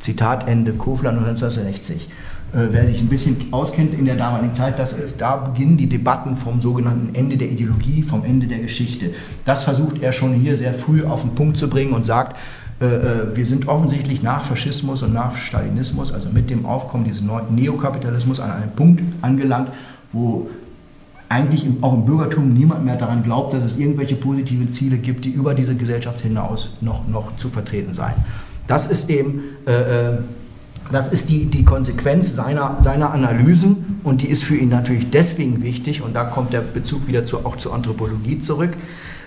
Zitat 0.00 0.48
Ende, 0.48 0.72
Kofler 0.72 1.10
1960. 1.10 2.08
Äh, 2.52 2.68
wer 2.70 2.86
sich 2.86 3.00
ein 3.00 3.08
bisschen 3.08 3.36
auskennt 3.50 3.94
in 3.94 4.04
der 4.04 4.16
damaligen 4.16 4.54
Zeit, 4.54 4.78
das, 4.78 4.96
da 5.18 5.36
beginnen 5.36 5.76
die 5.76 5.88
Debatten 5.88 6.36
vom 6.36 6.60
sogenannten 6.60 7.14
Ende 7.14 7.36
der 7.36 7.50
Ideologie, 7.50 8.02
vom 8.02 8.24
Ende 8.24 8.46
der 8.46 8.60
Geschichte. 8.60 9.12
Das 9.44 9.64
versucht 9.64 10.02
er 10.02 10.12
schon 10.12 10.34
hier 10.34 10.56
sehr 10.56 10.72
früh 10.72 11.04
auf 11.04 11.22
den 11.22 11.34
Punkt 11.34 11.56
zu 11.56 11.68
bringen 11.68 11.92
und 11.92 12.04
sagt, 12.04 12.36
wir 12.80 13.44
sind 13.44 13.66
offensichtlich 13.66 14.22
nach 14.22 14.44
Faschismus 14.44 15.02
und 15.02 15.12
nach 15.12 15.34
Stalinismus, 15.34 16.12
also 16.12 16.28
mit 16.28 16.48
dem 16.48 16.64
Aufkommen 16.64 17.04
dieses 17.04 17.22
Neokapitalismus, 17.22 18.38
an 18.38 18.52
einem 18.52 18.70
Punkt 18.70 19.02
angelangt, 19.20 19.70
wo 20.12 20.48
eigentlich 21.28 21.66
auch 21.82 21.94
im 21.94 22.04
Bürgertum 22.04 22.54
niemand 22.54 22.84
mehr 22.84 22.96
daran 22.96 23.22
glaubt, 23.22 23.52
dass 23.52 23.64
es 23.64 23.78
irgendwelche 23.78 24.16
positive 24.16 24.68
Ziele 24.68 24.96
gibt, 24.96 25.24
die 25.24 25.30
über 25.30 25.54
diese 25.54 25.74
Gesellschaft 25.74 26.20
hinaus 26.20 26.76
noch, 26.80 27.06
noch 27.06 27.36
zu 27.36 27.48
vertreten 27.48 27.94
seien. 27.94 28.14
Das 28.66 28.86
ist 28.86 29.10
eben 29.10 29.42
äh, 29.66 29.72
äh 29.72 30.18
das 30.90 31.08
ist 31.08 31.28
die, 31.28 31.44
die 31.46 31.64
Konsequenz 31.64 32.34
seiner, 32.34 32.78
seiner 32.80 33.12
Analysen 33.12 34.00
und 34.04 34.22
die 34.22 34.28
ist 34.28 34.42
für 34.42 34.56
ihn 34.56 34.70
natürlich 34.70 35.10
deswegen 35.10 35.62
wichtig 35.62 36.02
und 36.02 36.14
da 36.16 36.24
kommt 36.24 36.54
der 36.54 36.62
Bezug 36.62 37.06
wieder 37.06 37.26
zu, 37.26 37.44
auch 37.44 37.56
zur 37.56 37.74
Anthropologie 37.74 38.40
zurück, 38.40 38.70
äh, 38.72 38.76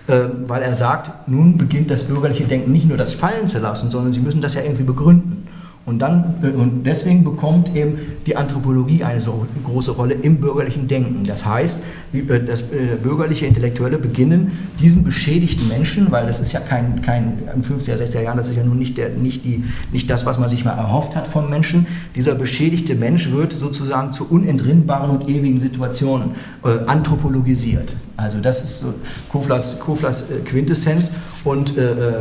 weil 0.08 0.62
er 0.62 0.76
sagt, 0.76 1.30
nun 1.30 1.58
beginnt 1.58 1.92
das 1.92 2.04
bürgerliche 2.04 2.46
Denken 2.46 2.72
nicht 2.72 2.88
nur 2.88 2.98
das 2.98 3.14
fallen 3.14 3.48
zu 3.48 3.60
lassen, 3.60 3.92
sondern 3.92 4.12
sie 4.12 4.20
müssen 4.20 4.42
das 4.42 4.56
ja 4.56 4.62
irgendwie 4.62 4.84
begründen. 4.84 5.41
Und, 5.86 6.00
dann, 6.00 6.36
äh, 6.44 6.48
und 6.48 6.84
deswegen 6.84 7.24
bekommt 7.24 7.76
eben 7.76 7.98
die 8.28 8.36
Anthropologie 8.36 9.04
eine 9.04 9.20
so 9.20 9.48
große 9.66 9.92
Rolle 9.92 10.14
im 10.14 10.38
bürgerlichen 10.38 10.88
Denken. 10.88 11.24
Das 11.24 11.46
heißt, 11.46 11.82
äh, 12.14 12.40
das 12.40 12.66
bürgerliche 13.02 13.48
Intellektuelle 13.48 13.98
beginnen, 13.98 14.52
diesen 14.80 15.04
beschädigten 15.04 15.68
Menschen, 15.70 16.12
weil 16.12 16.28
das 16.28 16.40
ist 16.40 16.52
ja 16.52 16.60
kein, 16.60 17.02
kein 17.02 17.40
in 17.56 17.64
50er, 17.64 17.96
60er 17.96 18.22
Jahren, 18.22 18.38
das 18.38 18.50
ist 18.50 18.58
ja 18.58 18.64
nun 18.64 18.78
nicht, 18.78 18.98
der, 18.98 19.10
nicht, 19.10 19.44
die, 19.44 19.64
nicht 19.92 20.10
das, 20.10 20.26
was 20.26 20.38
man 20.38 20.50
sich 20.50 20.64
mal 20.66 20.78
erhofft 20.78 21.16
hat 21.16 21.28
vom 21.28 21.50
Menschen. 21.50 21.88
Dieser 22.16 22.36
beschädigte 22.36 22.96
Mensch 22.96 23.32
wird 23.32 23.52
sozusagen 23.52 24.14
zu 24.14 24.30
unentrinnbaren 24.30 25.10
und 25.10 25.30
ewigen 25.30 25.60
Situationen 25.60 26.36
äh, 26.64 26.86
anthropologisiert. 26.86 27.96
Also 28.18 28.40
das 28.40 28.64
ist 28.64 28.80
so 28.82 28.94
Koflers, 29.30 29.80
Koflers 29.80 30.26
Quintessenz 30.46 31.12
und 31.44 31.76
äh, 31.78 31.92
äh, 31.92 32.14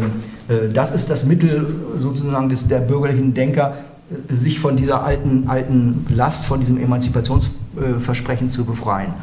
das 0.72 0.92
ist 0.92 1.10
das 1.10 1.24
Mittel 1.24 1.66
sozusagen 2.00 2.48
des, 2.48 2.66
der 2.66 2.80
bürgerlichen 2.80 3.34
Denker, 3.34 3.76
äh, 4.10 4.34
sich 4.34 4.58
von 4.58 4.76
dieser 4.76 5.04
alten, 5.04 5.44
alten 5.48 6.06
Last, 6.08 6.44
von 6.44 6.60
diesem 6.60 6.78
Emanzipationsversprechen 6.78 8.50
zu 8.50 8.64
befreien. 8.64 9.14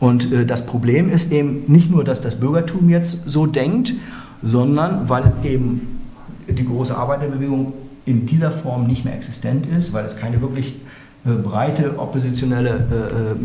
Und 0.00 0.32
äh, 0.32 0.46
das 0.46 0.64
Problem 0.64 1.10
ist 1.10 1.32
eben 1.32 1.64
nicht 1.66 1.90
nur, 1.90 2.04
dass 2.04 2.20
das 2.20 2.36
Bürgertum 2.36 2.88
jetzt 2.88 3.30
so 3.30 3.46
denkt, 3.46 3.92
sondern 4.42 5.08
weil 5.08 5.32
eben 5.44 5.98
die 6.48 6.64
große 6.64 6.96
Arbeiterbewegung 6.96 7.74
in 8.06 8.24
dieser 8.24 8.50
Form 8.50 8.86
nicht 8.86 9.04
mehr 9.04 9.14
existent 9.14 9.66
ist, 9.66 9.92
weil 9.92 10.06
es 10.06 10.16
keine 10.16 10.40
wirklich 10.40 10.80
breite 11.22 11.98
oppositionelle 11.98 13.36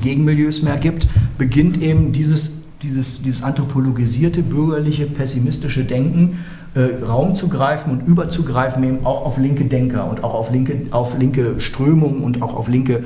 Gegenmilieus 0.00 0.62
mehr 0.62 0.76
gibt, 0.76 1.08
beginnt 1.36 1.82
eben 1.82 2.12
dieses, 2.12 2.62
dieses, 2.82 3.22
dieses 3.22 3.42
anthropologisierte, 3.42 4.42
bürgerliche, 4.42 5.06
pessimistische 5.06 5.84
Denken 5.84 6.38
äh, 6.74 7.04
Raum 7.04 7.34
zu 7.34 7.48
greifen 7.48 7.92
und 7.92 8.06
überzugreifen, 8.06 8.82
eben 8.84 9.06
auch 9.06 9.24
auf 9.24 9.38
linke 9.38 9.64
Denker 9.64 10.08
und 10.10 10.22
auch 10.24 10.34
auf 10.34 10.50
linke, 10.50 10.82
auf 10.90 11.18
linke 11.18 11.60
Strömungen 11.60 12.22
und 12.22 12.42
auch 12.42 12.54
auf 12.54 12.68
linke 12.68 13.04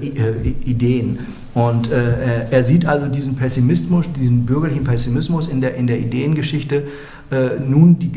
Ideen. 0.00 1.18
Und 1.54 1.90
äh, 1.90 2.48
er 2.50 2.62
sieht 2.62 2.86
also 2.86 3.06
diesen 3.06 3.36
Pessimismus, 3.36 4.06
diesen 4.16 4.46
bürgerlichen 4.46 4.84
Pessimismus 4.84 5.48
in 5.48 5.60
der, 5.60 5.74
in 5.74 5.86
der 5.86 5.98
Ideengeschichte 5.98 6.84
äh, 7.30 7.60
nun 7.64 7.98
die 7.98 8.10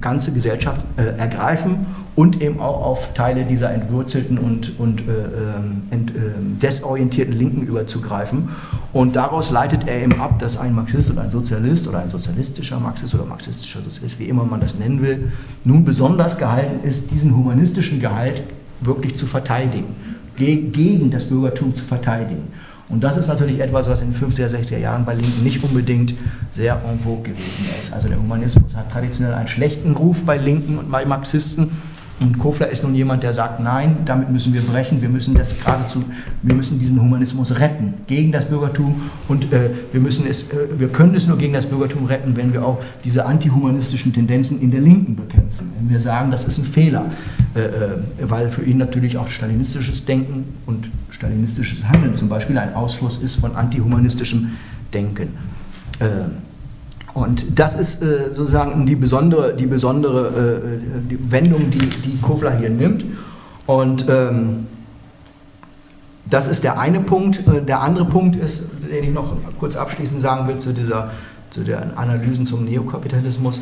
ganze 0.00 0.32
Gesellschaft 0.32 0.80
äh, 0.96 1.18
ergreifen 1.18 1.86
und 2.16 2.42
eben 2.42 2.58
auch 2.58 2.84
auf 2.84 3.12
Teile 3.14 3.44
dieser 3.44 3.72
entwurzelten 3.72 4.38
und, 4.38 4.78
und 4.80 5.02
äh, 5.02 5.04
ähm, 5.04 5.82
ent, 5.90 6.10
ähm, 6.10 6.58
desorientierten 6.60 7.36
Linken 7.36 7.62
überzugreifen. 7.62 8.48
Und 8.92 9.14
daraus 9.14 9.50
leitet 9.50 9.86
er 9.86 10.02
eben 10.02 10.20
ab, 10.20 10.38
dass 10.38 10.58
ein 10.58 10.74
Marxist 10.74 11.10
oder 11.10 11.22
ein 11.22 11.30
Sozialist 11.30 11.86
oder 11.86 11.98
ein 11.98 12.10
sozialistischer 12.10 12.80
Marxist 12.80 13.14
oder 13.14 13.24
marxistischer 13.24 13.82
Sozialist, 13.82 14.18
wie 14.18 14.24
immer 14.24 14.44
man 14.44 14.60
das 14.60 14.78
nennen 14.78 15.02
will, 15.02 15.30
nun 15.64 15.84
besonders 15.84 16.38
gehalten 16.38 16.88
ist, 16.88 17.10
diesen 17.10 17.36
humanistischen 17.36 18.00
Gehalt 18.00 18.42
wirklich 18.80 19.16
zu 19.16 19.26
verteidigen, 19.26 19.94
gegen 20.36 21.10
das 21.10 21.26
Bürgertum 21.26 21.74
zu 21.74 21.84
verteidigen. 21.84 22.48
Und 22.88 23.02
das 23.02 23.16
ist 23.16 23.26
natürlich 23.26 23.58
etwas, 23.58 23.88
was 23.88 24.00
in 24.00 24.12
den 24.12 24.30
50er, 24.30 24.48
60er 24.48 24.78
Jahren 24.78 25.04
bei 25.04 25.14
Linken 25.14 25.42
nicht 25.42 25.62
unbedingt 25.64 26.14
sehr 26.52 26.80
en 26.88 27.00
vogue 27.00 27.22
gewesen 27.22 27.66
ist. 27.78 27.92
Also 27.92 28.08
der 28.08 28.18
Humanismus 28.18 28.76
hat 28.76 28.92
traditionell 28.92 29.34
einen 29.34 29.48
schlechten 29.48 29.92
Ruf 29.92 30.22
bei 30.24 30.36
Linken 30.36 30.78
und 30.78 30.90
bei 30.90 31.04
Marxisten. 31.04 31.70
Und 32.18 32.38
Kofler 32.38 32.68
ist 32.70 32.82
nun 32.82 32.94
jemand, 32.94 33.22
der 33.22 33.34
sagt, 33.34 33.60
nein, 33.60 33.98
damit 34.06 34.30
müssen 34.30 34.54
wir 34.54 34.62
brechen, 34.62 35.02
wir 35.02 35.10
müssen 35.10 35.34
das 35.34 35.58
geradezu, 35.58 36.02
wir 36.42 36.54
müssen 36.54 36.78
diesen 36.78 37.00
Humanismus 37.00 37.58
retten 37.58 37.92
gegen 38.06 38.32
das 38.32 38.46
Bürgertum 38.46 39.02
und 39.28 39.52
äh, 39.52 39.70
wir, 39.92 40.00
müssen 40.00 40.26
es, 40.26 40.50
äh, 40.50 40.56
wir 40.78 40.88
können 40.88 41.14
es 41.14 41.26
nur 41.26 41.36
gegen 41.36 41.52
das 41.52 41.66
Bürgertum 41.66 42.06
retten, 42.06 42.34
wenn 42.34 42.54
wir 42.54 42.64
auch 42.64 42.78
diese 43.04 43.26
antihumanistischen 43.26 44.14
Tendenzen 44.14 44.62
in 44.62 44.70
der 44.70 44.80
Linken 44.80 45.14
bekämpfen. 45.14 45.70
Wenn 45.78 45.90
wir 45.90 46.00
sagen, 46.00 46.30
das 46.30 46.46
ist 46.46 46.56
ein 46.56 46.64
Fehler, 46.64 47.04
äh, 47.54 47.60
äh 47.60 47.68
weil 48.22 48.48
für 48.48 48.62
ihn 48.62 48.78
natürlich 48.78 49.18
auch 49.18 49.28
stalinistisches 49.28 50.06
Denken 50.06 50.44
und 50.64 50.90
stalinistisches 51.10 51.84
Handeln 51.86 52.16
zum 52.16 52.30
Beispiel 52.30 52.56
ein 52.56 52.74
Ausfluss 52.74 53.18
ist 53.18 53.34
von 53.34 53.54
antihumanistischem 53.54 54.52
Denken. 54.94 55.28
Äh, 57.16 57.18
und 57.18 57.58
das 57.58 57.74
ist 57.78 58.02
äh, 58.02 58.30
sozusagen 58.30 58.86
die 58.86 58.96
besondere, 58.96 59.54
die 59.54 59.66
besondere 59.66 60.28
äh, 60.28 61.08
die 61.10 61.30
Wendung, 61.30 61.70
die, 61.70 61.78
die 61.78 62.18
Kofler 62.20 62.56
hier 62.56 62.70
nimmt. 62.70 63.04
Und 63.66 64.06
ähm, 64.08 64.66
das 66.28 66.46
ist 66.46 66.64
der 66.64 66.78
eine 66.78 67.00
Punkt. 67.00 67.46
Äh, 67.46 67.62
der 67.62 67.80
andere 67.80 68.04
Punkt 68.04 68.36
ist, 68.36 68.68
den 68.90 69.04
ich 69.04 69.10
noch 69.10 69.36
kurz 69.58 69.76
abschließend 69.76 70.20
sagen 70.20 70.48
will 70.48 70.58
zu, 70.58 70.72
dieser, 70.72 71.10
zu 71.50 71.62
den 71.62 71.96
Analysen 71.96 72.46
zum 72.46 72.64
Neokapitalismus. 72.64 73.60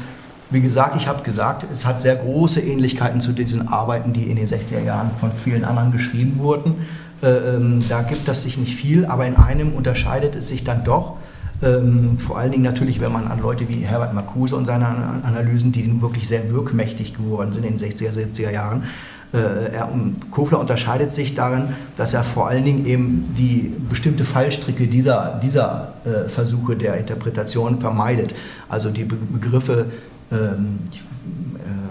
wie 0.50 0.60
gesagt, 0.60 0.96
ich 0.96 1.08
habe 1.08 1.22
gesagt, 1.22 1.64
es 1.72 1.86
hat 1.86 2.02
sehr 2.02 2.16
große 2.16 2.60
Ähnlichkeiten 2.60 3.20
zu 3.20 3.32
diesen 3.32 3.68
Arbeiten, 3.68 4.12
die 4.12 4.24
in 4.24 4.36
den 4.36 4.46
60er 4.46 4.82
Jahren 4.82 5.10
von 5.18 5.32
vielen 5.32 5.64
anderen 5.64 5.92
geschrieben 5.92 6.38
wurden. 6.38 6.86
Äh, 7.22 7.28
ähm, 7.28 7.80
da 7.88 8.02
gibt 8.02 8.28
es 8.28 8.42
sich 8.42 8.58
nicht 8.58 8.74
viel, 8.76 9.06
aber 9.06 9.26
in 9.26 9.36
einem 9.36 9.72
unterscheidet 9.74 10.36
es 10.36 10.48
sich 10.48 10.64
dann 10.64 10.84
doch. 10.84 11.16
Ähm, 11.62 12.18
vor 12.18 12.38
allen 12.38 12.50
Dingen 12.50 12.64
natürlich, 12.64 13.00
wenn 13.00 13.12
man 13.12 13.28
an 13.28 13.40
Leute 13.40 13.68
wie 13.68 13.80
Herbert 13.80 14.12
Marcuse 14.12 14.56
und 14.56 14.66
seine 14.66 14.86
Analysen, 15.22 15.72
die 15.72 16.00
wirklich 16.02 16.28
sehr 16.28 16.50
wirkmächtig 16.50 17.14
geworden 17.14 17.52
sind 17.52 17.64
in 17.64 17.78
den 17.78 17.90
60er, 17.90 18.10
70er 18.10 18.50
Jahren, 18.50 18.84
äh, 19.34 19.72
er, 19.72 19.88
Kofler 20.30 20.60
unterscheidet 20.60 21.12
sich 21.12 21.34
darin, 21.34 21.74
dass 21.96 22.14
er 22.14 22.22
vor 22.22 22.48
allen 22.48 22.64
Dingen 22.64 22.86
eben 22.86 23.34
die 23.36 23.72
bestimmte 23.88 24.24
Fallstricke 24.24 24.86
dieser, 24.86 25.40
dieser 25.42 25.94
äh, 26.04 26.28
Versuche 26.28 26.76
der 26.76 26.96
Interpretation 26.98 27.80
vermeidet. 27.80 28.34
Also 28.68 28.90
die 28.90 29.04
Begriffe, 29.04 29.86
ähm, 30.30 30.78
ähm, 31.58 31.83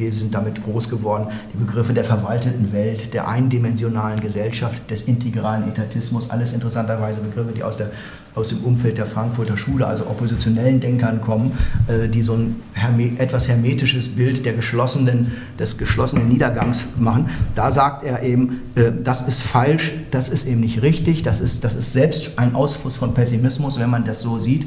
wir 0.00 0.12
sind 0.12 0.34
damit 0.34 0.64
groß 0.64 0.88
geworden, 0.88 1.28
die 1.52 1.58
Begriffe 1.58 1.92
der 1.92 2.04
verwalteten 2.04 2.72
Welt, 2.72 3.14
der 3.14 3.28
eindimensionalen 3.28 4.20
Gesellschaft, 4.20 4.90
des 4.90 5.02
integralen 5.02 5.68
Etatismus, 5.68 6.30
alles 6.30 6.52
interessanterweise 6.52 7.20
Begriffe, 7.20 7.52
die 7.52 7.62
aus 7.62 7.76
der 7.76 7.90
aus 8.34 8.48
dem 8.48 8.58
Umfeld 8.58 8.98
der 8.98 9.06
Frankfurter 9.06 9.56
Schule, 9.56 9.86
also 9.86 10.06
oppositionellen 10.06 10.80
Denkern 10.80 11.20
kommen, 11.20 11.52
äh, 11.88 12.08
die 12.08 12.22
so 12.22 12.34
ein 12.34 12.62
herme 12.74 13.18
etwas 13.18 13.48
hermetisches 13.48 14.08
Bild 14.08 14.44
der 14.44 14.52
geschlossenen, 14.52 15.32
des 15.58 15.78
geschlossenen 15.78 16.28
Niedergangs 16.28 16.84
machen. 16.98 17.28
Da 17.54 17.72
sagt 17.72 18.04
er 18.04 18.22
eben, 18.22 18.62
äh, 18.76 18.92
das 19.02 19.26
ist 19.26 19.42
falsch, 19.42 19.92
das 20.10 20.28
ist 20.28 20.46
eben 20.46 20.60
nicht 20.60 20.82
richtig, 20.82 21.22
das 21.22 21.40
ist, 21.40 21.64
das 21.64 21.74
ist 21.74 21.92
selbst 21.92 22.38
ein 22.38 22.54
Ausfluss 22.54 22.96
von 22.96 23.14
Pessimismus, 23.14 23.80
wenn 23.80 23.90
man 23.90 24.04
das 24.04 24.22
so 24.22 24.38
sieht. 24.38 24.66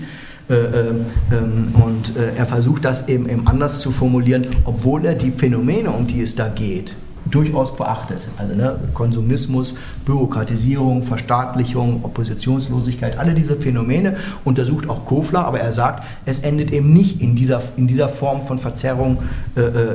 Äh, 0.49 0.53
ähm, 0.55 1.05
ähm, 1.31 1.75
und 1.83 2.13
er 2.17 2.45
versucht 2.45 2.83
das 2.85 3.07
eben, 3.07 3.29
eben 3.29 3.47
anders 3.47 3.79
zu 3.79 3.91
formulieren, 3.91 4.47
obwohl 4.65 5.05
er 5.05 5.15
die 5.15 5.31
Phänomene, 5.31 5.89
um 5.89 6.05
die 6.05 6.21
es 6.21 6.35
da 6.35 6.49
geht, 6.49 6.95
durchaus 7.25 7.75
beachtet. 7.75 8.27
Also 8.37 8.53
ne, 8.53 8.79
Konsumismus, 8.93 9.75
Bürokratisierung, 10.05 11.03
Verstaatlichung, 11.03 12.03
Oppositionslosigkeit, 12.03 13.17
alle 13.17 13.33
diese 13.33 13.55
Phänomene 13.55 14.17
untersucht 14.43 14.89
auch 14.89 15.05
Kofler, 15.05 15.45
aber 15.45 15.59
er 15.59 15.71
sagt, 15.71 16.03
es 16.25 16.39
endet 16.39 16.71
eben 16.71 16.93
nicht 16.93 17.21
in 17.21 17.35
dieser, 17.35 17.61
in 17.77 17.87
dieser 17.87 18.09
Form 18.09 18.45
von 18.45 18.57
Verzerrung, 18.59 19.19
äh, 19.55 19.61
äh, 19.61 19.93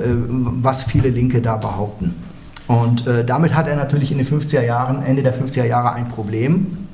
was 0.63 0.83
viele 0.83 1.11
Linke 1.11 1.41
da 1.41 1.57
behaupten. 1.57 2.15
Und 2.67 3.07
äh, 3.07 3.25
damit 3.25 3.55
hat 3.55 3.67
er 3.67 3.77
natürlich 3.77 4.13
in 4.13 4.19
den 4.19 4.27
50er 4.27 4.63
Jahren, 4.63 5.03
Ende 5.03 5.23
der 5.23 5.35
50er 5.35 5.65
Jahre 5.65 5.93
ein 5.93 6.09
Problem. 6.09 6.88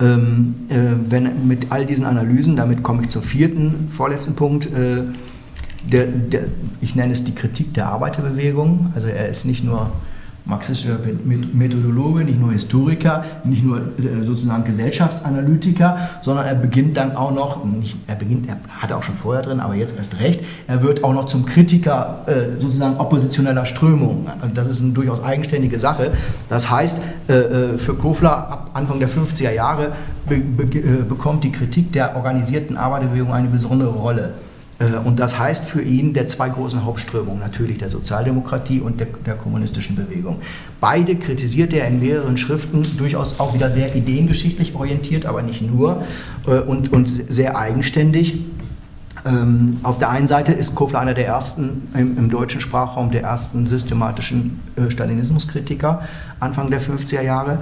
Ähm, 0.00 0.54
äh, 0.68 1.10
wenn 1.10 1.48
mit 1.48 1.72
all 1.72 1.84
diesen 1.84 2.04
Analysen, 2.04 2.56
damit 2.56 2.82
komme 2.82 3.02
ich 3.02 3.08
zum 3.08 3.22
vierten, 3.22 3.90
vorletzten 3.96 4.36
Punkt, 4.36 4.66
äh, 4.66 5.02
der, 5.90 6.06
der, 6.06 6.44
ich 6.80 6.94
nenne 6.94 7.12
es 7.12 7.24
die 7.24 7.34
Kritik 7.34 7.74
der 7.74 7.86
Arbeiterbewegung. 7.86 8.92
Also 8.94 9.08
er 9.08 9.28
ist 9.28 9.44
nicht 9.44 9.64
nur 9.64 9.90
marxistischer 10.48 10.98
Methodologe, 11.52 12.24
nicht 12.24 12.40
nur 12.40 12.52
Historiker, 12.52 13.22
nicht 13.44 13.62
nur 13.62 13.78
äh, 13.78 14.24
sozusagen 14.24 14.64
Gesellschaftsanalytiker, 14.64 16.08
sondern 16.22 16.46
er 16.46 16.54
beginnt 16.54 16.96
dann 16.96 17.14
auch 17.14 17.32
noch, 17.32 17.64
nicht, 17.64 17.96
er 18.06 18.14
beginnt, 18.14 18.48
er 18.48 18.56
hatte 18.80 18.96
auch 18.96 19.02
schon 19.02 19.14
vorher 19.14 19.42
drin, 19.42 19.60
aber 19.60 19.74
jetzt 19.74 19.98
erst 19.98 20.18
recht, 20.20 20.42
er 20.66 20.82
wird 20.82 21.04
auch 21.04 21.12
noch 21.12 21.26
zum 21.26 21.44
Kritiker 21.44 22.24
äh, 22.26 22.60
sozusagen 22.60 22.96
oppositioneller 22.96 23.66
Strömungen. 23.66 24.26
Das 24.54 24.66
ist 24.66 24.80
eine 24.80 24.92
durchaus 24.92 25.22
eigenständige 25.22 25.78
Sache. 25.78 26.12
Das 26.48 26.70
heißt, 26.70 27.02
äh, 27.28 27.76
für 27.76 27.94
Kofler 27.94 28.50
ab 28.50 28.70
Anfang 28.72 29.00
der 29.00 29.10
50er 29.10 29.52
Jahre 29.52 29.92
be 30.26 30.36
be 30.36 30.64
bekommt 31.08 31.44
die 31.44 31.52
Kritik 31.52 31.92
der 31.92 32.16
organisierten 32.16 32.78
Arbeiterbewegung 32.78 33.32
eine 33.34 33.48
besondere 33.48 33.90
Rolle. 33.90 34.32
Äh, 34.78 34.96
und 35.04 35.18
das 35.18 35.38
heißt 35.38 35.68
für 35.68 35.82
ihn 35.82 36.14
der 36.14 36.28
zwei 36.28 36.48
großen 36.48 36.84
Hauptströmungen, 36.84 37.40
natürlich 37.40 37.78
der 37.78 37.90
Sozialdemokratie 37.90 38.80
und 38.80 39.00
der, 39.00 39.08
der, 39.26 39.34
kommunistischen 39.34 39.96
Bewegung. 39.96 40.40
Beide 40.80 41.16
kritisiert 41.16 41.72
er 41.72 41.86
in 41.86 42.00
mehreren 42.00 42.36
Schriften, 42.36 42.82
durchaus 42.96 43.40
auch 43.40 43.54
wieder 43.54 43.70
sehr 43.70 43.94
ideengeschichtlich 43.94 44.74
orientiert, 44.74 45.26
aber 45.26 45.42
nicht 45.42 45.62
nur, 45.62 46.02
äh, 46.46 46.58
und, 46.60 46.92
und 46.92 47.08
sehr 47.28 47.56
eigenständig. 47.58 48.40
Ähm, 49.26 49.78
auf 49.82 49.98
der 49.98 50.10
einen 50.10 50.28
Seite 50.28 50.52
ist 50.52 50.74
Kofler 50.74 51.00
einer 51.00 51.14
der 51.14 51.26
ersten 51.26 51.88
im, 51.94 52.16
im 52.16 52.30
deutschen 52.30 52.60
Sprachraum, 52.60 53.10
der 53.10 53.22
ersten 53.22 53.66
systematischen 53.66 54.60
äh, 54.76 54.90
Stalinismuskritiker 54.90 56.02
Anfang 56.40 56.70
der 56.70 56.80
50er 56.80 57.22
Jahre. 57.22 57.58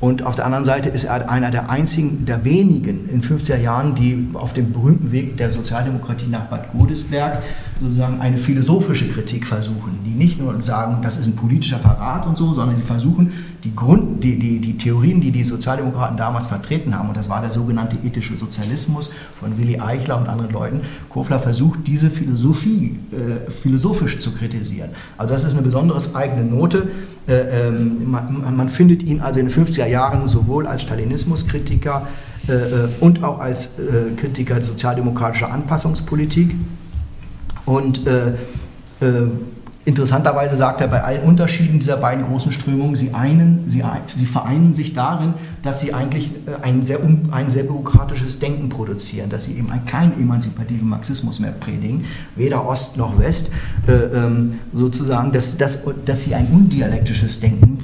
Und 0.00 0.22
auf 0.22 0.36
der 0.36 0.44
anderen 0.44 0.64
Seite 0.64 0.90
ist 0.90 1.04
er 1.04 1.28
einer 1.28 1.50
der 1.50 1.70
einzigen, 1.70 2.24
der 2.24 2.44
wenigen 2.44 3.08
in 3.08 3.20
50er 3.20 3.56
Jahren, 3.56 3.96
die 3.96 4.28
auf 4.34 4.52
dem 4.52 4.72
berühmten 4.72 5.10
Weg 5.10 5.36
der 5.36 5.52
Sozialdemokratie 5.52 6.28
nach 6.28 6.44
Bad 6.44 6.72
Godesberg 6.72 7.42
sozusagen 7.80 8.20
eine 8.20 8.38
philosophische 8.38 9.08
Kritik 9.08 9.46
versuchen, 9.46 10.00
die 10.04 10.10
nicht 10.10 10.40
nur 10.40 10.62
sagen, 10.62 10.98
das 11.02 11.16
ist 11.16 11.26
ein 11.26 11.36
politischer 11.36 11.78
Verrat 11.78 12.26
und 12.26 12.36
so, 12.36 12.52
sondern 12.52 12.76
die 12.76 12.82
versuchen, 12.82 13.32
die, 13.64 13.74
Grund, 13.74 14.22
die, 14.22 14.38
die, 14.38 14.58
die 14.58 14.76
Theorien, 14.76 15.20
die 15.20 15.30
die 15.30 15.44
Sozialdemokraten 15.44 16.16
damals 16.16 16.46
vertreten 16.46 16.96
haben, 16.96 17.08
und 17.08 17.16
das 17.16 17.28
war 17.28 17.40
der 17.40 17.50
sogenannte 17.50 17.96
ethische 18.04 18.36
Sozialismus 18.36 19.10
von 19.38 19.58
Willy 19.58 19.78
Eichler 19.78 20.18
und 20.18 20.28
anderen 20.28 20.52
Leuten, 20.52 20.80
Kofler 21.08 21.40
versucht, 21.40 21.86
diese 21.86 22.10
Philosophie 22.10 22.98
äh, 23.12 23.50
philosophisch 23.50 24.18
zu 24.18 24.32
kritisieren. 24.32 24.90
Also 25.16 25.34
das 25.34 25.44
ist 25.44 25.54
eine 25.54 25.62
besondere 25.62 26.00
eigene 26.14 26.44
Note. 26.44 26.88
Äh, 27.26 27.68
ähm, 27.68 28.10
man, 28.10 28.56
man, 28.56 28.68
findet 28.68 29.02
ihn 29.02 29.20
also 29.20 29.40
in 29.40 29.48
den 29.48 29.54
50er 29.54 29.86
Jahren 29.86 30.28
sowohl 30.28 30.66
als 30.66 30.82
Stalinismuskritiker 30.82 32.06
äh, 32.48 32.52
äh, 32.52 32.88
und 33.00 33.22
auch 33.22 33.40
als 33.40 33.78
äh, 33.78 34.14
Kritiker 34.16 34.62
sozialdemokratischer 34.62 35.52
Anpassungspolitik. 35.52 36.54
Und 37.68 38.06
äh, 38.06 38.30
äh, 39.00 39.28
Interessanterweise 39.88 40.56
sagt 40.56 40.82
er, 40.82 40.88
bei 40.88 41.02
allen 41.02 41.22
Unterschieden 41.22 41.78
dieser 41.78 41.96
beiden 41.96 42.26
großen 42.26 42.52
Strömungen, 42.52 42.94
sie, 42.94 43.14
einen, 43.14 43.62
sie, 43.66 43.82
sie 44.14 44.26
vereinen 44.26 44.74
sich 44.74 44.92
darin, 44.92 45.32
dass 45.62 45.80
sie 45.80 45.94
eigentlich 45.94 46.30
äh, 46.46 46.56
ein 46.60 46.84
sehr, 46.84 46.98
ein 47.30 47.50
sehr 47.50 47.62
bürokratisches 47.62 48.38
Denken 48.38 48.68
produzieren, 48.68 49.30
dass 49.30 49.46
sie 49.46 49.54
eben 49.54 49.70
keinen 49.86 50.12
emanzipativen 50.20 50.86
Marxismus 50.86 51.40
mehr 51.40 51.52
predigen, 51.52 52.04
weder 52.36 52.68
Ost 52.68 52.98
noch 52.98 53.18
West, 53.18 53.50
äh, 53.86 53.92
ähm, 53.92 54.58
sozusagen, 54.74 55.32
dass, 55.32 55.56
dass, 55.56 55.84
dass 56.04 56.22
sie 56.22 56.34
ein 56.34 56.48
undialektisches 56.48 57.40
Denken, 57.40 57.78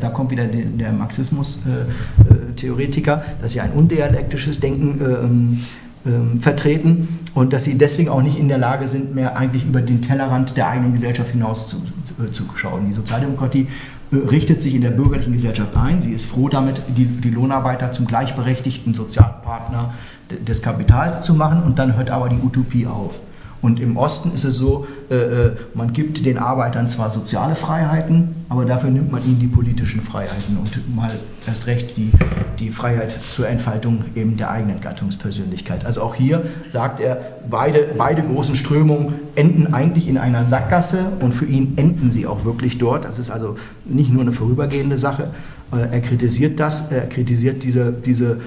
da 0.00 0.08
kommt 0.08 0.30
wieder 0.30 0.46
der, 0.46 0.64
der 0.64 0.92
Marxismus-Theoretiker, 0.92 3.18
äh, 3.18 3.42
dass 3.42 3.52
sie 3.52 3.60
ein 3.60 3.72
undialektisches 3.72 4.60
Denken 4.60 4.98
ähm, 5.04 5.60
ähm, 6.06 6.40
vertreten 6.40 7.20
und 7.34 7.52
dass 7.52 7.64
sie 7.64 7.76
deswegen 7.76 8.08
auch 8.08 8.22
nicht 8.22 8.38
in 8.38 8.48
der 8.48 8.58
Lage 8.58 8.88
sind, 8.88 9.14
mehr 9.14 9.36
eigentlich 9.36 9.66
über 9.66 9.80
den 9.80 10.00
Tellerrand 10.02 10.56
der 10.56 10.68
eigenen 10.68 10.92
Gesellschaft 10.92 11.30
hinaus 11.30 11.66
zu, 11.68 11.76
zu, 12.04 12.30
zu 12.32 12.44
schauen. 12.56 12.86
Die 12.86 12.94
Sozialdemokratie 12.94 13.68
äh, 14.10 14.16
richtet 14.16 14.62
sich 14.62 14.74
in 14.74 14.82
der 14.82 14.90
bürgerlichen 14.90 15.32
Gesellschaft 15.32 15.76
ein. 15.76 16.00
Sie 16.00 16.12
ist 16.12 16.24
froh 16.24 16.48
damit, 16.48 16.80
die, 16.88 17.04
die 17.04 17.30
Lohnarbeiter 17.30 17.92
zum 17.92 18.06
gleichberechtigten 18.06 18.94
Sozialpartner 18.94 19.94
des 20.30 20.62
Kapitals 20.62 21.22
zu 21.22 21.34
machen 21.34 21.62
und 21.62 21.78
dann 21.78 21.96
hört 21.96 22.10
aber 22.10 22.28
die 22.28 22.38
Utopie 22.38 22.86
auf. 22.86 23.20
Und 23.62 23.78
im 23.78 23.96
Osten 23.96 24.32
ist 24.34 24.44
es 24.44 24.56
so, 24.56 24.86
äh, 25.10 25.14
äh, 25.14 25.52
man 25.74 25.92
gibt 25.92 26.24
den 26.24 26.38
Arbeitern 26.38 26.88
zwar 26.88 27.10
soziale 27.10 27.54
Freiheiten, 27.54 28.34
aber 28.48 28.64
dafür 28.64 28.90
nimmt 28.90 29.12
man 29.12 29.22
ihnen 29.24 29.38
die 29.38 29.46
politischen 29.46 30.00
Freiheiten 30.00 30.56
und 30.56 30.96
mal 30.96 31.10
erst 31.46 31.66
recht 31.66 31.96
die, 31.96 32.10
die 32.58 32.70
Freiheit 32.70 33.14
zur 33.20 33.48
Entfaltung 33.48 34.04
eben 34.14 34.36
der 34.38 34.50
eigenen 34.50 34.80
Gattungspersönlichkeit. 34.80 35.84
Also 35.84 36.02
auch 36.02 36.14
hier 36.14 36.44
sagt 36.72 37.00
er, 37.00 37.18
beide, 37.50 37.88
beide 37.98 38.22
großen 38.22 38.56
Strömungen 38.56 39.14
enden 39.34 39.74
eigentlich 39.74 40.08
in 40.08 40.16
einer 40.16 40.46
Sackgasse 40.46 41.12
und 41.20 41.32
für 41.32 41.46
ihn 41.46 41.74
enden 41.76 42.10
sie 42.10 42.26
auch 42.26 42.44
wirklich 42.44 42.78
dort. 42.78 43.04
Das 43.04 43.18
ist 43.18 43.30
also 43.30 43.56
nicht 43.84 44.10
nur 44.12 44.22
eine 44.22 44.32
vorübergehende 44.32 44.96
Sache. 44.96 45.30
Äh, 45.72 45.92
er 45.92 46.00
kritisiert 46.00 46.58
das, 46.58 46.90
er 46.90 47.08
kritisiert 47.08 47.62
diese, 47.62 47.92
diese 47.92 48.38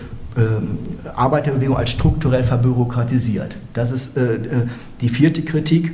Arbeiterbewegung 1.16 1.78
als 1.78 1.92
strukturell 1.92 2.44
verbürokratisiert. 2.44 3.56
Das 3.74 3.92
ist 3.92 4.18
äh, 4.18 4.36
äh, 4.36 4.40
die 5.02 5.10
vierte 5.10 5.42
Kritik. 5.44 5.92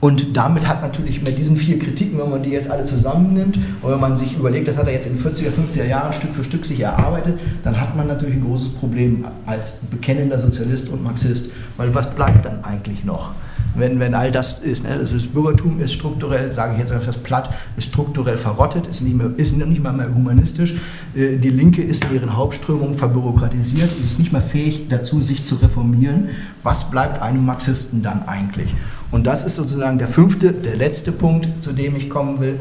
Und 0.00 0.36
damit 0.36 0.68
hat 0.68 0.80
natürlich 0.80 1.22
mit 1.22 1.38
diesen 1.38 1.56
vier 1.56 1.78
Kritiken, 1.78 2.18
wenn 2.20 2.30
man 2.30 2.42
die 2.42 2.50
jetzt 2.50 2.70
alle 2.70 2.84
zusammennimmt 2.84 3.58
und 3.82 3.90
wenn 3.90 3.98
man 3.98 4.16
sich 4.16 4.36
überlegt, 4.36 4.68
das 4.68 4.76
hat 4.76 4.86
er 4.86 4.92
jetzt 4.92 5.08
in 5.08 5.18
40er, 5.18 5.50
50er 5.50 5.86
Jahren 5.86 6.12
Stück 6.12 6.36
für 6.36 6.44
Stück 6.44 6.64
sich 6.64 6.80
erarbeitet, 6.80 7.40
dann 7.64 7.80
hat 7.80 7.96
man 7.96 8.06
natürlich 8.06 8.36
ein 8.36 8.44
großes 8.44 8.68
Problem 8.74 9.24
als 9.44 9.78
bekennender 9.90 10.38
Sozialist 10.38 10.88
und 10.88 11.02
Marxist. 11.02 11.50
Weil 11.76 11.92
was 11.96 12.08
bleibt 12.14 12.44
dann 12.44 12.62
eigentlich 12.62 13.04
noch? 13.04 13.32
Wenn, 13.74 14.00
wenn 14.00 14.14
all 14.14 14.32
das 14.32 14.60
ist. 14.60 14.84
Ne? 14.84 14.98
Das 14.98 15.26
Bürgertum 15.26 15.80
ist 15.80 15.92
strukturell, 15.92 16.52
sage 16.52 16.74
ich 16.74 16.80
jetzt 16.80 16.92
einfach 16.92 17.06
das 17.06 17.18
platt, 17.18 17.50
ist 17.76 17.88
strukturell 17.88 18.36
verrottet, 18.36 18.86
ist 18.86 19.02
nicht, 19.02 19.16
mehr, 19.16 19.30
ist 19.36 19.56
nicht 19.56 19.82
mal 19.82 19.92
mehr 19.92 20.12
humanistisch. 20.14 20.74
Äh, 21.14 21.36
die 21.36 21.50
Linke 21.50 21.82
ist 21.82 22.04
in 22.04 22.14
ihren 22.14 22.36
Hauptströmungen 22.36 22.94
verbürokratisiert, 22.96 23.90
ist 24.04 24.18
nicht 24.18 24.32
mehr 24.32 24.42
fähig 24.42 24.88
dazu, 24.88 25.22
sich 25.22 25.44
zu 25.44 25.56
reformieren. 25.56 26.30
Was 26.62 26.90
bleibt 26.90 27.22
einem 27.22 27.44
Marxisten 27.46 28.02
dann 28.02 28.26
eigentlich? 28.26 28.74
Und 29.10 29.26
das 29.26 29.44
ist 29.44 29.56
sozusagen 29.56 29.98
der 29.98 30.08
fünfte, 30.08 30.52
der 30.52 30.76
letzte 30.76 31.12
Punkt, 31.12 31.48
zu 31.62 31.72
dem 31.72 31.96
ich 31.96 32.10
kommen 32.10 32.40
will. 32.40 32.58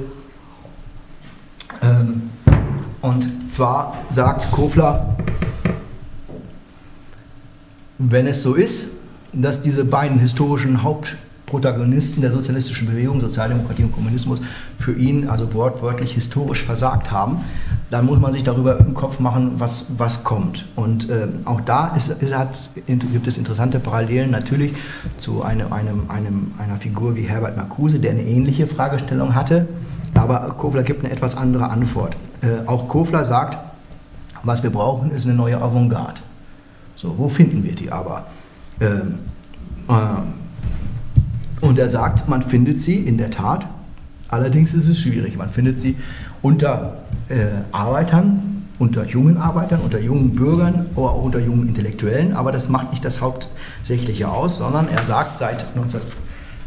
Ähm, 1.81 2.29
und 3.01 3.53
zwar 3.53 3.97
sagt 4.09 4.51
Kofler, 4.51 5.17
wenn 7.97 8.27
es 8.27 8.41
so 8.41 8.53
ist, 8.53 8.96
dass 9.33 9.61
diese 9.61 9.85
beiden 9.85 10.19
historischen 10.19 10.83
Hauptprotagonisten 10.83 12.21
der 12.21 12.31
sozialistischen 12.31 12.87
Bewegung, 12.87 13.19
Sozialdemokratie 13.21 13.83
und 13.83 13.91
Kommunismus, 13.91 14.39
für 14.77 14.93
ihn 14.93 15.27
also 15.27 15.53
wortwörtlich 15.53 16.13
historisch 16.13 16.63
versagt 16.63 17.11
haben, 17.11 17.41
dann 17.89 18.05
muss 18.05 18.19
man 18.19 18.33
sich 18.33 18.43
darüber 18.43 18.79
im 18.79 18.93
Kopf 18.93 19.19
machen, 19.19 19.53
was, 19.57 19.87
was 19.97 20.23
kommt. 20.23 20.65
Und 20.75 21.09
äh, 21.09 21.27
auch 21.45 21.61
da 21.61 21.95
ist, 21.95 22.09
ist, 22.09 22.75
gibt 22.85 23.27
es 23.27 23.37
interessante 23.37 23.79
Parallelen 23.79 24.31
natürlich 24.31 24.73
zu 25.19 25.43
einem, 25.43 25.71
einem, 25.71 26.09
einem, 26.09 26.51
einer 26.57 26.77
Figur 26.77 27.15
wie 27.15 27.23
Herbert 27.23 27.55
Marcuse, 27.55 27.99
der 27.99 28.11
eine 28.11 28.23
ähnliche 28.23 28.67
Fragestellung 28.67 29.35
hatte, 29.35 29.67
aber 30.13 30.55
Kofler 30.57 30.83
gibt 30.83 31.03
eine 31.03 31.13
etwas 31.13 31.37
andere 31.37 31.69
Antwort. 31.69 32.15
Äh, 32.41 32.67
auch 32.67 32.87
Kofler 32.87 33.23
sagt, 33.23 33.57
was 34.43 34.63
wir 34.63 34.69
brauchen, 34.69 35.11
ist 35.11 35.25
eine 35.25 35.35
neue 35.35 35.61
Avantgarde. 35.61 36.21
So, 36.95 37.15
wo 37.17 37.29
finden 37.29 37.63
wir 37.63 37.75
die 37.75 37.91
aber? 37.91 38.25
Ähm, 38.79 39.15
äh, 39.89 41.65
und 41.65 41.79
er 41.79 41.89
sagt, 41.89 42.29
man 42.29 42.43
findet 42.43 42.81
sie 42.81 42.97
in 42.97 43.17
der 43.17 43.31
Tat, 43.31 43.65
allerdings 44.27 44.73
ist 44.73 44.87
es 44.87 44.99
schwierig. 44.99 45.37
Man 45.37 45.49
findet 45.49 45.79
sie 45.79 45.97
unter 46.41 46.97
äh, 47.29 47.45
Arbeitern, 47.71 48.65
unter 48.79 49.05
jungen 49.05 49.37
Arbeitern, 49.37 49.81
unter 49.83 49.99
jungen 49.99 50.35
Bürgern 50.35 50.85
oder 50.95 51.09
auch 51.09 51.23
unter 51.23 51.39
jungen 51.39 51.67
Intellektuellen, 51.67 52.33
aber 52.33 52.51
das 52.51 52.69
macht 52.69 52.91
nicht 52.91 53.03
das 53.03 53.21
Hauptsächliche 53.21 54.29
aus, 54.29 54.59
sondern 54.59 54.87
er 54.87 55.03
sagt 55.03 55.37
seit 55.37 55.75
19, 55.75 56.01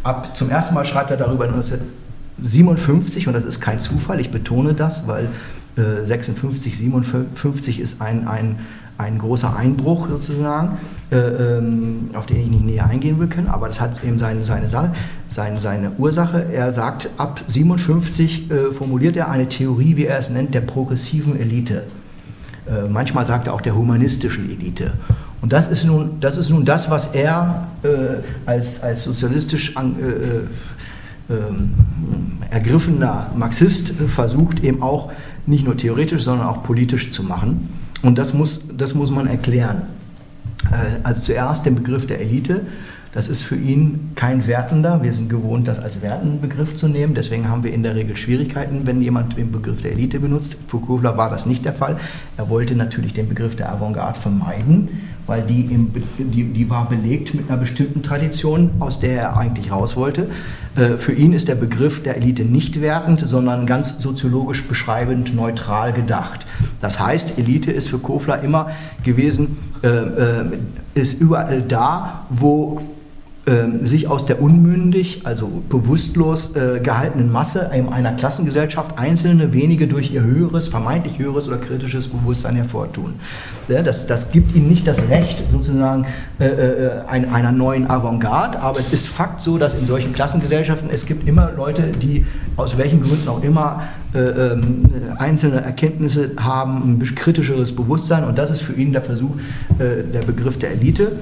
ab, 0.03 0.37
zum 0.37 0.51
ersten 0.51 0.75
Mal 0.75 0.85
schreibt 0.85 1.13
er 1.13 1.17
darüber 1.17 1.45
1957 1.45 3.29
und 3.29 3.35
das 3.35 3.45
ist 3.45 3.61
kein 3.61 3.79
Zufall, 3.79 4.19
ich 4.19 4.31
betone 4.31 4.75
das, 4.75 5.07
weil 5.07 5.29
äh, 5.77 6.05
56, 6.05 6.77
57 6.77 7.79
ist 7.79 8.01
ein, 8.03 8.27
ein 8.27 8.59
ein 9.01 9.19
großer 9.19 9.57
Einbruch 9.57 10.09
sozusagen, 10.09 10.79
äh, 11.11 11.17
ähm, 11.17 12.11
auf 12.15 12.27
den 12.27 12.41
ich 12.41 12.51
nicht 12.51 12.65
näher 12.65 12.87
eingehen 12.87 13.19
will 13.19 13.29
können, 13.29 13.49
aber 13.49 13.67
das 13.67 13.81
hat 13.81 14.05
eben 14.05 14.19
seine, 14.19 14.45
seine, 14.45 14.69
seine, 14.69 15.61
seine 15.61 15.93
Ursache. 15.99 16.47
Er 16.53 16.73
sagt, 16.73 17.11
ab 17.17 17.41
57 17.47 18.51
äh, 18.51 18.73
formuliert 18.73 19.17
er 19.17 19.31
eine 19.31 19.49
Theorie, 19.49 19.97
wie 19.97 20.07
er 20.07 20.19
es 20.19 20.31
nennt, 20.31 20.55
der 20.55 20.61
progressiven 20.61 21.41
Elite. 21.41 21.85
Äh, 22.67 22.89
manchmal 22.89 23.27
sagt 23.27 23.47
er 23.49 23.55
auch 23.55 23.61
der 23.61 23.75
humanistischen 23.75 24.51
Elite. 24.51 24.93
Und 25.43 25.53
das 25.53 25.69
ist 25.69 25.85
nun 25.85 26.21
das, 26.21 26.37
ist 26.37 26.51
nun 26.51 26.65
das 26.65 26.91
was 26.91 27.15
er 27.15 27.69
äh, 27.83 27.89
als, 28.45 28.83
als 28.83 29.05
sozialistisch 29.05 29.77
an, 29.77 29.97
äh, 29.99 31.33
äh, 31.33 31.39
ähm, 31.39 31.73
ergriffener 32.51 33.31
Marxist 33.37 33.93
versucht, 34.09 34.63
eben 34.63 34.83
auch 34.83 35.11
nicht 35.47 35.65
nur 35.65 35.77
theoretisch, 35.77 36.23
sondern 36.23 36.47
auch 36.47 36.63
politisch 36.63 37.11
zu 37.11 37.23
machen. 37.23 37.69
Und 38.03 38.19
das 38.19 38.33
muss, 38.35 38.61
das 38.77 38.95
muss 38.95 39.11
man 39.11 39.27
erklären. 39.27 39.83
Äh, 40.71 41.01
also 41.03 41.23
zuerst 41.23 41.67
den 41.67 41.75
Begriff 41.75 42.07
der 42.07 42.21
Elite. 42.21 42.63
Das 43.13 43.29
ist 43.29 43.43
für 43.43 43.57
ihn 43.57 44.13
kein 44.15 44.47
wertender. 44.47 45.03
Wir 45.03 45.13
sind 45.13 45.29
gewohnt, 45.29 45.67
das 45.67 45.81
als 45.81 46.01
wertenden 46.01 46.41
Begriff 46.41 46.77
zu 46.77 46.87
nehmen. 46.87 47.15
Deswegen 47.15 47.49
haben 47.49 47.65
wir 47.65 47.73
in 47.73 47.83
der 47.83 47.97
Regel 47.97 48.17
Schwierigkeiten, 48.17 48.87
wenn 48.87 49.03
jemand 49.03 49.37
den 49.37 49.51
Begriff 49.51 49.83
der 49.83 49.93
Elite 49.93 50.21
benutzt. 50.21 50.57
Für 50.69 50.79
Kofler 50.79 51.17
war 51.17 51.29
das 51.29 51.45
nicht 51.45 51.65
der 51.65 51.73
Fall. 51.73 51.99
Er 52.37 52.49
wollte 52.49 52.77
natürlich 52.77 53.13
den 53.13 53.29
Begriff 53.29 53.57
der 53.57 53.73
Avantgarde 53.73 54.21
vermeiden 54.21 54.89
weil 55.31 55.43
die, 55.43 55.61
im, 55.61 55.93
die, 56.19 56.43
die 56.43 56.69
war 56.69 56.89
belegt 56.89 57.35
mit 57.35 57.49
einer 57.49 57.61
bestimmten 57.61 58.03
Tradition, 58.03 58.73
aus 58.81 58.99
der 58.99 59.23
er 59.23 59.37
eigentlich 59.37 59.71
raus 59.71 59.97
wollte. 59.97 60.27
Äh, 60.75 60.97
für 60.97 61.13
ihn 61.13 61.33
ist 61.33 61.47
der 61.47 61.55
Begriff 61.55 62.03
der 62.03 62.17
Elite 62.17 62.45
nicht 62.45 62.81
wertend, 62.81 63.21
sondern 63.21 63.65
ganz 63.65 64.03
soziologisch 64.03 64.67
beschreibend 64.67 65.33
neutral 65.33 65.93
gedacht. 65.93 66.47
Das 66.81 66.99
heißt, 66.99 67.39
Elite 67.39 67.71
ist 67.71 67.89
für 67.89 67.99
Kofler 67.99 68.43
immer 68.43 68.73
gewesen, 69.05 69.57
äh, 69.85 69.87
äh, 69.87 70.45
ist 70.95 71.21
überall 71.21 71.63
da, 71.63 72.27
wo 72.29 72.83
sich 73.83 74.07
aus 74.07 74.27
der 74.27 74.43
unmündig, 74.43 75.23
also 75.25 75.63
bewusstlos 75.69 76.55
äh, 76.55 76.79
gehaltenen 76.81 77.33
Masse 77.33 77.71
einer 77.71 78.13
Klassengesellschaft 78.13 78.99
einzelne 78.99 79.53
wenige 79.53 79.89
durch 79.89 80.13
ihr 80.13 80.23
höheres, 80.23 80.69
vermeintlich 80.69 81.19
höheres 81.19 81.49
oder 81.49 81.57
kritisches 81.57 82.09
Bewusstsein 82.09 82.55
hervortun. 82.57 83.15
Ja, 83.69 83.83
das, 83.83 84.07
das 84.07 84.31
gibt 84.31 84.55
ihnen 84.55 84.69
nicht 84.69 84.87
das 84.87 85.09
Recht 85.09 85.43
sozusagen 85.51 86.07
äh, 86.39 86.47
äh, 86.47 86.91
einer 87.09 87.51
neuen 87.51 87.89
Avantgarde, 87.89 88.61
aber 88.61 88.79
es 88.79 88.93
ist 88.93 89.09
Fakt 89.09 89.41
so, 89.41 89.59
dass 89.59 89.79
in 89.79 89.87
solchen 89.87 90.13
Klassengesellschaften 90.13 90.91
es 90.93 91.07
gibt 91.07 91.27
immer 91.27 91.51
Leute, 91.53 91.83
die 91.83 92.27
aus 92.57 92.77
welchen 92.77 93.01
Gründen 93.01 93.29
auch 93.29 93.43
immer 93.43 93.85
äh, 94.15 94.19
ähm, 94.19 94.85
einzelne 95.19 95.63
Erkenntnisse 95.63 96.33
haben, 96.37 96.99
ein 96.99 97.15
kritischeres 97.15 97.75
Bewusstsein 97.75 98.25
und 98.25 98.39
das 98.39 98.51
ist 98.51 98.61
für 98.63 98.75
ihn 98.75 98.93
der 98.93 99.03
Versuch, 99.03 99.35
äh, 99.79 100.03
der 100.13 100.23
Begriff 100.23 100.59
der 100.59 100.73
Elite. 100.73 101.13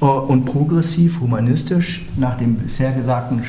Äh, 0.00 0.04
und 0.04 0.44
progressiv, 0.44 1.20
humanistisch, 1.20 2.06
nach 2.16 2.36
dem 2.36 2.56
bisher 2.56 2.92
Gesagten 2.92 3.42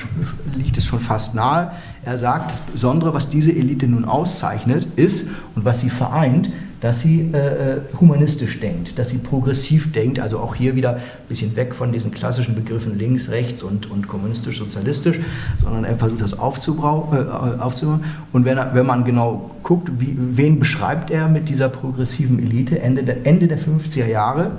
liegt 0.56 0.78
es 0.78 0.86
schon 0.86 1.00
fast 1.00 1.36
nahe. 1.36 1.72
Er 2.04 2.18
sagt, 2.18 2.52
das 2.52 2.62
Besondere, 2.62 3.14
was 3.14 3.30
diese 3.30 3.52
Elite 3.52 3.88
nun 3.88 4.06
auszeichnet, 4.06 4.88
ist 4.96 5.28
und 5.56 5.66
was 5.66 5.82
sie 5.82 5.90
vereint, 5.90 6.50
dass 6.82 7.02
sie 7.02 7.30
äh, 7.34 7.38
äh, 7.38 7.82
humanistisch 8.00 8.60
denkt, 8.62 8.98
dass 8.98 9.10
sie 9.10 9.18
progressiv 9.18 9.92
denkt, 9.92 10.20
also 10.20 10.40
auch 10.40 10.56
hier 10.56 10.78
wieder 10.78 10.96
ein 10.96 11.02
bisschen 11.28 11.58
weg 11.58 11.76
von 11.76 11.92
diesen 11.92 12.12
klassischen 12.12 12.56
Begriffen 12.56 12.98
links, 12.98 13.30
rechts 13.30 13.64
und, 13.64 13.92
und 13.92 14.08
kommunistisch, 14.08 14.60
sozialistisch, 14.60 15.20
sondern 15.58 15.84
er 15.84 15.98
versucht 15.98 16.22
das 16.22 16.40
aufzubauen. 16.40 17.18
Äh, 17.18 17.62
aufzubauen. 17.62 18.06
Und 18.32 18.46
wenn, 18.46 18.58
wenn 18.74 18.86
man 18.86 19.04
genau 19.04 19.52
guckt, 19.62 19.92
wie, 20.00 20.16
wen 20.18 20.60
beschreibt 20.60 21.12
er 21.12 21.28
mit 21.28 21.50
dieser 21.50 21.68
progressiven 21.68 22.40
Elite 22.40 22.80
Ende 22.82 23.04
der, 23.04 23.26
Ende 23.26 23.48
der 23.48 23.60
50er 23.60 24.08
Jahre, 24.08 24.52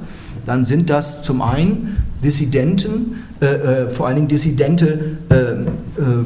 dann 0.46 0.64
sind 0.64 0.90
das 0.90 1.22
zum 1.22 1.42
einen 1.42 1.96
Dissidenten, 2.22 3.22
äh, 3.40 3.46
äh, 3.46 3.90
vor 3.90 4.06
allen 4.06 4.16
Dingen 4.16 4.28
dissidente 4.28 5.16
äh, 5.30 5.34
äh, 5.34 5.64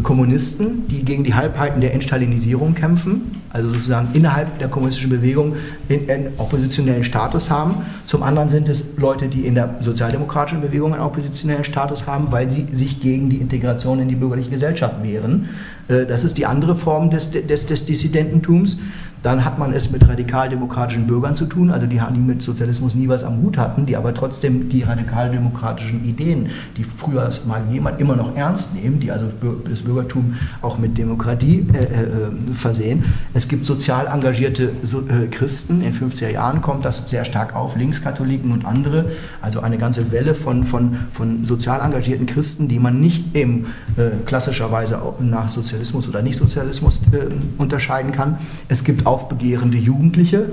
Kommunisten, 0.03 0.89
die 0.89 1.05
gegen 1.05 1.23
die 1.23 1.35
Halbheiten 1.35 1.81
der 1.81 1.95
Entstalinisierung 1.95 2.75
kämpfen, 2.75 3.41
also 3.51 3.73
sozusagen 3.73 4.09
innerhalb 4.15 4.59
der 4.59 4.67
kommunistischen 4.67 5.11
Bewegung 5.11 5.55
einen 5.89 6.29
oppositionellen 6.39 7.05
Status 7.05 7.51
haben. 7.51 7.77
Zum 8.07 8.25
anderen 8.25 8.49
sind 8.49 8.69
es 8.69 8.97
Leute, 8.97 9.29
die 9.29 9.47
in 9.47 9.55
der 9.55 9.77
sozialdemokratischen 9.81 10.61
Bewegung 10.61 10.93
einen 10.93 11.03
oppositionellen 11.03 11.63
Status 11.63 12.09
haben, 12.09 12.33
weil 12.33 12.51
sie 12.51 12.67
sich 12.73 13.01
gegen 13.01 13.31
die 13.31 13.37
Integration 13.37 14.01
in 14.01 14.09
die 14.09 14.17
bürgerliche 14.17 14.51
Gesellschaft 14.51 15.03
wehren. 15.05 15.51
Äh, 15.87 16.07
das 16.07 16.25
ist 16.25 16.37
die 16.39 16.47
andere 16.47 16.75
Form 16.75 17.11
des, 17.11 17.31
des, 17.31 17.67
des 17.67 17.85
Dissidententums. 17.85 18.79
Dann 19.25 19.43
hat 19.43 19.59
man 19.59 19.73
es 19.73 19.91
mit 19.91 20.07
radikaldemokratischen 20.07 21.07
Bürgern 21.07 21.35
zu 21.35 21.47
tun, 21.47 21.71
also 21.71 21.87
die, 21.87 21.99
die 22.15 22.21
mit 22.21 22.43
Sozialismus 22.43 22.95
nie 22.95 23.09
was 23.09 23.25
am 23.25 23.41
Hut 23.41 23.57
hatten, 23.57 23.87
die 23.87 23.97
aber 23.97 24.13
trotzdem 24.13 24.69
die 24.69 24.83
radikaldemokratischen 24.83 26.05
Ideen, 26.05 26.51
die 26.77 26.85
früher 26.85 27.31
mal 27.47 27.63
jemand 27.71 28.01
immer 28.01 28.17
noch 28.17 28.37
ernst 28.37 28.75
nehmen, 28.75 29.01
die 29.01 29.11
also 29.11 29.25
das 29.67 29.81
Bürgertum 29.81 30.35
auch 30.61 30.77
mit 30.77 30.99
Demokratie 30.99 31.67
äh, 31.73 31.85
äh, 31.85 32.55
versehen. 32.55 33.05
Es 33.33 33.49
gibt 33.49 33.65
sozial 33.65 34.09
engagierte 34.09 34.73
so, 34.83 35.01
äh, 35.01 35.29
Christen, 35.29 35.81
in 35.81 35.95
50er 35.95 36.29
Jahren 36.29 36.61
kommt 36.61 36.85
das 36.85 37.09
sehr 37.09 37.25
stark 37.25 37.57
auf, 37.57 37.77
Linkskatholiken 37.77 38.53
und 38.53 38.67
andere, 38.67 39.07
also 39.41 39.61
eine 39.61 39.79
ganze 39.79 40.13
Welle 40.13 40.35
von, 40.35 40.65
von, 40.65 40.99
von 41.13 41.47
sozial 41.47 41.81
engagierten 41.81 42.27
Christen, 42.27 42.69
die 42.69 42.79
man 42.79 43.01
nicht 43.01 43.35
eben 43.35 43.69
äh, 43.97 44.23
klassischerweise 44.27 45.01
nach 45.21 45.49
Sozialismus 45.49 46.07
oder 46.11 46.21
Nichtsozialismus 46.21 47.01
äh, 47.13 47.33
unterscheiden 47.57 48.13
kann. 48.13 48.37
Es 48.69 48.85
gibt 48.85 49.07
auch 49.07 49.14
aufbegehrende 49.15 49.79
Jugendliche, 49.79 50.47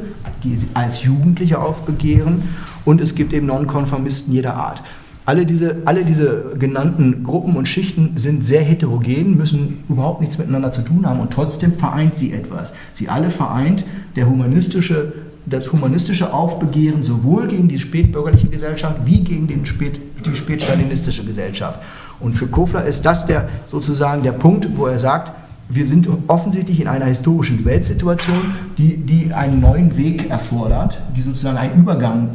die 0.43 0.55
als 0.75 1.03
Jugendliche 1.03 1.59
aufbegehren 1.59 2.43
und 2.85 3.01
es 3.01 3.15
gibt 3.15 3.33
eben 3.33 3.47
Nonkonformisten 3.47 4.31
jeder 4.31 4.53
Art. 4.53 4.83
Alle 5.25 5.47
diese, 5.47 5.77
alle 5.85 6.05
diese 6.05 6.53
genannten 6.59 7.23
Gruppen 7.23 7.55
und 7.55 7.67
Schichten 7.67 8.13
sind 8.17 8.45
sehr 8.45 8.61
heterogen, 8.61 9.35
müssen 9.35 9.83
überhaupt 9.89 10.21
nichts 10.21 10.37
miteinander 10.37 10.71
zu 10.71 10.83
tun 10.83 11.07
haben 11.07 11.19
und 11.19 11.31
trotzdem 11.31 11.73
vereint 11.73 12.19
sie 12.19 12.33
etwas. 12.33 12.71
Sie 12.93 13.09
alle 13.09 13.31
vereint 13.31 13.83
der 14.15 14.29
humanistische, 14.29 15.13
das 15.47 15.71
humanistische 15.71 16.33
Aufbegehren 16.33 17.03
sowohl 17.03 17.47
gegen 17.47 17.67
die 17.67 17.79
spätbürgerliche 17.79 18.47
Gesellschaft 18.47 18.97
wie 19.05 19.21
gegen 19.21 19.47
den 19.47 19.65
Spät, 19.65 19.99
die 20.23 20.35
spätstalinistische 20.35 21.23
Gesellschaft. 21.23 21.79
Und 22.19 22.33
für 22.33 22.47
Kofler 22.47 22.85
ist 22.85 23.05
das 23.05 23.25
der, 23.25 23.49
sozusagen 23.71 24.21
der 24.21 24.33
Punkt, 24.33 24.67
wo 24.75 24.85
er 24.85 24.99
sagt, 24.99 25.31
wir 25.73 25.85
sind 25.85 26.07
offensichtlich 26.27 26.81
in 26.81 26.87
einer 26.87 27.05
historischen 27.05 27.63
Weltsituation, 27.65 28.55
die, 28.77 28.97
die 28.97 29.33
einen 29.33 29.59
neuen 29.59 29.97
Weg 29.97 30.29
erfordert, 30.29 30.97
die 31.15 31.21
sozusagen 31.21 31.57
einen 31.57 31.79
Übergang, 31.79 32.29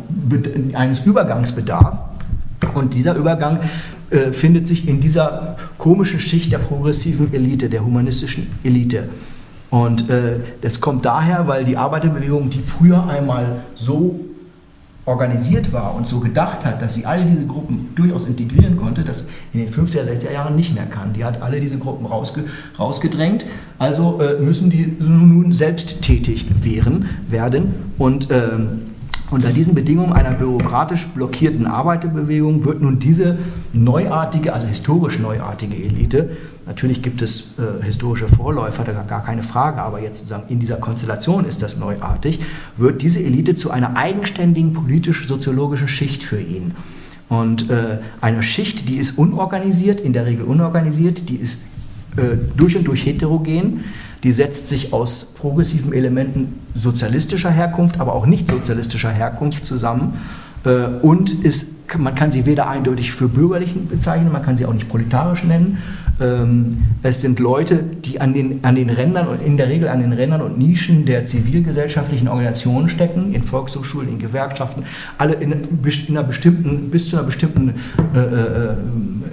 eines 0.75 1.01
Übergangs 1.01 1.53
bedarf. 1.53 1.99
Und 2.75 2.95
dieser 2.95 3.15
Übergang 3.15 3.61
äh, 4.11 4.33
findet 4.33 4.67
sich 4.67 4.89
in 4.89 5.01
dieser 5.01 5.57
komischen 5.79 6.21
Schicht 6.21 6.53
der 6.53 6.59
progressiven 6.59 7.33
Elite, 7.33 7.69
der 7.69 7.85
humanistischen 7.85 8.47
Elite. 8.65 9.09
Und 9.71 10.09
äh, 10.09 10.41
das 10.63 10.81
kommt 10.81 11.05
daher, 11.05 11.49
weil 11.49 11.65
die 11.65 11.77
Arbeiterbewegung, 11.77 12.51
die 12.51 12.61
früher 12.61 13.07
einmal 13.07 13.63
so 13.75 14.21
organisiert 15.07 15.73
war 15.73 15.95
und 15.95 16.09
so 16.09 16.19
gedacht 16.19 16.65
hat, 16.65 16.83
dass 16.83 16.95
sie 16.95 17.07
all 17.07 17.25
diese 17.25 17.47
Gruppen 17.47 17.91
durchaus 17.95 18.27
integrieren 18.27 18.77
konnte, 18.77 19.05
das 19.05 19.29
in 19.53 19.61
den 19.61 19.73
50er, 19.73 20.03
60er 20.03 20.33
Jahren 20.33 20.57
nicht 20.57 20.75
mehr 20.75 20.87
kann. 20.87 21.13
Die 21.13 21.25
hat 21.25 21.41
alle 21.41 21.61
diese 21.61 21.79
Gruppen 21.79 22.07
rausge 22.07 22.45
rausgedrängt, 22.79 23.47
also 23.79 24.21
äh, 24.21 24.41
müssen 24.41 24.69
die 24.69 24.97
nun 24.99 25.53
selbst 25.53 26.03
tätig 26.03 26.47
werden. 26.63 27.09
werden. 27.29 27.75
Und 27.99 28.29
ähm, 28.31 28.83
Unter 29.31 29.51
diesen 29.51 29.75
Bedingungen 29.75 30.13
einer 30.13 30.31
bürokratisch 30.31 31.09
blockierten 31.09 31.67
Arbeiterbewegung 31.67 32.65
wird 32.65 32.81
nun 32.81 33.01
diese 33.01 33.39
neuartige, 33.73 34.53
also 34.53 34.69
historisch 34.69 35.19
neuartige 35.19 35.75
Elite, 35.75 36.37
natürlich 36.65 37.03
gibt 37.03 37.23
es 37.23 37.55
äh, 37.59 37.85
historische 37.85 38.29
Vorläufer, 38.29 38.85
da 38.85 38.93
gar 39.03 39.25
keine 39.25 39.43
Frage, 39.43 39.83
aber 39.83 40.01
jetzt 40.01 40.19
sozusagen 40.19 40.45
in 40.49 40.61
dieser 40.61 40.77
Konstellation 40.77 41.45
ist 41.45 41.61
das 41.61 41.77
neuartig, 41.77 42.39
wird 42.77 43.03
diese 43.03 43.21
Elite 43.21 43.57
zu 43.57 43.73
einer 43.73 43.97
eigenständigen 43.97 44.73
politisch-soziologischen 44.73 45.89
Schicht 45.89 46.23
für 46.23 46.41
ihn. 46.41 46.77
Und 47.29 47.69
äh, 47.69 47.99
eine 48.21 48.45
Schicht, 48.45 48.89
die 48.89 48.97
ist 48.97 49.19
unorganisiert, 49.19 50.01
in 50.01 50.13
der 50.13 50.27
Regel 50.27 50.45
unorganisiert, 50.45 51.29
die 51.29 51.37
ist 51.37 51.61
äh, 52.17 52.37
durch 52.57 52.77
und 52.77 52.87
durch 52.87 53.05
heterogen, 53.05 53.85
die 54.27 54.33
setzt 54.33 54.67
sich 54.67 54.93
aus 54.93 55.25
progressiven 55.39 55.93
Elementen 55.93 56.59
sozialistischer 56.75 57.49
Herkunft, 57.49 58.01
aber 58.01 58.13
auch 58.13 58.27
nicht 58.27 58.49
sozialistischer 58.49 59.11
Herkunft 59.11 59.65
zusammen 59.65 60.19
äh, 60.65 60.87
und 61.01 61.45
ist, 61.45 61.69
man 61.97 62.17
kann 62.17 62.33
sie 62.33 62.45
weder 62.45 62.69
eindeutig 62.69 63.13
für 63.13 63.29
bürgerlich 63.29 63.73
bezeichnen, 63.89 64.33
man 64.33 64.43
kann 64.43 64.57
sie 64.57 64.67
auch 64.67 64.73
nicht 64.75 64.89
proletarisch 64.89 65.45
nennen. 65.45 65.79
Ähm, 66.21 66.79
es 67.05 67.21
sind 67.21 67.39
Leute, 67.39 67.77
die 67.77 68.21
an 68.21 68.35
den, 68.35 68.65
an 68.65 68.75
den 68.75 68.91
Rändern 68.91 69.29
und 69.29 69.41
in 69.43 69.57
der 69.59 69.69
Regel 69.69 69.89
an 69.89 70.01
den 70.01 70.13
Rändern 70.13 70.41
und 70.41 70.59
Nischen 70.59 71.07
der 71.07 71.27
zivilgesellschaftlichen 71.27 72.27
Organisationen 72.27 72.89
stecken, 72.89 73.33
in 73.33 73.45
Volkshochschulen, 73.45 74.09
in 74.09 74.19
Gewerkschaften, 74.19 74.83
alle 75.19 75.35
in, 75.35 75.53
in 75.53 76.17
einer 76.17 76.27
bestimmten, 76.27 76.91
bis 76.91 77.11
zu 77.11 77.17
einer 77.17 77.27
bestimmten 77.27 77.75
äh, 78.13 78.19
äh, 78.19 78.75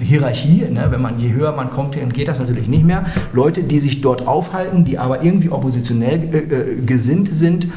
Hierarchie. 0.03 0.65
Ne? 0.69 0.87
Wenn 0.89 1.01
man 1.01 1.19
je 1.19 1.33
höher 1.33 1.53
man 1.53 1.69
kommt, 1.69 1.95
geht 2.13 2.27
das 2.27 2.39
natürlich 2.39 2.67
nicht 2.67 2.85
mehr. 2.85 3.05
Leute, 3.33 3.63
die 3.63 3.79
sich 3.79 4.01
dort 4.01 4.27
aufhalten, 4.27 4.85
die 4.85 4.97
aber 4.97 5.23
irgendwie 5.23 5.49
oppositionell 5.49 6.21
äh, 6.33 6.37
äh 6.37 6.81
gesinnt 6.85 7.35
sind 7.35 7.67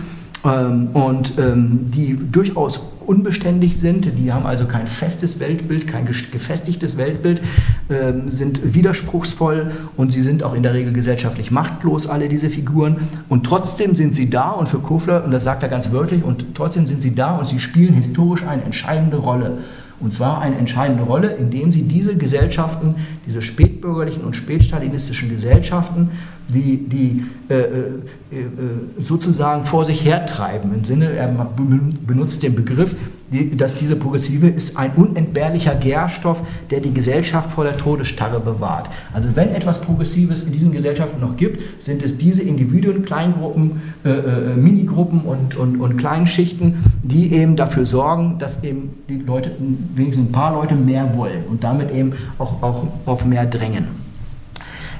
ähm, 0.44 0.88
und 0.92 1.32
ähm, 1.38 1.90
die 1.94 2.18
durchaus 2.30 2.80
unbeständig 3.06 3.78
sind, 3.78 4.18
die 4.18 4.32
haben 4.32 4.46
also 4.46 4.66
kein 4.66 4.86
festes 4.86 5.38
Weltbild, 5.40 5.86
kein 5.86 6.06
gefestigtes 6.06 6.96
Weltbild, 6.96 7.40
äh, 7.88 8.12
sind 8.26 8.74
widerspruchsvoll 8.74 9.70
und 9.96 10.12
sie 10.12 10.22
sind 10.22 10.42
auch 10.42 10.54
in 10.54 10.62
der 10.62 10.74
Regel 10.74 10.92
gesellschaftlich 10.92 11.50
machtlos, 11.50 12.08
alle 12.08 12.28
diese 12.28 12.50
Figuren. 12.50 13.08
Und 13.28 13.44
trotzdem 13.44 13.94
sind 13.94 14.14
sie 14.16 14.28
da 14.28 14.50
und 14.50 14.68
für 14.68 14.78
Kofler, 14.78 15.24
und 15.24 15.30
das 15.30 15.44
sagt 15.44 15.62
er 15.62 15.68
ganz 15.68 15.92
wörtlich, 15.92 16.24
und 16.24 16.54
trotzdem 16.54 16.86
sind 16.86 17.02
sie 17.02 17.14
da 17.14 17.36
und 17.36 17.48
sie 17.48 17.60
spielen 17.60 17.94
historisch 17.94 18.42
eine 18.42 18.64
entscheidende 18.64 19.18
Rolle. 19.18 19.58
Und 19.98 20.12
zwar 20.12 20.40
eine 20.40 20.56
entscheidende 20.56 21.04
Rolle, 21.04 21.34
indem 21.34 21.70
sie 21.70 21.82
diese 21.82 22.16
Gesellschaften, 22.16 22.96
diese 23.24 23.42
spätbürgerlichen 23.42 24.24
und 24.24 24.36
spätstalinistischen 24.36 25.30
Gesellschaften, 25.30 26.10
die, 26.48 26.76
die 26.76 27.24
äh, 27.48 27.54
äh, 27.54 27.66
äh, 27.66 28.44
sozusagen 28.98 29.64
vor 29.66 29.84
sich 29.84 30.04
hertreiben. 30.04 30.72
Im 30.74 30.84
Sinne, 30.84 31.12
er 31.12 31.28
benutzt 32.06 32.42
den 32.42 32.54
Begriff, 32.54 32.94
dass 33.56 33.74
diese 33.74 33.96
Progressive 33.96 34.46
ist 34.46 34.76
ein 34.76 34.92
unentbehrlicher 34.94 35.74
Gärstoff, 35.74 36.42
der 36.70 36.80
die 36.80 36.94
Gesellschaft 36.94 37.50
vor 37.50 37.64
der 37.64 37.76
Todesstarre 37.76 38.38
bewahrt. 38.38 38.88
Also 39.12 39.30
wenn 39.34 39.48
etwas 39.54 39.80
Progressives 39.80 40.44
in 40.44 40.52
diesen 40.52 40.72
Gesellschaften 40.72 41.20
noch 41.20 41.36
gibt, 41.36 41.82
sind 41.82 42.02
es 42.04 42.18
diese 42.18 42.42
Individuen, 42.42 43.04
Kleingruppen, 43.04 43.82
äh, 44.04 44.10
äh, 44.10 44.56
Minigruppen 44.56 45.22
und, 45.22 45.56
und, 45.56 45.80
und 45.80 45.96
Kleinschichten, 45.96 46.84
die 47.02 47.32
eben 47.32 47.56
dafür 47.56 47.84
sorgen, 47.84 48.38
dass 48.38 48.62
eben 48.62 48.90
die 49.08 49.18
Leute, 49.18 49.50
wenigstens 49.94 50.28
ein 50.28 50.32
paar 50.32 50.52
Leute 50.52 50.76
mehr 50.76 51.16
wollen 51.16 51.44
und 51.50 51.64
damit 51.64 51.92
eben 51.92 52.12
auch, 52.38 52.62
auch 52.62 52.84
auf 53.06 53.24
mehr 53.24 53.46
drängen. 53.46 54.05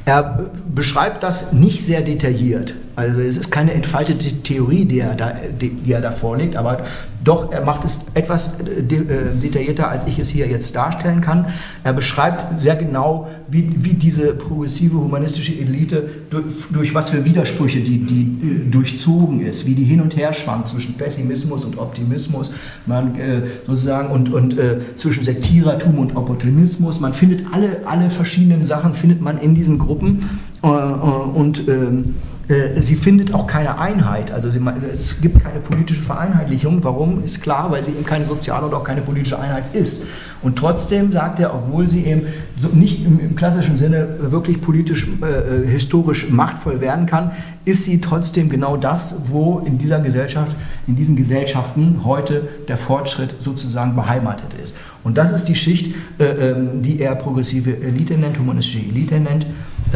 Er 0.06 0.50
beschreibt 0.72 1.24
das 1.24 1.52
nicht 1.52 1.84
sehr 1.84 2.00
detailliert. 2.00 2.74
Also 2.96 3.20
es 3.20 3.36
ist 3.36 3.50
keine 3.50 3.74
entfaltete 3.74 4.42
Theorie, 4.42 4.86
die 4.86 5.00
er 5.00 5.14
da, 5.14 5.34
die, 5.60 5.68
die 5.68 5.92
er 5.92 6.00
da 6.00 6.12
vorlegt, 6.12 6.56
aber 6.56 6.86
doch, 7.22 7.52
er 7.52 7.64
macht 7.64 7.84
es 7.84 8.00
etwas 8.14 8.58
äh, 8.60 8.80
äh, 8.80 9.34
detaillierter, 9.42 9.88
als 9.88 10.06
ich 10.06 10.18
es 10.18 10.30
hier 10.30 10.46
jetzt 10.46 10.74
darstellen 10.74 11.20
kann. 11.20 11.46
Er 11.84 11.92
beschreibt 11.92 12.58
sehr 12.58 12.76
genau, 12.76 13.28
wie, 13.48 13.70
wie 13.78 13.94
diese 13.94 14.32
progressive 14.32 14.96
humanistische 14.96 15.52
Elite, 15.52 16.08
durch, 16.30 16.44
durch 16.70 16.94
was 16.94 17.10
für 17.10 17.24
Widersprüche 17.24 17.80
die, 17.80 18.06
die 18.06 18.22
äh, 18.22 18.70
durchzogen 18.70 19.44
ist, 19.44 19.66
wie 19.66 19.74
die 19.74 19.84
hin 19.84 20.00
und 20.00 20.16
her 20.16 20.32
schwankt 20.32 20.68
zwischen 20.68 20.94
Pessimismus 20.94 21.64
und 21.64 21.78
Optimismus, 21.78 22.54
man, 22.86 23.18
äh, 23.18 23.42
sozusagen, 23.66 24.10
und, 24.10 24.32
und 24.32 24.56
äh, 24.56 24.78
zwischen 24.96 25.22
Sektierertum 25.22 25.98
und 25.98 26.16
Opportunismus. 26.16 27.00
Man 27.00 27.12
findet 27.12 27.42
alle, 27.52 27.80
alle 27.84 28.08
verschiedenen 28.08 28.64
Sachen, 28.64 28.94
findet 28.94 29.20
man 29.20 29.38
in 29.38 29.54
diesen 29.54 29.78
Gruppen. 29.78 30.40
Äh, 30.62 30.66
und 30.66 31.68
ähm, 31.68 32.14
äh, 32.48 32.80
sie 32.80 32.94
findet 32.94 33.34
auch 33.34 33.48
keine 33.48 33.78
Einheit, 33.78 34.30
also 34.30 34.50
sie, 34.50 34.60
es 34.94 35.20
gibt 35.20 35.42
keine 35.42 35.58
politische 35.58 36.02
Vereinheitlichung. 36.02 36.84
Warum? 36.84 37.24
Ist 37.24 37.42
klar, 37.42 37.72
weil 37.72 37.82
sie 37.82 37.90
eben 37.90 38.04
keine 38.04 38.24
soziale 38.24 38.66
und 38.66 38.74
auch 38.74 38.84
keine 38.84 39.00
politische 39.00 39.38
Einheit 39.38 39.74
ist. 39.74 40.06
Und 40.42 40.56
trotzdem 40.56 41.10
sagt 41.10 41.40
er, 41.40 41.52
obwohl 41.54 41.90
sie 41.90 42.04
eben 42.04 42.26
so 42.56 42.68
nicht 42.68 43.04
im, 43.04 43.18
im, 43.18 43.34
klassischen 43.34 43.76
Sinne 43.76 44.08
wirklich 44.30 44.60
politisch, 44.60 45.08
äh, 45.22 45.64
äh, 45.64 45.66
historisch 45.66 46.30
machtvoll 46.30 46.80
werden 46.80 47.06
kann, 47.06 47.32
ist 47.64 47.82
sie 47.82 48.00
trotzdem 48.00 48.48
genau 48.48 48.76
das, 48.76 49.22
wo 49.28 49.58
in 49.66 49.78
dieser 49.78 49.98
Gesellschaft, 49.98 50.54
in 50.86 50.94
diesen 50.94 51.16
Gesellschaften 51.16 52.02
heute 52.04 52.42
der 52.68 52.76
Fortschritt 52.76 53.34
sozusagen 53.40 53.96
beheimatet 53.96 54.54
ist. 54.62 54.76
Und 55.02 55.18
das 55.18 55.32
ist 55.32 55.46
die 55.46 55.56
Schicht, 55.56 55.94
äh, 56.18 56.24
ähm, 56.24 56.82
die 56.82 57.00
er 57.00 57.16
progressive 57.16 57.76
Elite 57.82 58.14
nennt, 58.14 58.38
humanistische 58.38 58.78
Elite 58.78 59.18
nennt. 59.18 59.46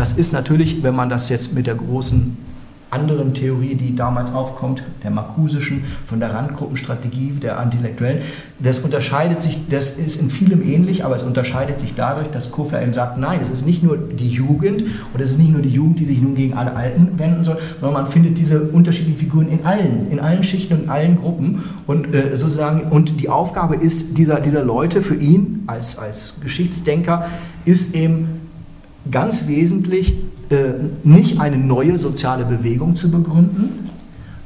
Das 0.01 0.15
ist 0.15 0.33
natürlich, 0.33 0.83
wenn 0.83 0.97
man 0.97 1.11
das 1.11 1.29
jetzt 1.29 1.53
mit 1.53 1.67
der 1.67 1.75
großen 1.75 2.35
anderen 2.89 3.35
Theorie, 3.35 3.75
die 3.75 3.95
damals 3.95 4.33
aufkommt, 4.33 4.83
der 5.05 5.11
markusischen, 5.11 5.85
von 6.07 6.21
der 6.21 6.33
Randgruppenstrategie 6.33 7.33
der 7.33 7.63
Intellektuellen. 7.63 8.23
Das 8.61 8.79
unterscheidet 8.79 9.43
sich, 9.43 9.59
das 9.69 9.99
ist 9.99 10.19
in 10.19 10.31
vielem 10.31 10.67
ähnlich, 10.67 11.05
aber 11.05 11.17
es 11.17 11.23
unterscheidet 11.23 11.81
sich 11.81 11.95
dadurch, 11.95 12.29
dass 12.29 12.51
Kofler 12.51 12.81
eben 12.81 12.95
sagt, 12.95 13.19
nein, 13.19 13.41
es 13.43 13.51
ist 13.51 13.67
nicht 13.67 13.83
nur 13.83 13.99
die 13.99 14.31
Jugend 14.31 14.85
oder 15.13 15.23
es 15.23 15.33
ist 15.33 15.39
nicht 15.39 15.53
nur 15.53 15.61
die 15.61 15.69
Jugend, 15.69 16.01
die 16.01 16.07
sich 16.07 16.23
nun 16.23 16.35
gegen 16.35 16.55
alle 16.55 16.75
Alten 16.75 17.19
wenden 17.19 17.45
soll, 17.45 17.59
sondern 17.79 18.03
man 18.03 18.11
findet 18.11 18.39
diese 18.39 18.63
unterschiedlichen 18.63 19.19
Figuren 19.19 19.51
in 19.51 19.67
allen, 19.67 20.11
in 20.11 20.19
allen 20.19 20.45
Schichten 20.45 20.73
und 20.73 20.85
in 20.85 20.89
allen 20.89 21.17
Gruppen 21.17 21.63
und 21.87 22.15
äh, 22.15 22.39
sozusagen, 22.39 22.91
und 22.91 23.21
die 23.21 23.29
Aufgabe 23.29 23.77
ist 23.77 24.17
dieser, 24.17 24.41
dieser 24.41 24.65
Leute 24.65 25.03
für 25.03 25.17
ihn 25.17 25.65
als, 25.67 25.99
als 25.99 26.41
Geschichtsdenker, 26.41 27.29
ist 27.67 27.95
eben 27.95 28.41
ganz 29.11 29.47
wesentlich 29.47 30.15
äh, 30.51 30.73
nicht 31.05 31.41
eine 31.41 31.57
neue 31.57 31.99
soziale 31.99 32.45
Bewegung 32.45 32.97
zu 32.97 33.11
begründen, 33.11 33.91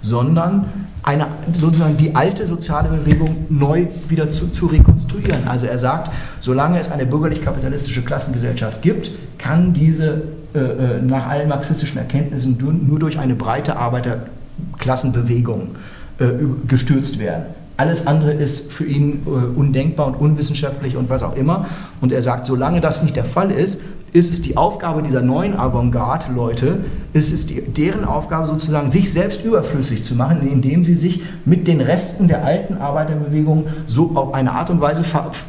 sondern 0.02 0.66
eine, 1.02 1.26
sozusagen 1.56 1.96
die 1.96 2.14
alte 2.14 2.46
soziale 2.46 2.88
Bewegung 2.88 3.46
neu 3.48 3.86
wieder 4.08 4.30
zu, 4.30 4.48
zu 4.48 4.66
rekonstruieren. 4.66 5.46
Also 5.46 5.66
er 5.66 5.78
sagt, 5.78 6.10
solange 6.40 6.78
es 6.78 6.90
eine 6.90 7.04
bürgerlich-kapitalistische 7.04 8.02
Klassengesellschaft 8.02 8.80
gibt, 8.82 9.10
kann 9.38 9.74
diese 9.74 10.22
äh, 10.54 10.58
äh 10.58 11.02
nach 11.02 11.28
allen 11.28 11.48
marxistischen 11.48 11.98
Erkenntnissen 11.98 12.56
nur 12.86 12.98
durch 12.98 13.18
eine 13.18 13.34
breite 13.34 13.76
Arbeiterklassenbewegung 13.76 15.76
äh, 16.18 16.26
gestürzt 16.66 17.18
werden. 17.18 17.44
Alles 17.76 18.06
andere 18.06 18.32
ist 18.32 18.72
für 18.72 18.84
ihn 18.84 19.26
äh, 19.26 19.30
undenkbar 19.30 20.06
und 20.06 20.14
unwissenschaftlich 20.14 20.96
und 20.96 21.10
was 21.10 21.24
auch 21.24 21.34
immer. 21.34 21.66
Und 22.00 22.12
er 22.12 22.22
sagt, 22.22 22.46
solange 22.46 22.80
das 22.80 23.02
nicht 23.02 23.16
der 23.16 23.24
Fall 23.24 23.50
ist, 23.50 23.80
ist 24.14 24.32
es 24.32 24.40
die 24.40 24.56
Aufgabe 24.56 25.02
dieser 25.02 25.22
neuen 25.22 25.58
Avantgarde-Leute, 25.58 26.84
ist 27.12 27.32
es 27.32 27.46
die, 27.46 27.60
deren 27.60 28.04
Aufgabe 28.04 28.46
sozusagen, 28.46 28.88
sich 28.88 29.12
selbst 29.12 29.44
überflüssig 29.44 30.04
zu 30.04 30.14
machen, 30.14 30.48
indem 30.48 30.84
sie 30.84 30.96
sich 30.96 31.22
mit 31.44 31.66
den 31.66 31.80
Resten 31.80 32.28
der 32.28 32.44
alten 32.44 32.76
Arbeiterbewegung 32.76 33.66
so 33.88 34.12
auf 34.14 34.32
eine 34.32 34.52
Art 34.52 34.70
und 34.70 34.80
Weise 34.80 35.02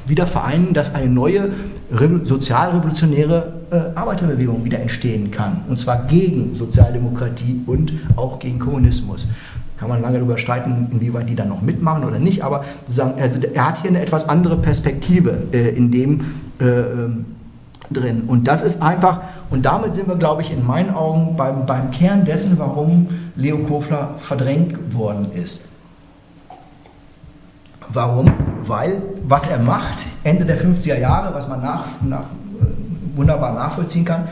wieder 0.08 0.26
vereinen, 0.26 0.74
dass 0.74 0.96
eine 0.96 1.12
neue 1.12 1.50
sozialrevolutionäre 2.24 3.54
äh, 3.70 3.76
Arbeiterbewegung 3.94 4.66
wieder 4.66 4.80
entstehen 4.80 5.30
kann. 5.30 5.62
Und 5.70 5.80
zwar 5.80 6.06
gegen 6.08 6.56
Sozialdemokratie 6.56 7.62
und 7.68 7.94
auch 8.16 8.40
gegen 8.40 8.58
Kommunismus 8.58 9.28
kann 9.78 9.90
man 9.90 10.02
lange 10.02 10.18
darüber 10.18 10.40
streiten, 10.40 10.88
inwieweit 10.92 11.30
die 11.30 11.36
dann 11.36 11.50
noch 11.50 11.62
mitmachen 11.62 12.04
oder 12.06 12.18
nicht, 12.18 12.44
aber 12.44 12.64
sozusagen, 12.88 13.22
also 13.22 13.38
er 13.54 13.68
hat 13.68 13.82
hier 13.82 13.92
eine 13.92 14.02
etwas 14.02 14.28
andere 14.28 14.58
Perspektive, 14.58 15.44
äh, 15.52 15.70
in 15.70 15.92
dem 15.92 16.22
äh, 16.60 16.66
ähm, 16.66 17.26
drin. 17.92 18.24
Und 18.28 18.48
das 18.48 18.62
ist 18.62 18.82
einfach, 18.82 19.22
und 19.50 19.66
damit 19.66 19.96
sind 19.96 20.08
wir, 20.08 20.16
glaube 20.16 20.42
ich, 20.42 20.52
in 20.52 20.66
meinen 20.66 20.94
Augen 20.94 21.36
beim, 21.36 21.66
beim 21.66 21.92
Kern 21.92 22.26
dessen, 22.26 22.58
warum 22.58 23.08
Leo 23.36 23.60
Kofler 23.60 24.16
verdrängt 24.20 24.94
worden 24.94 25.28
ist. 25.34 25.66
Warum? 27.90 28.32
Weil, 28.66 29.02
was 29.28 29.48
er 29.48 29.60
macht, 29.60 30.06
Ende 30.24 30.46
der 30.46 30.60
50er 30.60 30.98
Jahre, 30.98 31.34
was 31.34 31.48
man 31.48 31.62
nach, 31.62 31.86
nach, 32.02 32.26
wunderbar 33.16 33.54
nachvollziehen 33.54 34.06
kann, 34.06 34.28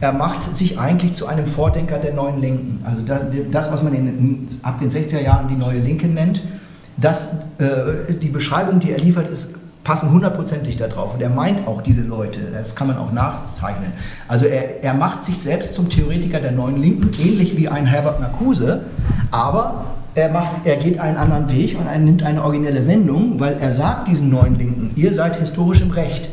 er 0.00 0.12
macht 0.12 0.42
sich 0.44 0.78
eigentlich 0.78 1.14
zu 1.14 1.26
einem 1.26 1.46
Vordenker 1.46 1.98
der 1.98 2.14
neuen 2.14 2.40
Linken. 2.40 2.84
Also 2.84 3.02
das, 3.50 3.72
was 3.72 3.82
man 3.82 3.94
in, 3.94 4.46
ab 4.62 4.78
den 4.78 4.90
60er 4.90 5.20
Jahren 5.20 5.48
die 5.48 5.56
neue 5.56 5.80
Linke 5.80 6.06
nennt, 6.06 6.42
das, 6.96 7.38
äh, 7.58 8.14
die 8.20 8.28
Beschreibung, 8.28 8.80
die 8.80 8.92
er 8.92 8.98
liefert, 8.98 9.28
ist 9.28 9.58
passen 9.88 10.10
hundertprozentig 10.12 10.76
darauf. 10.76 11.14
Und 11.14 11.22
er 11.22 11.30
meint 11.30 11.66
auch 11.66 11.80
diese 11.80 12.02
Leute, 12.02 12.40
das 12.52 12.76
kann 12.76 12.88
man 12.88 12.98
auch 12.98 13.10
nachzeichnen. 13.10 13.94
Also 14.28 14.44
er, 14.44 14.84
er 14.84 14.92
macht 14.92 15.24
sich 15.24 15.38
selbst 15.38 15.72
zum 15.72 15.88
Theoretiker 15.88 16.40
der 16.40 16.52
neuen 16.52 16.76
Linken, 16.76 17.10
ähnlich 17.18 17.56
wie 17.56 17.70
ein 17.70 17.86
Herbert 17.86 18.20
Marcuse, 18.20 18.82
aber 19.30 19.86
er, 20.14 20.28
macht, 20.28 20.66
er 20.66 20.76
geht 20.76 21.00
einen 21.00 21.16
anderen 21.16 21.48
Weg 21.50 21.74
und 21.80 21.86
er 21.86 21.98
nimmt 21.98 22.22
eine 22.22 22.44
originelle 22.44 22.86
Wendung, 22.86 23.40
weil 23.40 23.56
er 23.62 23.72
sagt 23.72 24.08
diesen 24.08 24.28
neuen 24.28 24.58
Linken, 24.58 24.90
ihr 24.94 25.14
seid 25.14 25.36
historisch 25.36 25.80
im 25.80 25.90
Recht. 25.90 26.28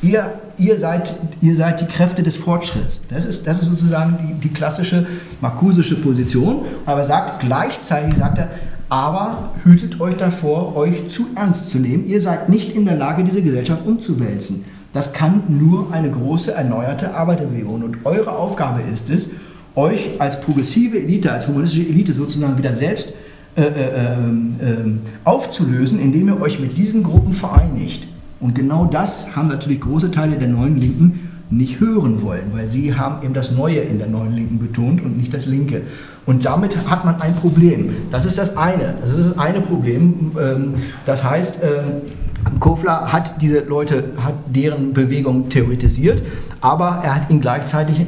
Ihr, 0.00 0.32
ihr, 0.56 0.78
seid, 0.78 1.14
ihr 1.42 1.56
seid 1.56 1.82
die 1.82 1.86
Kräfte 1.86 2.22
des 2.22 2.38
Fortschritts. 2.38 3.06
Das 3.08 3.26
ist, 3.26 3.46
das 3.46 3.60
ist 3.60 3.68
sozusagen 3.68 4.16
die, 4.18 4.48
die 4.48 4.54
klassische 4.54 5.06
markusische 5.42 6.00
Position. 6.00 6.64
Aber 6.86 7.00
er 7.00 7.06
sagt 7.06 7.40
gleichzeitig, 7.40 8.16
sagt 8.16 8.38
er, 8.38 8.48
aber 8.88 9.50
hütet 9.64 10.00
euch 10.00 10.16
davor, 10.16 10.76
euch 10.76 11.08
zu 11.08 11.26
ernst 11.34 11.70
zu 11.70 11.78
nehmen. 11.78 12.06
Ihr 12.06 12.20
seid 12.20 12.48
nicht 12.48 12.74
in 12.74 12.84
der 12.84 12.96
Lage, 12.96 13.24
diese 13.24 13.42
Gesellschaft 13.42 13.86
umzuwälzen. 13.86 14.64
Das 14.92 15.12
kann 15.12 15.42
nur 15.48 15.92
eine 15.92 16.10
große, 16.10 16.54
erneuerte 16.54 17.14
Arbeiterbewegung. 17.14 17.82
Und 17.82 17.98
eure 18.04 18.32
Aufgabe 18.32 18.80
ist 18.92 19.10
es, 19.10 19.32
euch 19.74 20.20
als 20.20 20.40
progressive 20.40 20.98
Elite, 20.98 21.32
als 21.32 21.48
humanistische 21.48 21.88
Elite 21.88 22.12
sozusagen 22.12 22.56
wieder 22.56 22.74
selbst 22.74 23.14
äh, 23.56 23.62
äh, 23.62 23.66
äh, 23.66 24.76
aufzulösen, 25.24 25.98
indem 25.98 26.28
ihr 26.28 26.40
euch 26.40 26.60
mit 26.60 26.76
diesen 26.76 27.02
Gruppen 27.02 27.32
vereinigt. 27.32 28.06
Und 28.40 28.54
genau 28.54 28.84
das 28.84 29.34
haben 29.34 29.48
natürlich 29.48 29.80
große 29.80 30.10
Teile 30.10 30.36
der 30.36 30.48
neuen 30.48 30.80
Linken 30.80 31.30
nicht 31.56 31.80
hören 31.80 32.22
wollen, 32.22 32.52
weil 32.52 32.70
sie 32.70 32.94
haben 32.94 33.24
eben 33.24 33.34
das 33.34 33.52
Neue 33.52 33.80
in 33.80 33.98
der 33.98 34.08
neuen 34.08 34.34
Linken 34.34 34.58
betont 34.58 35.02
und 35.02 35.16
nicht 35.16 35.32
das 35.32 35.46
Linke. 35.46 35.82
Und 36.26 36.44
damit 36.44 36.88
hat 36.88 37.04
man 37.04 37.20
ein 37.20 37.34
Problem. 37.34 37.96
Das 38.10 38.24
ist 38.24 38.38
das 38.38 38.56
eine. 38.56 38.94
Das 39.00 39.10
ist 39.10 39.30
das 39.30 39.38
eine 39.38 39.60
Problem. 39.60 40.32
Ähm, 40.40 40.74
das 41.06 41.22
heißt, 41.22 41.60
ähm, 41.62 42.02
Kofler 42.60 43.12
hat 43.12 43.40
diese 43.40 43.60
Leute, 43.60 44.04
hat 44.22 44.34
deren 44.46 44.92
Bewegung 44.92 45.48
theoretisiert, 45.48 46.22
aber 46.60 47.00
er 47.02 47.14
hat 47.16 47.30
ihnen 47.30 47.40
gleichzeitig 47.40 48.04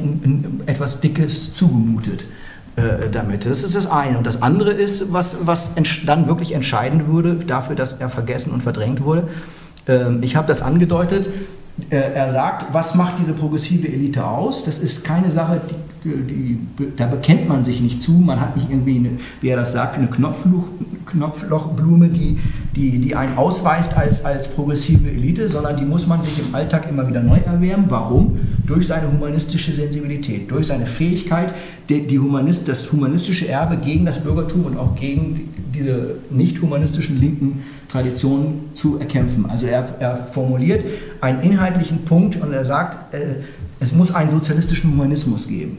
etwas 0.65 0.99
Dickes 0.99 1.53
zugemutet 1.53 2.25
äh, 2.75 3.09
damit. 3.11 3.45
Das 3.45 3.63
ist 3.63 3.75
das 3.75 3.89
eine. 3.89 4.17
Und 4.17 4.27
das 4.27 4.41
andere 4.41 4.71
ist, 4.71 5.11
was, 5.11 5.47
was 5.47 5.75
dann 6.05 6.27
wirklich 6.27 6.53
entscheidend 6.53 7.07
wurde 7.07 7.35
dafür, 7.35 7.75
dass 7.75 7.93
er 7.93 8.09
vergessen 8.09 8.51
und 8.51 8.61
verdrängt 8.61 9.03
wurde. 9.03 9.27
Ähm, 9.87 10.19
ich 10.21 10.35
habe 10.35 10.47
das 10.47 10.61
angedeutet. 10.61 11.29
Äh, 11.89 12.13
er 12.13 12.29
sagt, 12.29 12.73
was 12.73 12.95
macht 12.95 13.19
diese 13.19 13.33
progressive 13.33 13.87
Elite 13.87 14.25
aus? 14.25 14.63
Das 14.63 14.79
ist 14.79 15.03
keine 15.03 15.29
Sache, 15.29 15.61
die, 16.03 16.09
die, 16.09 16.59
da 16.95 17.05
bekennt 17.05 17.47
man 17.47 17.63
sich 17.63 17.81
nicht 17.81 18.01
zu. 18.01 18.13
Man 18.13 18.41
hat 18.41 18.55
nicht 18.55 18.69
irgendwie, 18.69 18.97
eine, 18.97 19.09
wie 19.41 19.49
er 19.49 19.57
das 19.57 19.73
sagt, 19.73 19.95
eine 19.95 20.07
Knopfloch, 20.07 20.67
Knopflochblume, 21.05 22.09
die, 22.09 22.39
die, 22.75 22.97
die 22.99 23.15
einen 23.15 23.37
ausweist 23.37 23.95
als, 23.95 24.25
als 24.25 24.47
progressive 24.47 25.07
Elite, 25.07 25.49
sondern 25.49 25.77
die 25.77 25.85
muss 25.85 26.07
man 26.07 26.23
sich 26.23 26.39
im 26.39 26.53
Alltag 26.55 26.89
immer 26.89 27.07
wieder 27.07 27.21
neu 27.21 27.37
erwärmen. 27.37 27.85
Warum? 27.89 28.39
Durch 28.65 28.87
seine 28.87 29.11
humanistische 29.11 29.71
Sensibilität, 29.71 30.49
durch 30.49 30.67
seine 30.67 30.87
Fähigkeit, 30.87 31.53
die, 31.89 32.07
die 32.07 32.17
Humanist, 32.17 32.67
das 32.67 32.91
humanistische 32.91 33.47
Erbe 33.47 33.77
gegen 33.77 34.05
das 34.05 34.21
Bürgertum 34.23 34.65
und 34.65 34.77
auch 34.77 34.95
gegen 34.95 35.53
diese 35.77 36.15
nicht 36.29 36.61
humanistischen 36.61 37.19
linken 37.19 37.63
Traditionen 37.89 38.69
zu 38.73 38.99
erkämpfen. 38.99 39.45
Also 39.49 39.65
er, 39.65 39.87
er 39.99 40.27
formuliert 40.31 40.83
einen 41.21 41.41
inhaltlichen 41.41 42.05
Punkt 42.05 42.41
und 42.41 42.51
er 42.51 42.65
sagt, 42.65 43.13
äh, 43.13 43.43
es 43.79 43.93
muss 43.93 44.13
einen 44.13 44.29
sozialistischen 44.29 44.91
Humanismus 44.91 45.47
geben. 45.47 45.77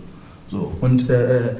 So, 0.50 0.72
und 0.80 1.10
äh, 1.10 1.48
äh, 1.48 1.50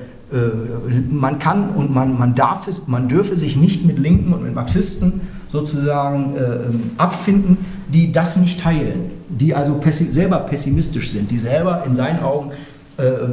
man 1.11 1.39
kann 1.39 1.70
und 1.70 1.95
man, 1.95 2.18
man, 2.18 2.34
darf 2.34 2.68
es, 2.68 2.86
man 2.86 3.09
dürfe 3.09 3.36
sich 3.36 3.57
nicht 3.57 3.84
mit 3.84 3.99
Linken 3.99 4.32
und 4.32 4.45
mit 4.45 4.55
Marxisten 4.55 5.22
sozusagen 5.51 6.36
äh, 6.36 7.01
abfinden, 7.01 7.59
die 7.93 8.12
das 8.12 8.36
nicht 8.36 8.61
teilen, 8.61 9.11
die 9.28 9.55
also 9.55 9.74
pessi 9.74 10.05
selber 10.05 10.39
pessimistisch 10.41 11.11
sind, 11.11 11.30
die 11.30 11.39
selber 11.39 11.84
in 11.86 11.95
seinen 11.95 12.22
Augen 12.22 12.53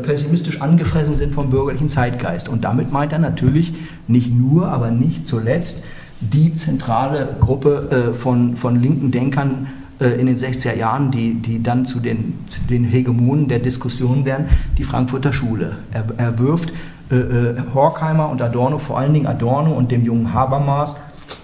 pessimistisch 0.04 0.62
angefressen 0.62 1.16
sind 1.16 1.34
vom 1.34 1.50
bürgerlichen 1.50 1.90
Zeitgeist. 1.90 2.50
Und 2.50 2.64
damit 2.64 2.92
meint 2.92 3.12
er 3.12 3.20
natürlich 3.20 3.74
nicht 4.08 4.32
nur, 4.32 4.68
aber 4.68 4.92
nicht 4.92 5.26
zuletzt 5.26 5.84
die 6.20 6.54
zentrale 6.56 7.36
Gruppe 7.40 8.12
äh, 8.12 8.14
von, 8.14 8.56
von 8.56 8.82
linken 8.82 9.12
Denkern 9.12 9.68
äh, 10.00 10.20
in 10.20 10.28
den 10.28 10.38
60er 10.38 10.76
Jahren, 10.76 11.12
die, 11.12 11.36
die 11.36 11.62
dann 11.62 11.86
zu 11.86 12.00
den, 12.00 12.46
zu 12.50 12.60
den 12.70 12.86
Hegemonen 12.86 13.48
der 13.48 13.60
Diskussion 13.60 14.26
werden, 14.26 14.48
die 14.78 14.84
Frankfurter 14.84 15.34
Schule. 15.34 15.78
Er, 15.92 16.06
er 16.18 16.40
wirft 16.40 16.72
äh, 17.12 17.16
äh, 17.16 17.56
Horkheimer 17.74 18.30
und 18.30 18.42
Adorno, 18.42 18.78
vor 18.78 18.98
allen 18.98 19.14
Dingen 19.14 19.28
Adorno 19.28 19.74
und 19.74 19.92
dem 19.92 20.04
jungen 20.04 20.34
Habermas, 20.34 21.00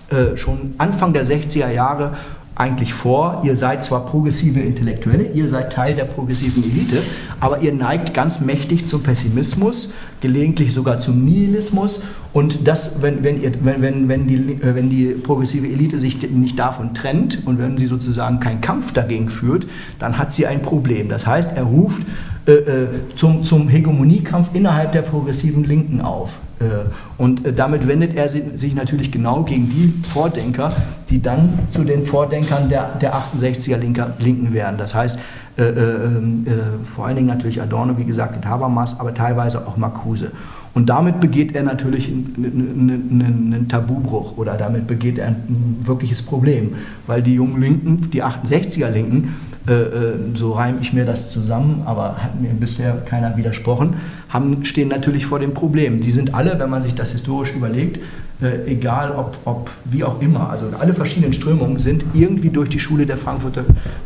äh, 0.09 0.37
schon 0.37 0.75
Anfang 0.77 1.13
der 1.13 1.25
60er 1.25 1.69
Jahre 1.69 2.13
eigentlich 2.55 2.93
vor, 2.93 3.41
ihr 3.45 3.55
seid 3.55 3.83
zwar 3.83 4.05
progressive 4.05 4.59
Intellektuelle, 4.59 5.31
ihr 5.31 5.47
seid 5.47 5.71
Teil 5.71 5.95
der 5.95 6.03
progressiven 6.03 6.63
Elite, 6.63 7.01
aber 7.39 7.61
ihr 7.61 7.73
neigt 7.73 8.13
ganz 8.13 8.41
mächtig 8.41 8.87
zum 8.87 9.03
Pessimismus, 9.03 9.93
gelegentlich 10.19 10.73
sogar 10.73 10.99
zum 10.99 11.23
Nihilismus. 11.23 12.03
Und 12.33 12.67
das, 12.67 13.01
wenn, 13.01 13.23
wenn, 13.23 13.41
ihr, 13.41 13.53
wenn, 13.63 13.81
wenn, 13.81 14.09
wenn, 14.09 14.27
die, 14.27 14.35
äh, 14.35 14.75
wenn 14.75 14.89
die 14.89 15.07
progressive 15.07 15.67
Elite 15.67 15.97
sich 15.97 16.21
nicht 16.29 16.59
davon 16.59 16.93
trennt 16.93 17.45
und 17.45 17.57
wenn 17.57 17.77
sie 17.77 17.87
sozusagen 17.87 18.39
keinen 18.39 18.61
Kampf 18.61 18.91
dagegen 18.93 19.29
führt, 19.29 19.65
dann 19.99 20.17
hat 20.17 20.33
sie 20.33 20.45
ein 20.45 20.61
Problem. 20.61 21.09
Das 21.09 21.25
heißt, 21.25 21.55
er 21.55 21.63
ruft 21.63 22.03
äh, 22.47 22.51
äh 22.51 22.87
zum, 23.15 23.43
zum 23.43 23.69
Hegemoniekampf 23.69 24.49
innerhalb 24.53 24.91
der 24.91 25.01
progressiven 25.01 25.63
Linken 25.63 26.01
auf. 26.01 26.31
Äh, 26.61 27.21
und 27.21 27.45
äh, 27.45 27.53
damit 27.53 27.87
wendet 27.87 28.15
er 28.15 28.29
sich 28.29 28.75
natürlich 28.75 29.11
genau 29.11 29.43
gegen 29.43 29.69
die 29.69 29.93
Vordenker, 30.09 30.69
die 31.09 31.21
dann 31.21 31.59
zu 31.69 31.83
den 31.83 32.05
Vordenkern 32.05 32.69
der, 32.69 32.95
der 32.95 33.15
68er 33.15 33.77
Linken 33.77 34.53
werden. 34.53 34.77
Das 34.77 34.93
heißt, 34.93 35.19
äh, 35.57 35.63
äh, 35.63 36.05
ähm, 36.05 36.45
äh, 36.47 36.51
vor 36.95 37.07
allen 37.07 37.15
Dingen 37.15 37.27
natürlich 37.27 37.61
Adorno, 37.61 37.97
wie 37.97 38.05
gesagt, 38.05 38.45
Habermas, 38.45 38.99
aber 38.99 39.13
teilweise 39.13 39.67
auch 39.67 39.75
Marcuse. 39.75 40.31
Und 40.73 40.87
damit 40.87 41.19
begeht 41.19 41.53
er 41.53 41.63
natürlich 41.63 42.07
einen 42.07 43.67
Tabubruch 43.67 44.37
oder 44.37 44.55
damit 44.55 44.87
begeht 44.87 45.17
er 45.17 45.27
ein 45.27 45.79
wirkliches 45.81 46.21
Problem, 46.21 46.75
weil 47.07 47.21
die 47.21 47.33
jungen 47.33 47.61
Linken, 47.61 48.09
die 48.09 48.23
68er 48.23 48.89
Linken, 48.89 49.35
äh, 49.67 49.73
äh, 49.73 50.13
so 50.33 50.53
reime 50.53 50.79
ich 50.81 50.91
mir 50.91 51.05
das 51.05 51.29
zusammen, 51.29 51.83
aber 51.85 52.23
hat 52.23 52.41
mir 52.41 52.49
bisher 52.49 52.93
keiner 53.05 53.37
widersprochen, 53.37 53.97
haben, 54.29 54.65
stehen 54.65 54.87
natürlich 54.87 55.27
vor 55.27 55.39
dem 55.39 55.53
Problem. 55.53 56.01
Die 56.01 56.11
sind 56.11 56.33
alle, 56.33 56.57
wenn 56.57 56.69
man 56.69 56.81
sich 56.83 56.95
das 56.95 57.11
historisch 57.11 57.53
überlegt, 57.53 57.99
äh, 58.41 58.71
egal 58.71 59.11
ob, 59.11 59.37
ob 59.45 59.71
wie 59.85 60.03
auch 60.03 60.19
immer, 60.19 60.49
also 60.49 60.65
alle 60.79 60.95
verschiedenen 60.95 61.33
Strömungen 61.33 61.77
sind 61.77 62.03
irgendwie 62.13 62.49
durch 62.49 62.69
die 62.69 62.79
Schule 62.79 63.05
der 63.05 63.17
Frankfurter, 63.17 63.63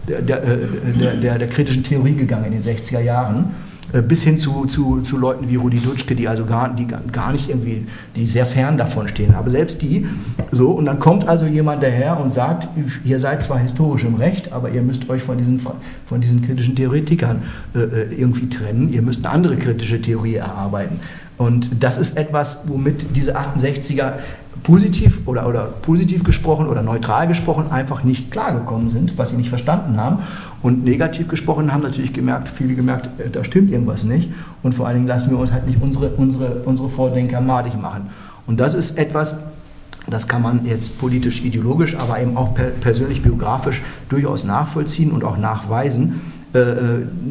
der, 0.09 0.21
der, 0.21 0.41
der, 0.41 1.15
der, 1.15 1.39
der 1.39 1.47
kritischen 1.47 1.83
Theorie 1.83 2.15
gegangen 2.15 2.51
in 2.51 2.61
den 2.61 2.63
60er 2.63 2.99
Jahren. 2.99 3.51
Äh, 3.93 4.01
bis 4.01 4.23
hin 4.23 4.39
zu, 4.39 4.65
zu, 4.65 5.01
zu 5.01 5.17
Leuten 5.17 5.47
wie 5.49 5.55
Rudi 5.55 5.77
Dutschke, 5.77 6.15
die 6.15 6.27
also 6.27 6.45
gar, 6.45 6.73
die 6.73 6.87
gar 6.87 7.31
nicht 7.31 7.49
irgendwie, 7.49 7.85
die 8.15 8.25
sehr 8.27 8.45
fern 8.45 8.77
davon 8.77 9.07
stehen. 9.07 9.35
Aber 9.35 9.49
selbst 9.49 9.81
die, 9.81 10.07
so, 10.51 10.71
und 10.71 10.85
dann 10.85 10.99
kommt 10.99 11.27
also 11.27 11.45
jemand 11.45 11.83
daher 11.83 12.19
und 12.19 12.31
sagt, 12.31 12.67
ihr 13.03 13.19
seid 13.19 13.43
zwar 13.43 13.59
historisch 13.59 14.03
im 14.03 14.15
Recht, 14.15 14.51
aber 14.51 14.69
ihr 14.69 14.81
müsst 14.81 15.09
euch 15.09 15.21
von 15.21 15.37
diesen, 15.37 15.59
von 15.59 16.21
diesen 16.21 16.41
kritischen 16.41 16.75
Theoretikern 16.75 17.43
äh, 17.75 17.79
äh 17.79 18.15
irgendwie 18.15 18.49
trennen, 18.49 18.91
ihr 18.91 19.01
müsst 19.01 19.25
eine 19.25 19.33
andere 19.33 19.57
kritische 19.57 20.01
Theorie 20.01 20.35
erarbeiten. 20.35 20.99
Und 21.37 21.83
das 21.83 21.97
ist 21.97 22.17
etwas, 22.17 22.61
womit 22.67 23.15
diese 23.15 23.37
68er 23.37 24.13
positiv 24.65 25.19
oder, 25.27 25.47
oder 25.47 25.65
positiv 25.83 26.23
gesprochen 26.23 26.65
oder 26.65 26.81
neutral 26.81 27.27
gesprochen 27.27 27.71
einfach 27.71 28.03
nicht 28.03 28.31
klargekommen 28.31 28.89
sind, 28.89 29.15
was 29.15 29.29
sie 29.29 29.37
nicht 29.37 29.49
verstanden 29.49 29.97
haben. 29.97 30.23
Und 30.63 30.83
negativ 30.83 31.27
gesprochen 31.27 31.71
haben 31.71 31.83
natürlich 31.83 32.13
gemerkt, 32.13 32.49
viele 32.49 32.73
gemerkt, 32.73 33.07
äh, 33.19 33.29
da 33.29 33.43
stimmt 33.43 33.69
irgendwas 33.69 34.03
nicht. 34.03 34.31
Und 34.63 34.73
vor 34.73 34.87
allen 34.87 34.95
Dingen 34.95 35.07
lassen 35.07 35.29
wir 35.29 35.37
uns 35.37 35.51
halt 35.51 35.67
nicht 35.67 35.79
unsere, 35.79 36.09
unsere, 36.09 36.63
unsere 36.65 36.89
Vordenker 36.89 37.41
madig 37.41 37.79
machen. 37.79 38.09
Und 38.47 38.59
das 38.59 38.73
ist 38.73 38.97
etwas, 38.97 39.43
das 40.07 40.27
kann 40.27 40.41
man 40.41 40.65
jetzt 40.65 40.99
politisch, 40.99 41.45
ideologisch, 41.45 41.95
aber 41.95 42.19
eben 42.19 42.35
auch 42.35 42.55
per, 42.55 42.65
persönlich, 42.65 43.21
biografisch 43.21 43.83
durchaus 44.09 44.43
nachvollziehen 44.43 45.11
und 45.11 45.23
auch 45.23 45.37
nachweisen. 45.37 46.21
Äh, 46.55 46.59
äh 46.59 46.75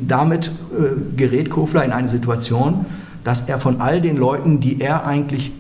damit 0.07 0.53
äh, 0.73 1.17
gerät 1.17 1.51
Kofler 1.51 1.85
in 1.85 1.91
eine 1.91 2.09
Situation, 2.09 2.87
dass 3.25 3.49
er 3.49 3.59
von 3.59 3.81
all 3.81 4.01
den 4.01 4.17
Leuten, 4.17 4.61
die 4.61 4.81
er 4.81 5.05
eigentlich 5.05 5.51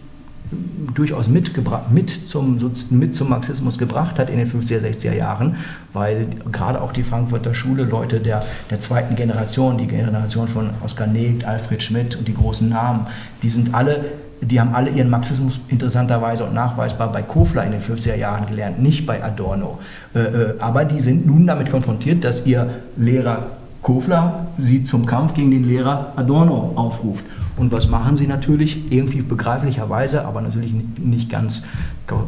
durchaus 0.94 1.28
mit 1.28 2.28
zum, 2.28 2.58
mit 2.90 3.16
zum 3.16 3.28
Marxismus 3.28 3.78
gebracht 3.78 4.18
hat 4.18 4.30
in 4.30 4.38
den 4.38 4.50
50er, 4.50 4.80
60er 4.80 5.14
Jahren, 5.14 5.56
weil 5.92 6.26
gerade 6.50 6.80
auch 6.80 6.92
die 6.92 7.02
Frankfurter 7.02 7.54
Schule 7.54 7.84
Leute 7.84 8.20
der, 8.20 8.40
der 8.70 8.80
zweiten 8.80 9.16
Generation, 9.16 9.78
die 9.78 9.86
Generation 9.86 10.48
von 10.48 10.70
Oskar 10.84 11.06
Negt, 11.06 11.44
Alfred 11.44 11.82
Schmidt 11.82 12.16
und 12.16 12.28
die 12.28 12.34
großen 12.34 12.68
Namen, 12.68 13.06
die 13.42 13.50
sind 13.50 13.74
alle 13.74 14.04
die 14.40 14.60
haben 14.60 14.74
alle 14.74 14.90
ihren 14.90 15.10
Marxismus 15.10 15.60
interessanterweise 15.68 16.44
und 16.44 16.54
nachweisbar 16.54 17.10
bei 17.10 17.22
Kofler 17.22 17.64
in 17.64 17.72
den 17.72 17.80
50er 17.80 18.16
Jahren 18.16 18.46
gelernt, 18.46 18.78
nicht 18.78 19.06
bei 19.06 19.22
Adorno. 19.22 19.78
Äh, 20.14 20.18
äh, 20.18 20.54
aber 20.58 20.84
die 20.84 21.00
sind 21.00 21.26
nun 21.26 21.46
damit 21.46 21.70
konfrontiert, 21.70 22.24
dass 22.24 22.46
ihr 22.46 22.68
Lehrer 22.96 23.46
Kofler 23.82 24.46
sie 24.58 24.84
zum 24.84 25.06
Kampf 25.06 25.34
gegen 25.34 25.50
den 25.50 25.64
Lehrer 25.64 26.12
Adorno 26.16 26.72
aufruft. 26.74 27.24
Und 27.56 27.70
was 27.70 27.88
machen 27.88 28.16
sie 28.16 28.26
natürlich? 28.26 28.90
Irgendwie 28.90 29.22
begreiflicherweise, 29.22 30.24
aber 30.24 30.40
natürlich 30.40 30.74
nicht 30.98 31.30
ganz 31.30 31.62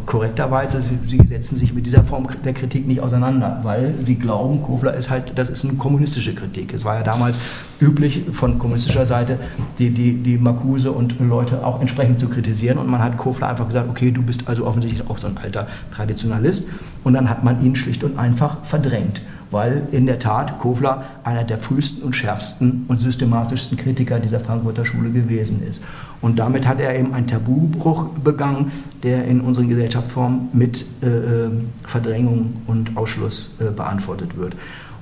korrekterweise. 0.07 0.81
Sie, 0.81 1.18
setzen 1.27 1.57
sich 1.57 1.74
mit 1.74 1.85
dieser 1.87 2.05
Form 2.05 2.29
der 2.45 2.55
Kritik 2.55 2.87
nicht 2.87 3.01
auseinander, 3.01 3.61
weil 3.62 3.95
sie 4.05 4.16
glauben, 4.16 4.62
Kofler 4.62 4.95
ist 4.95 5.11
halt, 5.11 5.33
das 5.37 5.51
ist 5.51 5.64
eine 5.64 5.74
kommunistische 5.74 6.35
Kritik. 6.35 6.72
Es 6.72 6.85
war 6.85 6.97
ja 6.97 7.03
damals 7.03 7.39
üblich 7.81 8.24
von 8.33 8.59
kommunistischer 8.59 9.05
Seite, 9.05 9.39
die, 9.79 9.91
die, 9.91 10.14
die 10.14 10.39
Marcuse 10.39 10.93
und 10.93 11.18
Leute 11.18 11.64
auch 11.64 11.81
entsprechend 11.81 12.20
zu 12.20 12.29
kritisieren. 12.29 12.79
Und 12.79 12.89
man 12.89 13.03
hat 13.03 13.16
Kofler 13.16 13.49
einfach 13.49 13.66
gesagt, 13.66 13.89
okay, 13.91 14.12
du 14.12 14.22
bist 14.22 14.47
also 14.47 14.64
offensichtlich 14.64 15.09
auch 15.11 15.18
so 15.18 15.27
ein 15.27 15.37
alter 15.39 15.66
Traditionalist. 15.93 16.68
Und 17.03 17.14
dann 17.14 17.29
hat 17.29 17.43
man 17.43 17.64
ihn 17.64 17.74
schlicht 17.74 18.05
und 18.05 18.18
einfach 18.18 18.64
verdrängt 18.64 19.20
weil 19.57 19.88
in 19.90 20.04
der 20.04 20.18
Tat 20.18 20.59
Kofler 20.59 21.04
einer 21.24 21.42
der 21.42 21.57
frühesten 21.57 22.02
und 22.02 22.14
schärfsten 22.14 22.84
und 22.88 23.00
systematischsten 23.00 23.78
Kritiker 23.78 24.20
dieser 24.20 24.38
Frankfurter 24.38 24.84
Schule 24.84 25.09
gewesen 25.11 25.62
ist. 25.66 25.82
Und 26.20 26.38
damit 26.38 26.68
hat 26.68 26.78
er 26.78 26.94
eben 26.94 27.14
einen 27.14 27.26
Tabubruch 27.26 28.11
begangen, 28.22 28.70
der 29.02 29.24
in 29.24 29.40
unseren 29.40 29.70
Gesellschaftsformen 29.70 30.50
mit 30.52 30.84
äh, 31.02 31.07
äh, 31.07 31.50
Verdrängung 31.86 32.52
und 32.66 32.98
Ausschluss 32.98 33.54
äh, 33.59 33.70
beantwortet 33.70 34.36
wird. 34.36 34.57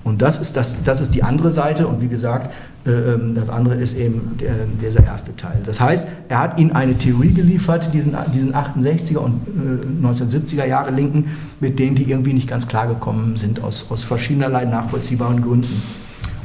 Und 0.04 0.22
das 0.22 0.40
ist, 0.40 0.56
das, 0.56 0.84
das 0.84 1.00
ist 1.00 1.16
die 1.16 1.24
andere 1.24 1.50
Seite. 1.50 1.88
Und 1.88 2.00
wie 2.00 2.08
gesagt, 2.08 2.52
das 2.84 3.48
andere 3.48 3.76
ist 3.76 3.96
eben 3.96 4.36
der, 4.38 4.52
dieser 4.82 5.04
erste 5.04 5.34
Teil. 5.36 5.62
Das 5.64 5.80
heißt, 5.80 6.06
er 6.28 6.38
hat 6.38 6.58
ihnen 6.58 6.72
eine 6.72 6.98
Theorie 6.98 7.32
geliefert, 7.32 7.94
diesen, 7.94 8.14
diesen 8.34 8.54
68er 8.54 9.16
und 9.16 9.40
äh, 9.48 10.06
1970er 10.06 10.66
Jahre 10.66 10.90
Linken, 10.90 11.30
mit 11.60 11.78
denen 11.78 11.96
die 11.96 12.10
irgendwie 12.10 12.34
nicht 12.34 12.46
ganz 12.46 12.68
klar 12.68 12.86
gekommen 12.86 13.38
sind, 13.38 13.64
aus, 13.64 13.86
aus 13.90 14.02
verschiedenerlei 14.02 14.66
nachvollziehbaren 14.66 15.40
Gründen. 15.40 15.82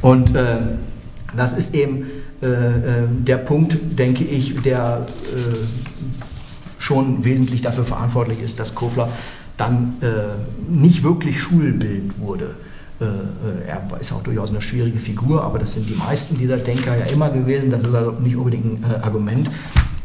Und 0.02 0.34
äh, 0.34 0.60
das 1.36 1.58
ist 1.58 1.76
eben 1.76 2.06
äh, 2.42 2.46
äh 2.46 3.08
der 3.10 3.38
Punkt, 3.38 3.78
denke 4.00 4.24
ich, 4.24 4.62
der 4.62 5.08
äh, 5.36 5.56
schon 6.78 7.26
wesentlich 7.26 7.62
dafür 7.62 7.84
verantwortlich 7.84 8.42
ist, 8.42 8.62
dass 8.62 8.74
Kofler 8.74 9.10
dann 9.58 9.96
nicht 10.70 11.04
wirklich 11.04 11.42
schulbildend 11.42 12.18
wurde. 12.22 12.56
Äh, 13.02 13.06
äh, 13.06 13.68
er 13.68 14.00
ist 14.00 14.12
auch 14.12 14.22
durchaus 14.24 14.50
eine 14.50 14.62
schwierige 14.62 15.00
Figur, 15.00 15.44
aber 15.44 15.60
das 15.60 15.74
sind 15.74 15.90
die 15.90 15.96
meisten 15.96 16.38
dieser 16.38 16.58
Denker 16.58 16.98
ja 16.98 17.06
immer 17.06 17.30
gewesen. 17.30 17.72
Das 17.72 17.84
ist 17.84 17.94
also 17.94 18.12
nicht 18.12 18.36
unbedingt 18.36 18.84
ein 18.84 18.92
äh, 18.92 19.04
Argument. 19.04 19.50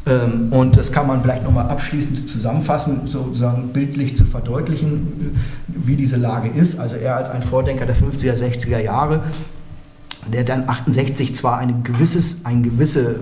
Ähm, 0.07 0.53
und 0.53 0.76
das 0.76 0.92
kann 0.92 1.07
man 1.07 1.22
vielleicht 1.22 1.42
nochmal 1.42 1.68
abschließend 1.68 2.28
zusammenfassen, 2.28 3.09
sozusagen 3.09 3.68
bildlich 3.68 4.16
zu 4.16 4.24
verdeutlichen, 4.24 5.40
wie 5.66 5.97
diese 5.97 6.16
Lage 6.16 6.49
ist. 6.49 6.78
Also 6.78 6.97
er 6.97 7.16
als 7.16 7.30
ein 7.30 7.42
Vordenker 7.42 7.86
der 7.86 7.97
50er, 7.97 8.34
60er 8.34 8.78
Jahre, 8.78 9.24
der 10.32 10.45
dann 10.45 10.68
68 10.68 11.34
zwar 11.34 11.59
ein 11.59 11.82
gewisses, 11.82 12.45
ein 12.45 12.62
gewisse 12.62 13.16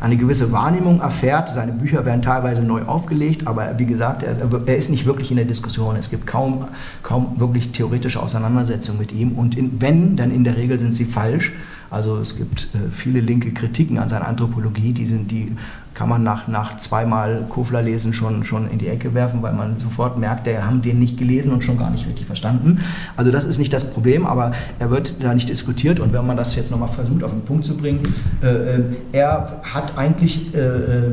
eine 0.00 0.16
gewisse 0.16 0.52
Wahrnehmung 0.52 1.00
erfährt. 1.00 1.48
Seine 1.48 1.72
Bücher 1.72 2.04
werden 2.04 2.22
teilweise 2.22 2.62
neu 2.62 2.82
aufgelegt, 2.82 3.46
aber 3.46 3.78
wie 3.78 3.86
gesagt, 3.86 4.22
er, 4.22 4.36
er 4.66 4.76
ist 4.76 4.90
nicht 4.90 5.06
wirklich 5.06 5.30
in 5.30 5.36
der 5.36 5.46
Diskussion. 5.46 5.96
Es 5.96 6.10
gibt 6.10 6.26
kaum, 6.26 6.68
kaum 7.02 7.38
wirklich 7.38 7.72
theoretische 7.72 8.22
Auseinandersetzungen 8.22 8.98
mit 8.98 9.12
ihm 9.12 9.32
und 9.32 9.56
in, 9.56 9.80
wenn, 9.80 10.16
dann 10.16 10.30
in 10.30 10.44
der 10.44 10.56
Regel 10.56 10.78
sind 10.78 10.94
sie 10.94 11.04
falsch. 11.04 11.52
Also 11.90 12.18
es 12.18 12.36
gibt 12.36 12.68
äh, 12.74 12.90
viele 12.92 13.20
linke 13.20 13.50
Kritiken 13.52 13.98
an 13.98 14.08
seiner 14.08 14.28
Anthropologie, 14.28 14.92
die, 14.92 15.06
sind, 15.06 15.30
die 15.30 15.56
kann 15.94 16.08
man 16.08 16.22
nach, 16.22 16.46
nach 16.46 16.76
zweimal 16.78 17.46
Kofler 17.48 17.82
lesen 17.82 18.12
schon, 18.12 18.44
schon 18.44 18.70
in 18.70 18.78
die 18.78 18.88
Ecke 18.88 19.14
werfen, 19.14 19.42
weil 19.42 19.54
man 19.54 19.80
sofort 19.80 20.18
merkt, 20.18 20.46
der 20.46 20.66
haben 20.66 20.82
den 20.82 20.98
nicht 20.98 21.18
gelesen 21.18 21.52
und 21.52 21.64
schon 21.64 21.78
gar 21.78 21.90
nicht 21.90 22.06
richtig 22.06 22.26
verstanden. 22.26 22.80
Also 23.16 23.32
das 23.32 23.44
ist 23.44 23.58
nicht 23.58 23.72
das 23.72 23.90
Problem, 23.90 24.26
aber 24.26 24.52
er 24.78 24.90
wird 24.90 25.14
da 25.20 25.32
nicht 25.32 25.48
diskutiert 25.48 25.98
und 25.98 26.12
wenn 26.12 26.26
man 26.26 26.36
das 26.36 26.54
jetzt 26.56 26.70
nochmal 26.70 26.90
versucht 26.90 27.24
auf 27.24 27.30
den 27.30 27.42
Punkt 27.42 27.64
zu 27.64 27.76
bringen, 27.76 28.14
äh, 28.42 28.46
äh 28.46 28.82
er 29.12 29.60
hat 29.62 29.96
eigentlich 29.96 30.54
äh, 30.54 30.58
äh 30.58 31.12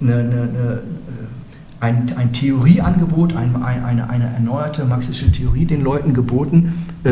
eine, 0.00 0.14
eine, 0.14 0.20
eine 0.20 0.78
ein, 1.80 2.12
ein 2.16 2.32
Theorieangebot, 2.32 3.36
ein, 3.36 3.62
eine, 3.62 4.10
eine 4.10 4.24
erneuerte 4.32 4.84
marxistische 4.84 5.30
Theorie 5.30 5.64
den 5.64 5.82
Leuten 5.82 6.12
geboten 6.12 6.86
äh, 7.04 7.10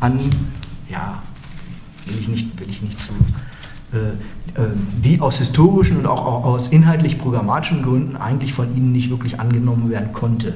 an, 0.00 0.20
ja, 0.88 1.22
will 2.12 2.20
ich 2.20 2.28
nicht, 2.28 2.60
will 2.60 2.68
ich 2.68 2.82
nicht 2.82 2.98
zu, 2.98 3.12
äh, 3.92 4.60
äh, 4.60 4.68
die 5.04 5.20
aus 5.20 5.38
historischen 5.38 5.98
und 5.98 6.06
auch 6.06 6.44
aus 6.44 6.68
inhaltlich 6.68 7.18
programmatischen 7.18 7.82
Gründen 7.82 8.16
eigentlich 8.16 8.52
von 8.52 8.74
ihnen 8.76 8.92
nicht 8.92 9.10
wirklich 9.10 9.40
angenommen 9.40 9.90
werden 9.90 10.12
konnte. 10.12 10.54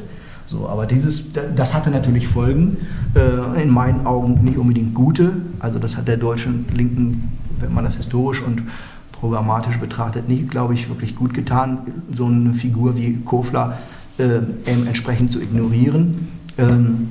So, 0.49 0.69
aber 0.69 0.87
dieses, 0.87 1.33
das 1.33 1.75
hatte 1.75 1.91
natürlich 1.91 2.29
Folgen, 2.29 2.79
äh, 3.15 3.63
in 3.63 3.69
meinen 3.69 4.07
Augen 4.07 4.45
nicht 4.45 4.59
unbedingt 4.59 4.95
gute. 4.95 5.33
Also 5.59 5.79
das 5.79 5.97
hat 5.97 6.09
der 6.09 6.17
deutschen 6.17 6.67
Linken, 6.75 7.33
wenn 7.59 7.75
man 7.75 7.85
das 7.85 7.97
historisch 7.97 8.43
und 8.43 8.63
programmatisch 9.13 9.79
betrachtet, 9.79 10.29
nicht, 10.29 10.51
glaube 10.51 10.75
ich, 10.75 10.89
wirklich 10.89 11.17
gut 11.17 11.35
getan, 11.35 11.79
so 12.13 12.27
eine 12.27 12.53
Figur 12.53 12.97
wie 12.97 13.19
Kofler 13.25 13.79
entsprechend 14.19 15.31
zu 15.31 15.43
ignorieren, 15.43 16.29
ähm, 16.57 17.11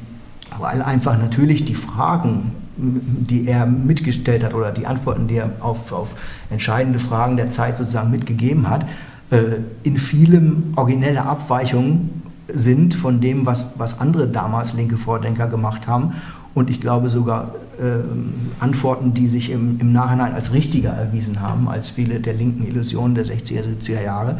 weil 0.57 0.81
einfach 0.81 1.19
natürlich 1.19 1.65
die 1.65 1.75
Fragen 1.75 2.51
die 2.77 3.47
er 3.47 3.65
mitgestellt 3.65 4.43
hat 4.43 4.53
oder 4.53 4.71
die 4.71 4.85
Antworten, 4.85 5.27
die 5.27 5.35
er 5.35 5.51
auf, 5.59 5.91
auf 5.91 6.09
entscheidende 6.49 6.99
Fragen 6.99 7.37
der 7.37 7.49
Zeit 7.49 7.77
sozusagen 7.77 8.11
mitgegeben 8.11 8.69
hat, 8.69 8.85
äh, 9.31 9.37
in 9.83 9.97
vielem 9.97 10.73
originelle 10.75 11.23
Abweichungen 11.23 12.21
sind 12.53 12.93
von 12.93 13.21
dem, 13.21 13.45
was, 13.45 13.73
was 13.77 13.99
andere 13.99 14.27
damals 14.27 14.73
linke 14.73 14.97
Vordenker 14.97 15.47
gemacht 15.47 15.87
haben. 15.87 16.13
Und 16.53 16.69
ich 16.69 16.79
glaube 16.79 17.09
sogar 17.09 17.55
äh, 17.79 18.63
Antworten, 18.63 19.13
die 19.13 19.27
sich 19.27 19.51
im, 19.51 19.79
im 19.79 19.91
Nachhinein 19.91 20.33
als 20.33 20.53
richtiger 20.53 20.91
erwiesen 20.91 21.41
haben 21.41 21.67
als 21.67 21.89
viele 21.89 22.19
der 22.19 22.33
linken 22.33 22.65
Illusionen 22.65 23.15
der 23.15 23.25
60er, 23.25 23.63
70er 23.63 24.03
Jahre. 24.03 24.39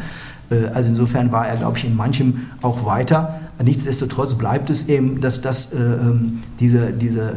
Äh, 0.50 0.66
also 0.72 0.88
insofern 0.88 1.32
war 1.32 1.46
er, 1.46 1.56
glaube 1.56 1.78
ich, 1.78 1.84
in 1.84 1.96
manchem 1.96 2.46
auch 2.62 2.86
weiter. 2.86 3.40
Nichtsdestotrotz 3.62 4.34
bleibt 4.34 4.70
es 4.70 4.88
eben, 4.88 5.20
dass 5.20 5.40
das, 5.40 5.72
äh, 5.72 5.78
ähm, 5.78 6.42
diese, 6.60 6.92
diese 6.92 7.34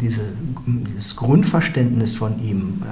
diese, 0.00 0.20
dieses 0.66 1.16
Grundverständnis 1.16 2.14
von 2.14 2.42
ihm, 2.42 2.82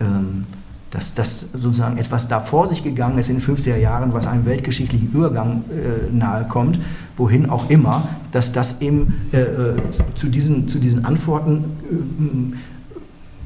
äh, 0.00 0.04
ähm, 0.04 0.44
dass 0.90 1.14
das 1.14 1.40
sozusagen 1.52 1.98
etwas 1.98 2.28
da 2.28 2.40
vor 2.40 2.68
sich 2.68 2.82
gegangen 2.84 3.18
ist 3.18 3.28
in 3.28 3.38
den 3.38 3.44
50er 3.44 3.76
Jahren, 3.76 4.12
was 4.12 4.26
einem 4.26 4.46
weltgeschichtlichen 4.46 5.12
Übergang 5.12 5.64
äh, 5.70 6.12
nahe 6.14 6.44
kommt, 6.44 6.78
wohin 7.16 7.50
auch 7.50 7.68
immer, 7.70 8.08
dass 8.32 8.52
das 8.52 8.80
eben 8.80 9.14
äh, 9.32 9.40
äh 9.40 9.76
zu, 10.14 10.28
diesen, 10.28 10.68
zu 10.68 10.78
diesen 10.78 11.04
Antworten 11.04 12.54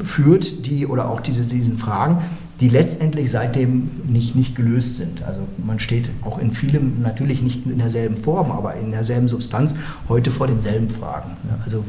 äh, 0.01 0.05
führt, 0.05 0.67
die 0.67 0.87
oder 0.87 1.09
auch 1.09 1.21
diese, 1.21 1.43
diesen 1.43 1.79
Fragen, 1.79 2.19
die 2.61 2.69
letztendlich 2.69 3.31
seitdem 3.31 3.91
nicht, 4.07 4.37
nicht 4.37 4.55
gelöst 4.55 4.97
sind. 4.97 5.23
Also 5.23 5.41
man 5.65 5.81
steht 5.81 6.11
auch 6.23 6.39
in 6.39 6.53
vielem, 6.53 7.01
natürlich 7.01 7.41
nicht 7.41 7.65
in 7.65 7.79
derselben 7.79 8.17
Form, 8.17 8.53
aber 8.53 8.75
in 8.75 8.91
derselben 8.91 9.29
Substanz 9.29 9.75
heute 10.11 10.31
vor 10.31 10.47
denselben 10.47 10.91
Fragen. 10.91 11.31
Also 11.65 11.83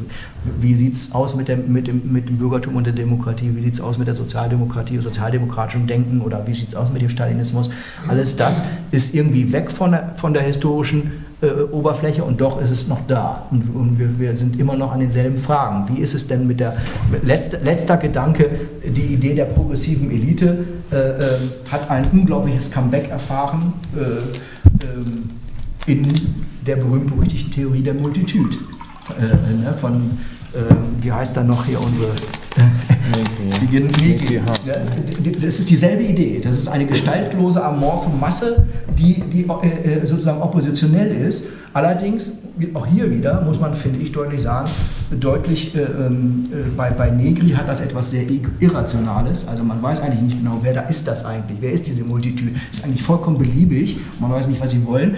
wie 0.59 0.73
sieht 0.75 0.93
es 0.93 1.11
aus 1.11 1.35
mit 1.35 1.49
dem, 1.49 1.73
mit, 1.73 1.87
dem, 1.87 2.13
mit 2.13 2.29
dem 2.29 2.37
Bürgertum 2.37 2.77
und 2.77 2.85
der 2.85 2.93
Demokratie, 2.93 3.51
wie 3.53 3.61
sieht 3.61 3.73
es 3.73 3.81
aus 3.81 3.97
mit 3.97 4.07
der 4.07 4.15
Sozialdemokratie, 4.15 4.97
sozialdemokratischem 4.99 5.87
Denken 5.87 6.21
oder 6.21 6.47
wie 6.47 6.55
sieht 6.55 6.69
es 6.69 6.75
aus 6.75 6.89
mit 6.89 7.01
dem 7.01 7.09
Stalinismus? 7.09 7.69
Alles 8.07 8.37
das 8.37 8.61
ist 8.91 9.13
irgendwie 9.13 9.51
weg 9.51 9.71
von 9.71 9.91
der, 9.91 10.13
von 10.15 10.33
der 10.33 10.43
historischen 10.43 11.11
Oberfläche 11.71 12.23
und 12.23 12.39
doch 12.39 12.61
ist 12.61 12.69
es 12.69 12.87
noch 12.87 12.99
da. 13.07 13.47
Und, 13.49 13.63
und 13.73 13.99
wir, 13.99 14.19
wir, 14.19 14.37
sind 14.37 14.59
immer 14.59 14.75
noch 14.75 14.91
an 14.91 14.99
denselben 14.99 15.39
Fragen. 15.39 15.95
Wie 15.95 16.01
ist 16.01 16.13
es 16.13 16.27
denn 16.27 16.45
mit 16.45 16.59
der 16.59 16.77
mit 17.11 17.23
letzter, 17.23 17.59
letzter 17.59 17.97
Gedanke, 17.97 18.49
die 18.85 19.13
Idee 19.13 19.33
der 19.33 19.45
progressiven 19.45 20.11
Elite 20.11 20.65
äh, 20.91 20.95
äh, 20.95 21.29
hat 21.71 21.89
ein 21.89 22.11
unglaubliches 22.11 22.69
Comeback 22.69 23.09
erfahren 23.09 23.73
äh, 23.95 24.85
ähm, 24.85 25.29
in 25.87 26.07
der 26.65 26.75
berühmt-berüchtigten 26.75 27.51
Theorie 27.51 27.81
der 27.81 27.95
Multitude. 27.95 28.57
Äh, 29.19 29.53
ne, 29.53 29.73
von, 29.79 29.93
äh, 29.95 30.40
wie 31.01 31.11
heißt 31.11 31.35
da 31.35 31.43
noch 31.43 31.65
hier 31.65 31.79
unsere 31.81 32.11
das 35.41 35.59
ist 35.59 35.69
dieselbe 35.69 36.03
Idee. 36.03 36.39
Das 36.43 36.57
ist 36.57 36.67
eine 36.67 36.85
gestaltlose, 36.85 37.63
amorphe 37.63 38.09
Masse, 38.09 38.65
die, 38.97 39.21
die 39.21 39.43
äh, 39.43 40.05
sozusagen 40.05 40.41
oppositionell 40.41 41.11
ist. 41.27 41.47
Allerdings, 41.73 42.39
auch 42.73 42.85
hier 42.85 43.09
wieder, 43.09 43.41
muss 43.41 43.59
man, 43.59 43.75
finde 43.75 43.99
ich, 43.99 44.11
deutlich 44.11 44.41
sagen, 44.41 44.69
deutlich, 45.17 45.73
äh, 45.73 45.83
ähm, 45.83 46.49
äh, 46.51 46.69
bei, 46.75 46.89
bei 46.89 47.09
Negri 47.09 47.51
hat 47.51 47.69
das 47.69 47.79
etwas 47.79 48.11
sehr 48.11 48.23
Irrationales. 48.59 49.47
Also 49.47 49.63
man 49.63 49.81
weiß 49.81 50.01
eigentlich 50.01 50.21
nicht 50.21 50.37
genau, 50.39 50.59
wer 50.61 50.73
da 50.73 50.81
ist 50.81 51.07
das 51.07 51.23
eigentlich. 51.23 51.59
Wer 51.61 51.71
ist 51.71 51.87
diese 51.87 52.03
Multitude? 52.03 52.51
Ist 52.69 52.83
eigentlich 52.83 53.03
vollkommen 53.03 53.37
beliebig. 53.37 53.99
Man 54.19 54.31
weiß 54.31 54.47
nicht, 54.47 54.61
was 54.61 54.71
sie 54.71 54.85
wollen. 54.85 55.15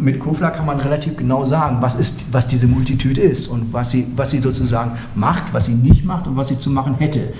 Mit 0.00 0.18
Kofler 0.18 0.50
kann 0.50 0.66
man 0.66 0.80
relativ 0.80 1.16
genau 1.16 1.44
sagen, 1.44 1.78
was, 1.80 1.94
ist, 1.94 2.26
was 2.32 2.48
diese 2.48 2.66
Multitude 2.66 3.20
ist 3.20 3.46
und 3.46 3.72
was 3.72 3.90
sie, 3.90 4.06
was 4.16 4.32
sie 4.32 4.40
sozusagen 4.40 4.92
macht, 5.14 5.52
was 5.52 5.66
sie 5.66 5.74
nicht 5.74 6.04
macht 6.04 6.26
und 6.26 6.36
was 6.36 6.48
sie 6.48 6.58
zu 6.58 6.70
machen 6.70 6.96
hätte. 6.98 7.32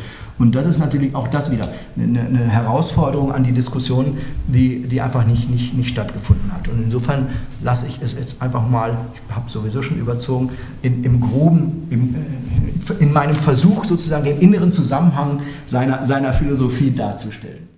Und 0.42 0.56
das 0.56 0.66
ist 0.66 0.80
natürlich 0.80 1.14
auch 1.14 1.28
das 1.28 1.52
wieder 1.52 1.68
eine, 1.96 2.18
eine 2.18 2.40
Herausforderung 2.40 3.30
an 3.30 3.44
die 3.44 3.52
Diskussion, 3.52 4.18
die, 4.48 4.88
die 4.88 5.00
einfach 5.00 5.24
nicht, 5.24 5.48
nicht, 5.48 5.72
nicht 5.72 5.88
stattgefunden 5.90 6.52
hat. 6.52 6.66
Und 6.66 6.82
insofern 6.82 7.28
lasse 7.62 7.86
ich 7.86 8.00
es 8.02 8.14
jetzt 8.14 8.42
einfach 8.42 8.68
mal, 8.68 8.98
ich 9.14 9.36
habe 9.36 9.48
sowieso 9.48 9.82
schon 9.82 10.00
überzogen, 10.00 10.50
in, 10.82 11.04
im 11.04 11.20
Groben, 11.20 11.86
im, 11.90 12.16
äh, 12.16 13.02
in 13.04 13.12
meinem 13.12 13.36
Versuch 13.36 13.84
sozusagen 13.84 14.24
den 14.24 14.40
inneren 14.40 14.72
Zusammenhang 14.72 15.42
seiner, 15.66 16.04
seiner 16.06 16.32
Philosophie 16.32 16.90
darzustellen. 16.90 17.71